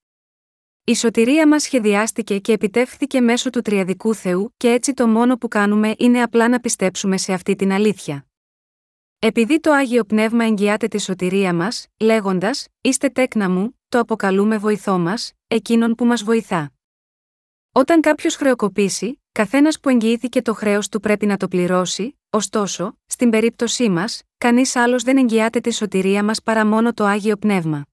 Η 0.83 0.95
σωτηρία 0.95 1.47
μας 1.47 1.63
σχεδιάστηκε 1.63 2.39
και 2.39 2.51
επιτεύχθηκε 2.51 3.21
μέσω 3.21 3.49
του 3.49 3.61
Τριαδικού 3.61 4.13
Θεού 4.15 4.53
και 4.57 4.71
έτσι 4.71 4.93
το 4.93 5.07
μόνο 5.07 5.37
που 5.37 5.47
κάνουμε 5.47 5.93
είναι 5.97 6.21
απλά 6.21 6.49
να 6.49 6.59
πιστέψουμε 6.59 7.17
σε 7.17 7.33
αυτή 7.33 7.55
την 7.55 7.71
αλήθεια. 7.71 8.25
Επειδή 9.19 9.59
το 9.59 9.71
Άγιο 9.71 10.03
Πνεύμα 10.03 10.43
εγγυάται 10.45 10.87
τη 10.87 11.01
σωτηρία 11.01 11.53
μας, 11.53 11.87
λέγοντας: 11.99 12.67
Είστε 12.81 13.09
τέκνα 13.09 13.49
μου, 13.49 13.79
το 13.89 13.99
αποκαλούμε 13.99 14.57
βοηθό 14.57 14.97
μας, 14.97 15.33
εκείνον 15.53 15.95
που 15.95 16.05
μας 16.05 16.23
βοηθά. 16.23 16.71
Όταν 17.71 18.01
κάποιος 18.01 18.35
χρεοκοπήσει, 18.35 19.21
καθένας 19.31 19.79
που 19.79 19.89
εγγυήθηκε 19.89 20.41
το 20.41 20.53
χρέος 20.53 20.89
του 20.89 20.99
πρέπει 20.99 21.25
να 21.25 21.37
το 21.37 21.47
πληρώσει, 21.47 22.19
ωστόσο, 22.29 22.97
στην 23.05 23.29
περίπτωσή 23.29 23.89
μας, 23.89 24.21
κανείς 24.37 24.75
άλλος 24.75 25.03
δεν 25.03 25.17
εγγυάται 25.17 25.59
τη 25.59 25.73
σωτηρία 25.73 26.23
μας 26.23 26.41
παρά 26.41 26.65
μόνο 26.65 26.93
το 26.93 27.03
Άγιο 27.03 27.37
Πνεύμα. 27.37 27.85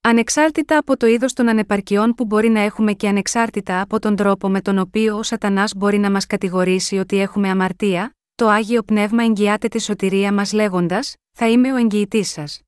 Ανεξάρτητα 0.00 0.78
από 0.78 0.96
το 0.96 1.06
είδος 1.06 1.32
των 1.32 1.48
ανεπαρκειών 1.48 2.14
που 2.14 2.24
μπορεί 2.24 2.48
να 2.48 2.60
έχουμε 2.60 2.92
και 2.92 3.08
ανεξάρτητα 3.08 3.80
από 3.80 3.98
τον 3.98 4.16
τρόπο 4.16 4.48
με 4.48 4.60
τον 4.60 4.78
οποίο 4.78 5.18
ο 5.18 5.22
Σατανάς 5.22 5.74
μπορεί 5.76 5.98
να 5.98 6.10
μας 6.10 6.26
κατηγορήσει 6.26 6.98
ότι 6.98 7.18
έχουμε 7.18 7.48
αμαρτία, 7.48 8.16
το 8.34 8.48
Άγιο 8.48 8.82
Πνεύμα 8.82 9.22
εγγυάται 9.22 9.68
τη 9.68 9.80
σωτηρία 9.80 10.32
μας 10.32 10.52
λέγοντας: 10.52 11.16
Θα 11.32 11.48
είμαι 11.48 11.72
ο 11.72 11.76
εγγυητής 11.76 12.28
σας. 12.30 12.60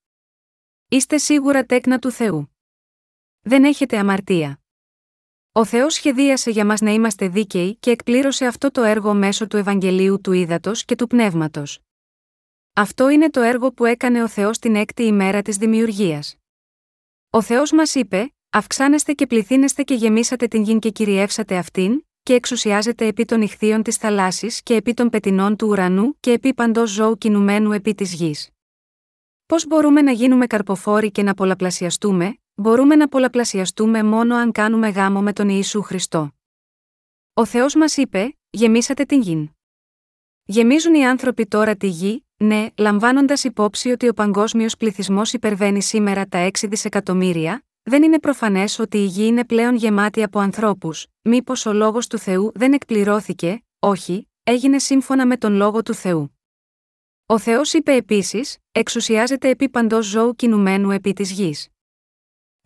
Είστε 0.88 1.18
σίγουρα 1.18 1.64
τέκνα 1.64 1.98
του 1.98 2.10
Θεού. 2.10 2.53
Δεν 3.46 3.64
έχετε 3.64 3.98
αμαρτία. 3.98 4.60
Ο 5.52 5.64
Θεός 5.64 5.94
σχεδίασε 5.94 6.50
για 6.50 6.64
μας 6.64 6.80
να 6.80 6.90
είμαστε 6.90 7.28
δίκαιοι 7.28 7.76
και 7.76 7.90
εκπλήρωσε 7.90 8.46
αυτό 8.46 8.70
το 8.70 8.82
έργο 8.82 9.14
μέσω 9.14 9.46
του 9.46 9.56
Ευαγγελίου 9.56 10.20
του 10.20 10.32
Ήδατος 10.32 10.84
και 10.84 10.94
του 10.94 11.06
Πνεύματος. 11.06 11.80
Αυτό 12.74 13.08
είναι 13.08 13.30
το 13.30 13.40
έργο 13.40 13.72
που 13.72 13.84
έκανε 13.84 14.22
ο 14.22 14.28
Θεός 14.28 14.58
την 14.58 14.74
έκτη 14.74 15.02
ημέρα 15.02 15.42
της 15.42 15.56
δημιουργίας. 15.56 16.36
Ο 17.30 17.42
Θεός 17.42 17.72
μας 17.72 17.94
είπε: 17.94 18.34
Αυξάνεστε 18.50 19.12
και 19.12 19.26
πληθύνεστε 19.26 19.82
και 19.82 19.94
γεμίσατε 19.94 20.46
την 20.46 20.62
γη 20.62 20.78
και 20.78 20.90
κυριεύσατε 20.90 21.56
αυτήν, 21.56 22.04
και 22.22 22.34
εξουσιάζεται 22.34 23.06
επί 23.06 23.24
των 23.24 23.42
ηχθείων 23.42 23.82
της 23.82 23.96
θαλάσσης 23.96 24.62
και 24.62 24.74
επί 24.74 24.94
των 24.94 25.08
πετινών 25.08 25.56
του 25.56 25.68
ουρανού 25.68 26.16
και 26.20 26.32
επί 26.32 26.54
παντός 26.54 26.90
ζώου 26.90 27.18
κινουμένου 27.18 27.72
επί 27.72 27.94
της 27.94 28.14
γης. 28.14 28.50
Πώς 29.46 29.66
μπορούμε 29.66 30.02
να 30.02 30.12
γίνουμε 30.12 30.46
καρποφόροι 30.46 31.10
και 31.10 31.22
να 31.22 31.34
πολλαπλασιαστούμε, 31.34 32.38
μπορούμε 32.54 32.96
να 32.96 33.08
πολλαπλασιαστούμε 33.08 34.02
μόνο 34.02 34.36
αν 34.36 34.52
κάνουμε 34.52 34.88
γάμο 34.88 35.22
με 35.22 35.32
τον 35.32 35.48
Ιησού 35.48 35.82
Χριστό. 35.82 36.30
Ο 37.34 37.44
Θεός 37.44 37.74
μας 37.74 37.96
είπε: 37.96 38.36
Γεμίσατε 38.50 39.04
την 39.04 39.20
γη. 39.20 39.50
Γεμίζουν 40.44 40.94
οι 40.94 41.06
άνθρωποι 41.06 41.46
τώρα 41.46 41.76
τη 41.76 41.86
γη, 41.86 42.26
ναι, 42.36 42.66
λαμβάνοντας 42.76 43.44
υπόψη 43.44 43.90
ότι 43.90 44.08
ο 44.08 44.14
παγκόσμιος 44.14 44.76
πληθυσμός 44.76 45.32
υπερβαίνει 45.32 45.82
σήμερα 45.82 46.26
τα 46.26 46.50
6 46.50 46.68
δισεκατομμύρια, 46.68 47.64
δεν 47.82 48.02
είναι 48.02 48.18
προφανές 48.18 48.78
ότι 48.78 48.98
η 48.98 49.04
γη 49.04 49.26
είναι 49.26 49.44
πλέον 49.44 49.74
γεμάτη 49.74 50.22
από 50.22 50.38
ανθρώπους, 50.38 51.06
μήπως 51.22 51.66
ο 51.66 51.72
λόγος 51.72 52.06
του 52.06 52.18
Θεού 52.18 52.52
δεν 52.54 52.72
εκπληρώθηκε, 52.72 53.64
όχι, 53.78 54.28
έγινε 54.42 54.78
σύμφωνα 54.78 55.26
με 55.26 55.36
τον 55.36 55.54
λόγο 55.54 55.82
του 55.82 55.94
Θεού. 55.94 56.38
Ο 57.26 57.38
Θεός 57.38 57.72
είπε 57.72 57.92
επίσης: 57.92 58.58
Εξουσιάζεται 58.72 59.48
επί 59.48 59.68
παντός 59.68 60.06
ζώου 60.06 60.34
κινουμένου 60.34 60.90
επί 60.90 61.12
της 61.12 61.30
γης. 61.30 61.68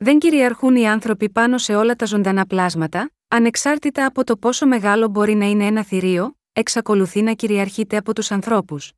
Δεν 0.00 0.18
κυριαρχούν 0.18 0.76
οι 0.76 0.88
άνθρωποι 0.88 1.30
πάνω 1.30 1.58
σε 1.58 1.74
όλα 1.74 1.94
τα 1.94 2.06
ζωντανά 2.06 2.46
πλάσματα, 2.46 3.10
ανεξάρτητα 3.28 4.06
από 4.06 4.24
το 4.24 4.36
πόσο 4.36 4.66
μεγάλο 4.66 5.08
μπορεί 5.08 5.34
να 5.34 5.44
είναι 5.44 5.66
ένα 5.66 5.84
θηρίο, 5.84 6.36
εξακολουθεί 6.52 7.22
να 7.22 7.32
κυριαρχείται 7.32 7.96
από 7.96 8.14
τους 8.14 8.30
ανθρώπους. 8.30 8.92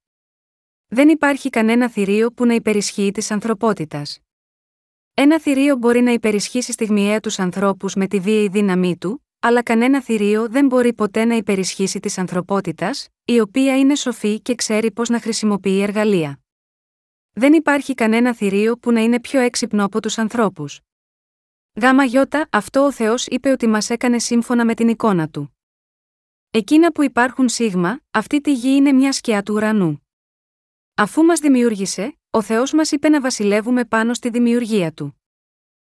Δεν 0.86 1.08
υπάρχει 1.08 1.50
κανένα 1.50 1.88
θηρίο 1.88 2.32
που 2.32 2.46
να 2.46 2.54
υπερισχύει 2.54 3.10
της 3.10 3.30
ανθρωπότητας. 3.30 4.18
Ένα 5.14 5.40
θηρίο 5.40 5.76
μπορεί 5.76 6.00
να 6.00 6.12
υπερισχύσει 6.12 6.72
στιγμιαία 6.72 7.20
τους 7.20 7.38
ανθρώπους 7.38 7.94
με 7.94 8.06
τη 8.06 8.20
βίαιη 8.20 8.48
δύναμή 8.48 8.96
του, 8.96 9.26
αλλά 9.40 9.62
κανένα 9.62 10.02
θηρίο 10.02 10.48
δεν 10.48 10.66
μπορεί 10.66 10.92
ποτέ 10.92 11.24
να 11.24 11.34
υπερισχύσει 11.34 12.00
της 12.00 12.18
ανθρωπότητας, 12.18 13.08
η 13.24 13.40
οποία 13.40 13.78
είναι 13.78 13.94
σοφή 13.94 14.40
και 14.40 14.54
ξέρει 14.54 14.90
πώς 14.90 15.08
να 15.08 15.20
χρησιμοποιεί 15.20 15.80
εργαλεία. 15.82 16.40
Δεν 17.32 17.52
υπάρχει 17.52 17.94
κανένα 17.94 18.34
θηρίο 18.34 18.76
που 18.76 18.92
να 18.92 19.00
είναι 19.00 19.20
πιο 19.20 19.40
έξυπνο 19.40 19.84
από 19.84 20.00
τους 20.00 20.18
ανθρώπους. 20.18 20.80
Γάμα 21.74 22.04
γιώτα, 22.04 22.48
αυτό 22.50 22.84
ο 22.84 22.92
Θεός 22.92 23.26
είπε 23.26 23.50
ότι 23.50 23.66
μας 23.66 23.90
έκανε 23.90 24.18
σύμφωνα 24.18 24.64
με 24.64 24.74
την 24.74 24.88
εικόνα 24.88 25.28
του. 25.28 25.56
Εκείνα 26.50 26.92
που 26.92 27.02
υπάρχουν 27.02 27.48
σίγμα, 27.48 28.00
αυτή 28.10 28.40
τη 28.40 28.52
γη 28.52 28.70
είναι 28.70 28.92
μια 28.92 29.12
σκιά 29.12 29.42
του 29.42 29.54
ουρανού. 29.54 30.06
Αφού 30.94 31.22
μας 31.22 31.40
δημιούργησε, 31.40 32.18
ο 32.30 32.42
Θεός 32.42 32.72
μας 32.72 32.90
είπε 32.90 33.08
να 33.08 33.20
βασιλεύουμε 33.20 33.84
πάνω 33.84 34.14
στη 34.14 34.30
δημιουργία 34.30 34.92
του. 34.92 35.20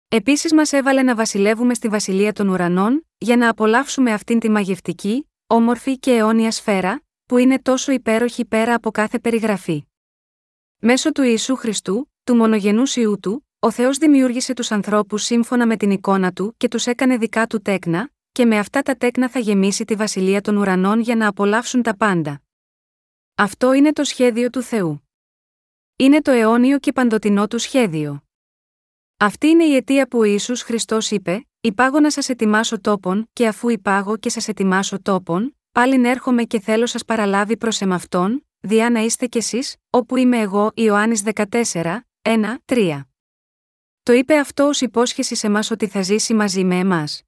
Επίσης 0.09 0.53
μας 0.53 0.73
έβαλε 0.73 1.03
να 1.03 1.15
βασιλεύουμε 1.15 1.75
στη 1.75 1.89
βασιλεία 1.89 2.33
των 2.33 2.49
ουρανών, 2.49 3.07
για 3.19 3.37
να 3.37 3.49
απολαύσουμε 3.49 4.13
αυτήν 4.13 4.39
τη 4.39 4.51
μαγευτική, 4.51 5.31
όμορφη 5.47 5.99
και 5.99 6.11
αιώνια 6.13 6.51
σφαίρα, 6.51 7.03
που 7.27 7.37
είναι 7.37 7.59
τόσο 7.59 7.93
υπέροχη 7.93 8.45
πέρα 8.45 8.75
από 8.75 8.91
κάθε 8.91 9.19
περιγραφή. 9.19 9.85
Μέσω 10.79 11.13
του 11.13 11.23
Ιησού 11.23 11.57
Χριστού, 11.57 12.13
του 12.25 12.37
μονογενούς 12.37 12.97
Ιού 12.97 13.19
του, 13.21 13.50
ο 13.63 13.71
Θεός 13.71 13.99
δημιούργησε 13.99 14.53
τους 14.53 14.71
ανθρώπους 14.71 15.23
σύμφωνα 15.23 15.67
με 15.67 15.77
την 15.77 15.91
εικόνα 15.91 16.33
του 16.33 16.55
και 16.57 16.69
τους 16.69 16.87
έκανε 16.87 17.17
δικά 17.17 17.47
του 17.47 17.61
τέκνα, 17.63 18.11
και 18.33 18.45
με 18.45 18.59
αυτά 18.59 18.83
τα 18.83 18.97
τέκνα 18.97 19.29
θα 19.29 19.39
γεμίσει 19.39 19.85
τη 19.85 19.95
βασιλεία 19.95 20.41
των 20.41 20.57
ουρανών 20.57 21.01
για 21.01 21.17
να 21.17 21.27
απολαύσουν 21.29 21.83
τα 21.83 21.97
πάντα. 21.97 22.43
Αυτό 23.35 23.73
είναι 23.73 23.93
το 23.93 24.05
σχέδιο 24.05 24.51
του 24.51 24.63
Θεού. 24.63 25.09
Είναι 25.97 26.23
το 26.23 26.31
αιώνιο 26.31 26.79
και 26.79 26.93
παντοτινό 26.93 27.47
του 27.47 27.59
σχέδιο. 27.59 28.23
Αυτή 29.17 29.47
είναι 29.47 29.65
η 29.65 29.75
αιτία 29.77 30.09
που 30.09 30.19
ο 30.19 30.25
Ισού 30.25 30.57
Χριστός 30.57 31.11
είπε: 31.11 31.47
Υπάγω 31.61 32.01
να 32.01 32.11
σας 32.11 32.29
ετοιμάσω 32.29 32.81
τόπον, 32.81 33.31
και 33.33 33.47
αφού 33.47 33.69
υπάγω 33.69 34.17
και 34.17 34.31
σας 34.31 34.49
ετοιμάσω 34.49 35.03
τόπον, 35.03 35.57
πάλιν 35.73 36.05
έρχομαι 36.05 36.43
και 36.43 36.61
θέλω 36.61 36.87
σας 36.87 37.05
παραλάβει 37.05 37.57
προς 37.57 37.81
εμαυτόν, 37.81 38.47
διά 38.61 38.91
να 38.91 39.01
είστε 39.01 39.27
κι 39.27 39.39
εσείς, 39.39 39.77
όπου 39.91 40.17
είμαι 40.17 40.39
εγώ, 40.39 40.71
Ιωάννης 40.75 41.23
14, 41.23 42.07
1, 42.23 42.59
3. 42.65 43.10
Το 44.03 44.13
είπε 44.13 44.39
αυτό 44.39 44.67
ως 44.67 44.81
υπόσχεση 44.81 45.35
σε 45.35 45.47
εμά 45.47 45.61
ότι 45.71 45.87
θα 45.87 46.03
ζήσει 46.03 46.35
μαζί 46.35 46.65
με 46.65 46.79
εμάς. 46.79 47.23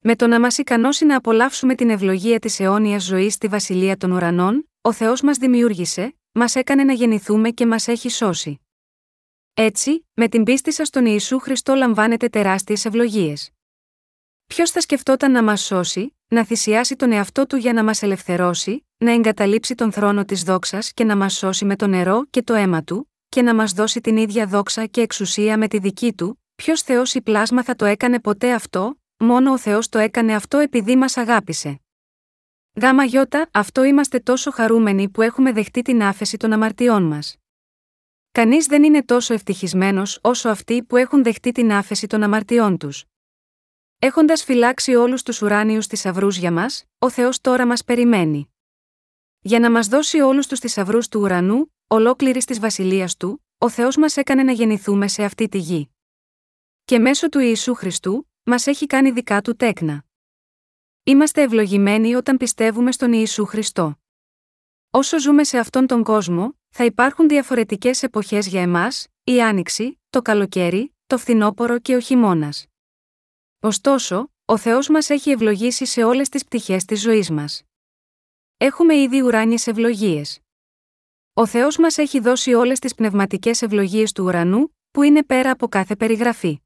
Με 0.00 0.16
το 0.16 0.26
να 0.26 0.40
μας 0.40 0.58
ικανώσει 0.58 1.04
να 1.04 1.16
απολαύσουμε 1.16 1.74
την 1.74 1.90
ευλογία 1.90 2.38
της 2.38 2.60
αιώνιας 2.60 3.04
ζωής 3.04 3.34
στη 3.34 3.48
βασιλεία 3.48 3.96
των 3.96 4.10
ουρανών, 4.10 4.70
ο 4.80 4.92
Θεός 4.92 5.20
μας 5.22 5.36
δημιούργησε, 5.36 6.14
μας 6.32 6.54
έκανε 6.54 6.84
να 6.84 6.92
γεννηθούμε 6.92 7.50
και 7.50 7.66
μας 7.66 7.88
έχει 7.88 8.08
σώσει. 8.08 8.60
Έτσι, 9.54 10.06
με 10.14 10.28
την 10.28 10.44
πίστη 10.44 10.72
σας 10.72 10.88
στον 10.88 11.06
Ιησού 11.06 11.38
Χριστό 11.38 11.74
λαμβάνετε 11.74 12.28
τεράστιες 12.28 12.84
ευλογίες. 12.84 13.50
Ποιος 14.46 14.70
θα 14.70 14.80
σκεφτόταν 14.80 15.32
να 15.32 15.42
μας 15.42 15.60
σώσει, 15.60 16.16
να 16.28 16.44
θυσιάσει 16.44 16.96
τον 16.96 17.12
εαυτό 17.12 17.46
του 17.46 17.56
για 17.56 17.72
να 17.72 17.84
μας 17.84 18.02
ελευθερώσει, 18.02 18.86
να 18.96 19.12
εγκαταλείψει 19.12 19.74
τον 19.74 19.92
θρόνο 19.92 20.24
της 20.24 20.42
δόξας 20.42 20.92
και 20.92 21.04
να 21.04 21.16
μας 21.16 21.34
σώσει 21.34 21.64
με 21.64 21.76
το 21.76 21.86
νερό 21.86 22.26
και 22.30 22.42
το 22.42 22.54
αίμα 22.54 22.84
του, 22.84 23.09
και 23.30 23.42
να 23.42 23.54
μας 23.54 23.72
δώσει 23.72 24.00
την 24.00 24.16
ίδια 24.16 24.46
δόξα 24.46 24.86
και 24.86 25.00
εξουσία 25.00 25.58
με 25.58 25.68
τη 25.68 25.78
δική 25.78 26.12
του, 26.12 26.42
ποιος 26.54 26.82
Θεός 26.82 27.14
ή 27.14 27.22
πλάσμα 27.22 27.62
θα 27.62 27.76
το 27.76 27.84
έκανε 27.84 28.20
ποτέ 28.20 28.52
αυτό, 28.52 29.00
μόνο 29.16 29.52
ο 29.52 29.58
Θεός 29.58 29.88
το 29.88 29.98
έκανε 29.98 30.34
αυτό 30.34 30.58
επειδή 30.58 30.96
μας 30.96 31.16
αγάπησε. 31.16 31.80
Γάμα 32.80 33.04
γιώτα, 33.04 33.48
αυτό 33.52 33.84
είμαστε 33.84 34.18
τόσο 34.18 34.50
χαρούμενοι 34.50 35.08
που 35.08 35.22
έχουμε 35.22 35.52
δεχτεί 35.52 35.82
την 35.82 36.02
άφεση 36.02 36.36
των 36.36 36.52
αμαρτιών 36.52 37.02
μας. 37.02 37.36
Κανείς 38.32 38.66
δεν 38.66 38.82
είναι 38.82 39.02
τόσο 39.02 39.34
ευτυχισμένος 39.34 40.18
όσο 40.22 40.48
αυτοί 40.48 40.82
που 40.82 40.96
έχουν 40.96 41.22
δεχτεί 41.22 41.52
την 41.52 41.72
άφεση 41.72 42.06
των 42.06 42.22
αμαρτιών 42.22 42.78
τους. 42.78 43.04
Έχοντας 43.98 44.44
φυλάξει 44.44 44.94
όλους 44.94 45.22
τους 45.22 45.42
ουράνιους 45.42 45.86
θησαυρού 45.86 46.28
για 46.28 46.52
μας, 46.52 46.84
ο 46.98 47.10
Θεός 47.10 47.40
τώρα 47.40 47.66
μας 47.66 47.84
περιμένει. 47.84 48.54
Για 49.40 49.60
να 49.60 49.70
μας 49.70 49.88
δώσει 49.88 50.20
όλους 50.20 50.46
τους 50.46 50.58
θησαυρού 50.58 50.98
του 50.98 51.20
ουρανού, 51.20 51.72
ολόκληρης 51.92 52.44
της 52.44 52.60
βασιλείας 52.60 53.16
του, 53.16 53.44
ο 53.58 53.68
Θεός 53.68 53.96
μας 53.96 54.16
έκανε 54.16 54.42
να 54.42 54.52
γεννηθούμε 54.52 55.08
σε 55.08 55.24
αυτή 55.24 55.48
τη 55.48 55.58
γη. 55.58 55.90
Και 56.84 56.98
μέσω 56.98 57.28
του 57.28 57.38
Ιησού 57.38 57.74
Χριστού, 57.74 58.30
μας 58.42 58.66
έχει 58.66 58.86
κάνει 58.86 59.10
δικά 59.10 59.40
του 59.40 59.56
τέκνα. 59.56 60.04
Είμαστε 61.02 61.42
ευλογημένοι 61.42 62.14
όταν 62.14 62.36
πιστεύουμε 62.36 62.92
στον 62.92 63.12
Ιησού 63.12 63.44
Χριστό. 63.44 64.00
Όσο 64.90 65.18
ζούμε 65.20 65.44
σε 65.44 65.58
αυτόν 65.58 65.86
τον 65.86 66.02
κόσμο, 66.02 66.58
θα 66.68 66.84
υπάρχουν 66.84 67.28
διαφορετικές 67.28 68.02
εποχές 68.02 68.46
για 68.46 68.62
εμάς, 68.62 69.06
η 69.24 69.42
άνοιξη, 69.42 70.00
το 70.10 70.22
καλοκαίρι, 70.22 70.94
το 71.06 71.18
φθινόπωρο 71.18 71.78
και 71.78 71.96
ο 71.96 72.00
χειμώνας. 72.00 72.66
Ωστόσο, 73.60 74.32
ο 74.44 74.56
Θεός 74.56 74.88
μας 74.88 75.10
έχει 75.10 75.30
ευλογήσει 75.30 75.84
σε 75.84 76.02
όλες 76.04 76.28
τις 76.28 76.44
πτυχές 76.44 76.84
της 76.84 77.00
ζωής 77.00 77.30
μας. 77.30 77.62
Έχουμε 78.56 78.96
ήδη 78.96 79.20
ουράνιες 79.20 79.66
ευλογίες. 79.66 80.40
Ο 81.34 81.46
Θεός 81.46 81.76
μας 81.78 81.98
έχει 81.98 82.20
δώσει 82.20 82.54
όλες 82.54 82.78
τις 82.78 82.94
πνευματικές 82.94 83.62
ευλογίες 83.62 84.12
του 84.12 84.24
ουρανού, 84.24 84.76
που 84.90 85.02
είναι 85.02 85.24
πέρα 85.24 85.50
από 85.50 85.68
κάθε 85.68 85.96
περιγραφή. 85.96 86.60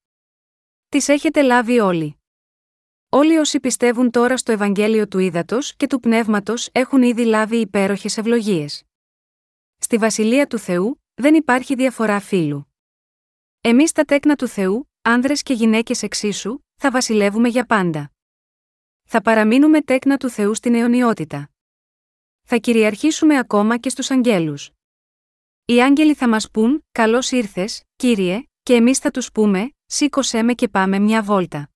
Τις 0.88 1.08
έχετε 1.08 1.42
λάβει 1.42 1.78
όλοι. 1.78 2.18
Όλοι 3.08 3.36
όσοι 3.36 3.60
πιστεύουν 3.60 4.10
τώρα 4.10 4.36
στο 4.36 4.52
Ευαγγέλιο 4.52 5.08
του 5.08 5.18
Ήδατος 5.18 5.76
και 5.76 5.86
του 5.86 6.00
Πνεύματος 6.00 6.68
έχουν 6.72 7.02
ήδη 7.02 7.24
λάβει 7.24 7.56
υπέροχες 7.56 8.16
ευλογίες. 8.16 8.84
Στη 9.78 9.96
Βασιλεία 9.96 10.46
του 10.46 10.58
Θεού, 10.58 11.02
δεν 11.14 11.34
υπάρχει 11.34 11.74
διαφορά 11.74 12.20
φύλου. 12.20 12.74
Εμείς 13.60 13.92
τα 13.92 14.04
τέκνα 14.04 14.36
του 14.36 14.48
Θεού, 14.48 14.90
άνδρες 15.02 15.42
και 15.42 15.52
γυναίκες 15.52 16.02
εξίσου, 16.02 16.58
θα 16.74 16.90
βασιλεύουμε 16.90 17.48
για 17.48 17.66
πάντα. 17.66 18.12
Θα 19.04 19.22
παραμείνουμε 19.22 19.80
τέκνα 19.80 20.16
του 20.16 20.28
Θεού 20.28 20.54
στην 20.54 20.74
αιωνιότητα. 20.74 21.53
Θα 22.46 22.56
κυριαρχήσουμε 22.56 23.38
ακόμα 23.38 23.78
και 23.78 23.88
στους 23.88 24.10
αγγέλους. 24.10 24.70
Οι 25.64 25.82
άγγελοι 25.82 26.14
θα 26.14 26.28
μας 26.28 26.50
πούν 26.50 26.84
«Καλώς 26.92 27.30
ήρθες, 27.30 27.82
Κύριε», 27.96 28.42
και 28.62 28.74
εμείς 28.74 28.98
θα 28.98 29.10
τους 29.10 29.32
πούμε 29.32 29.70
«Σήκωσέ 29.86 30.42
με 30.42 30.54
και 30.54 30.68
πάμε 30.68 30.98
μια 30.98 31.22
βόλτα». 31.22 31.70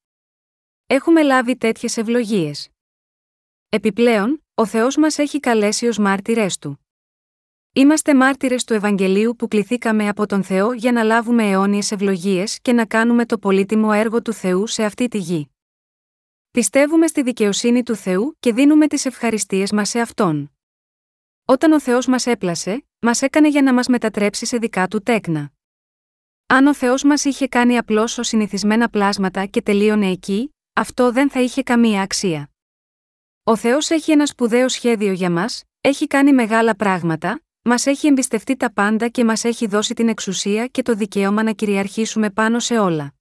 Έχουμε 0.87 1.23
λάβει 1.23 1.57
τέτοιες 1.57 1.97
ευλογίες. 1.97 2.69
Επιπλέον, 3.69 4.45
ο 4.55 4.67
Θεός 4.67 4.97
μας 4.97 5.19
έχει 5.19 5.41
καλέσει 5.41 5.87
ως 5.87 5.99
μάρτυρές 5.99 6.59
Του. 6.59 6.81
Είμαστε 7.73 8.15
μάρτυρες 8.15 8.65
του 8.65 8.75
Ευαγγελίου 8.75 9.37
που 9.37 9.49
κληθήκαμε 9.49 10.09
από 10.09 10.27
τον 10.27 10.45
Θεό 10.45 10.73
για 10.73 10.93
να 10.93 11.03
λάβουμε 11.03 11.51
αιώνιες 11.51 11.91
ευλογίες 11.91 12.59
και 12.61 12.73
να 12.73 12.87
κάνουμε 12.87 13.27
το 13.27 13.39
πολύτιμο 13.39 13.91
έργο 13.93 14.23
του 14.23 14.33
Θεού 14.33 14.67
σε 14.67 14.85
αυτή 14.85 15.09
τη 15.09 15.19
γη. 15.19 15.51
Πιστεύουμε 16.51 17.07
στη 17.07 17.23
δικαιοσύνη 17.23 17.83
του 17.83 17.95
Θεού 17.95 18.37
και 18.41 18.53
δίνουμε 18.53 18.87
τις 18.87 19.05
ευχαριστίες 19.05 19.73
μας 19.73 19.89
σε 19.89 20.01
αυτόν. 20.01 20.58
Όταν 21.51 21.73
ο 21.73 21.81
Θεός 21.81 22.07
μας 22.07 22.27
έπλασε, 22.27 22.87
μας 23.01 23.23
έκανε 23.23 23.49
για 23.49 23.63
να 23.63 23.75
μας 23.75 23.87
μετατρέψει 23.87 24.47
σε 24.47 24.59
δικά 24.59 24.89
του 24.89 25.03
τέκνα. 25.03 25.53
Αν 26.47 26.67
ο 26.67 26.75
Θεός 26.75 27.03
μας 27.03 27.25
είχε 27.25 27.49
κάνει 27.49 27.79
απλώς 27.79 28.19
ως 28.19 28.29
συνηθισμένα 28.29 28.89
πλάσματα 28.89 29.47
και 29.47 29.63
τελείωνε 29.63 30.11
εκεί, 30.11 30.55
αυτό 30.73 31.13
δεν 31.13 31.31
θα 31.31 31.41
είχε 31.41 31.63
καμία 31.63 32.03
αξία. 32.03 32.51
Ο 33.45 33.57
Θεός 33.57 33.91
έχει 33.91 34.13
ένα 34.13 34.27
σπουδαίο 34.27 34.69
σχέδιο 34.69 35.13
για 35.13 35.31
μας, 35.31 35.65
έχει 35.81 36.07
κάνει 36.07 36.33
μεγάλα 36.33 36.77
πράγματα, 36.77 37.43
Μας 37.63 37.87
έχει 37.87 38.07
εμπιστευτεί 38.07 38.57
τα 38.57 38.73
πάντα 38.73 39.09
και 39.09 39.25
μας 39.25 39.45
έχει 39.45 39.67
δώσει 39.67 39.95
την 39.95 40.09
εξουσία 40.09 40.67
και 40.67 40.83
το 40.83 40.95
δικαίωμα 40.95 41.43
να 41.43 41.53
κυριαρχήσουμε 41.53 42.31
πάνω 42.31 42.59
σε 42.59 42.79
όλα. 42.79 43.15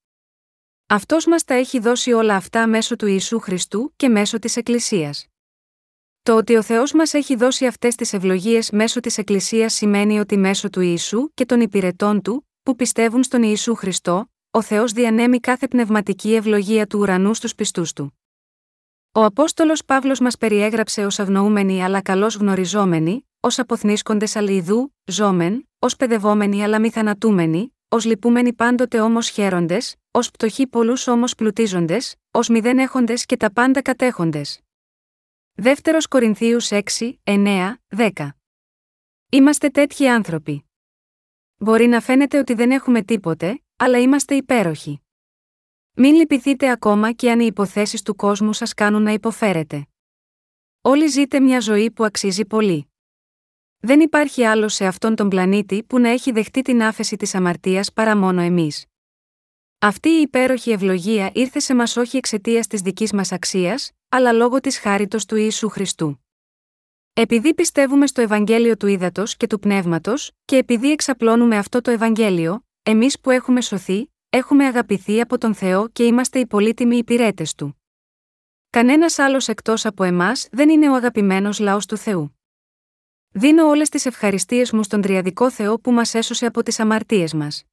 Αυτός 0.88 1.26
μας 1.26 1.44
τα 1.44 1.54
έχει 1.54 1.80
δώσει 1.80 2.12
όλα 2.12 2.36
αυτά 2.36 2.68
μέσω 2.68 2.96
του 2.96 3.08
Ιησού 3.08 3.40
Χριστού 3.40 3.94
και 3.96 4.10
μέσω 4.10 4.40
της 4.40 4.56
Εκκλησίας. 4.56 5.28
Το 6.28 6.36
ότι 6.36 6.56
ο 6.56 6.62
Θεός 6.62 6.94
μας 6.94 7.14
έχει 7.14 7.36
δώσει 7.36 7.66
αυτές 7.66 7.96
τις 7.96 8.14
ευλογίες 8.14 8.72
μέσω 8.72 9.00
της 9.00 9.18
Εκκλησίας 9.18 9.74
σημαίνει 9.74 10.20
ότι 10.20 10.38
μέσω 10.38 10.70
του 10.70 10.82
Ιησού 10.82 11.30
και 11.34 11.46
των 11.46 11.62
υπηρετών 11.62 12.22
του, 12.22 12.48
που 12.64 12.76
πιστεύουν 12.76 13.24
στον 13.24 13.44
Ιησού 13.44 13.76
Χριστό, 13.76 14.32
ο 14.52 14.62
Θεός 14.62 14.92
διανέμει 14.92 15.40
κάθε 15.40 15.68
πνευματική 15.68 16.34
ευλογία 16.34 16.88
του 16.88 17.00
ουρανού 17.00 17.34
στους 17.34 17.56
πιστούς 17.56 17.94
του. 17.94 18.20
Ο 19.12 19.24
Απόστολος 19.24 19.86
Παύλος 19.86 20.20
μας 20.20 20.38
περιέγραψε 20.38 21.06
ως 21.06 21.20
αγνοούμενοι 21.20 21.84
αλλά 21.84 22.02
καλώς 22.02 22.36
γνωριζόμενοι, 22.36 23.28
ως 23.40 23.60
αποθνίσκοντες 23.60 24.36
αλιδού, 24.36 24.94
ζώμεν, 25.06 25.70
ως 25.80 25.96
παιδευόμενοι 25.96 26.64
αλλά 26.64 26.80
μη 26.80 26.90
θανατούμενοι, 26.90 27.76
ως 27.88 28.06
λυπούμενοι 28.06 28.54
πάντοτε 28.54 29.00
όμως 29.00 29.30
χαίροντες, 29.30 29.96
ως 30.12 30.32
πτωχοί 30.32 30.68
πολλούς 30.68 31.08
όμως 31.08 31.36
πλουτίζοντες, 31.36 32.16
ως 32.32 32.48
μηδέν 32.48 32.78
έχοντες 32.78 33.26
και 33.26 33.38
τα 33.38 33.52
πάντα 33.52 33.82
κατέχοντες. 33.82 34.62
Δεύτερος 35.60 36.08
Κορινθίους 36.08 36.70
6, 36.72 36.82
9, 37.24 37.74
10. 37.88 38.30
Είμαστε 39.32 39.70
τέτοιοι 39.70 40.08
άνθρωποι. 40.08 40.66
Μπορεί 41.58 41.86
να 41.86 42.02
φαίνεται 42.02 42.38
ότι 42.38 42.54
δεν 42.54 42.72
έχουμε 42.72 43.02
τίποτε, 43.02 43.64
αλλά 43.76 44.00
είμαστε 44.00 44.36
υπέροχοι. 44.36 45.02
Μην 45.94 46.16
λυπηθείτε 46.16 46.72
ακόμα 46.72 47.12
και 47.12 47.32
αν 47.32 47.40
οι 47.40 47.46
υποθέσεις 47.46 48.02
του 48.02 48.16
κόσμου 48.16 48.54
σας 48.54 48.74
κάνουν 48.74 49.02
να 49.02 49.12
υποφέρετε. 49.12 49.88
Όλοι 50.82 51.08
ζείτε 51.08 51.40
μια 51.40 51.60
ζωή 51.60 51.92
που 51.92 52.04
αξίζει 52.04 52.46
πολύ. 52.46 52.92
Δεν 53.78 54.00
υπάρχει 54.00 54.44
άλλο 54.44 54.68
σε 54.70 54.86
αυτόν 54.86 55.16
τον 55.16 55.30
πλανήτη 55.30 55.84
που 55.84 56.00
να 56.00 56.10
έχει 56.10 56.32
δεχτεί 56.32 56.62
την 56.62 56.84
άφεση 56.84 57.16
της 57.16 57.36
αμαρτίας 57.36 57.94
παρά 57.94 58.18
μόνο 58.18 58.42
εμείς. 58.42 58.86
Αυτή 59.80 60.10
η 60.10 60.22
υπέροχη 60.22 60.72
ευλογία 60.72 61.32
ήρθε 61.34 61.60
σε 61.60 61.76
μας 61.76 61.98
όχι 61.98 62.18
εξαιτίας 62.18 62.68
της 62.68 62.82
δικής 62.82 63.14
μας 63.14 63.32
αξίας, 63.32 63.92
αλλά 64.10 64.32
λόγω 64.32 64.60
της 64.60 64.80
χάριτος 64.80 65.26
του 65.26 65.36
Ιησού 65.36 65.70
Χριστού. 65.70 66.26
Επειδή 67.14 67.54
πιστεύουμε 67.54 68.08
στο 68.08 68.22
Ευαγγέλιο 68.22 68.78
του 68.78 68.88
Ήδατος 68.88 69.38
και 69.38 69.48
του 69.48 69.60
Πνεύματος, 69.60 70.32
και 70.46 70.56
επειδή 70.58 70.92
εξαπλώνουμε 70.92 71.58
αυτό 71.58 71.82
το 71.82 71.92
Ευαγγέλιο, 71.92 72.66
εμείς 72.84 73.20
που 73.20 73.30
έχουμε 73.30 73.62
σωθεί, 73.62 74.12
έχουμε 74.30 74.66
αγαπηθεί 74.66 75.22
από 75.22 75.38
τον 75.38 75.54
Θεό 75.54 75.90
και 75.90 76.04
είμαστε 76.04 76.40
οι 76.40 76.48
πολύτιμοι 76.48 76.98
υπηρέτες 76.98 77.56
του. 77.56 77.82
Κανένας 78.70 79.20
άλλος 79.20 79.48
εκτός 79.48 79.86
από 79.86 80.04
εμάς 80.04 80.48
δεν 80.52 80.70
είναι 80.70 80.90
ο 80.90 80.94
αγαπημένος 80.94 81.60
λαός 81.60 81.86
του 81.86 81.98
Θεού. 81.98 82.38
Δίνω 83.30 83.68
όλες 83.68 83.90
τις 83.90 84.06
ευχαριστίες 84.06 84.72
μου 84.72 84.84
στον 84.84 85.02
Τριαδικό 85.02 85.52
Θεό 85.52 85.80
που 85.80 85.92
μας 85.92 86.14
έσωσε 86.14 86.46
από 86.46 86.64
τις 86.64 86.80
αμαρτίες 86.80 87.34
μας. 87.34 87.64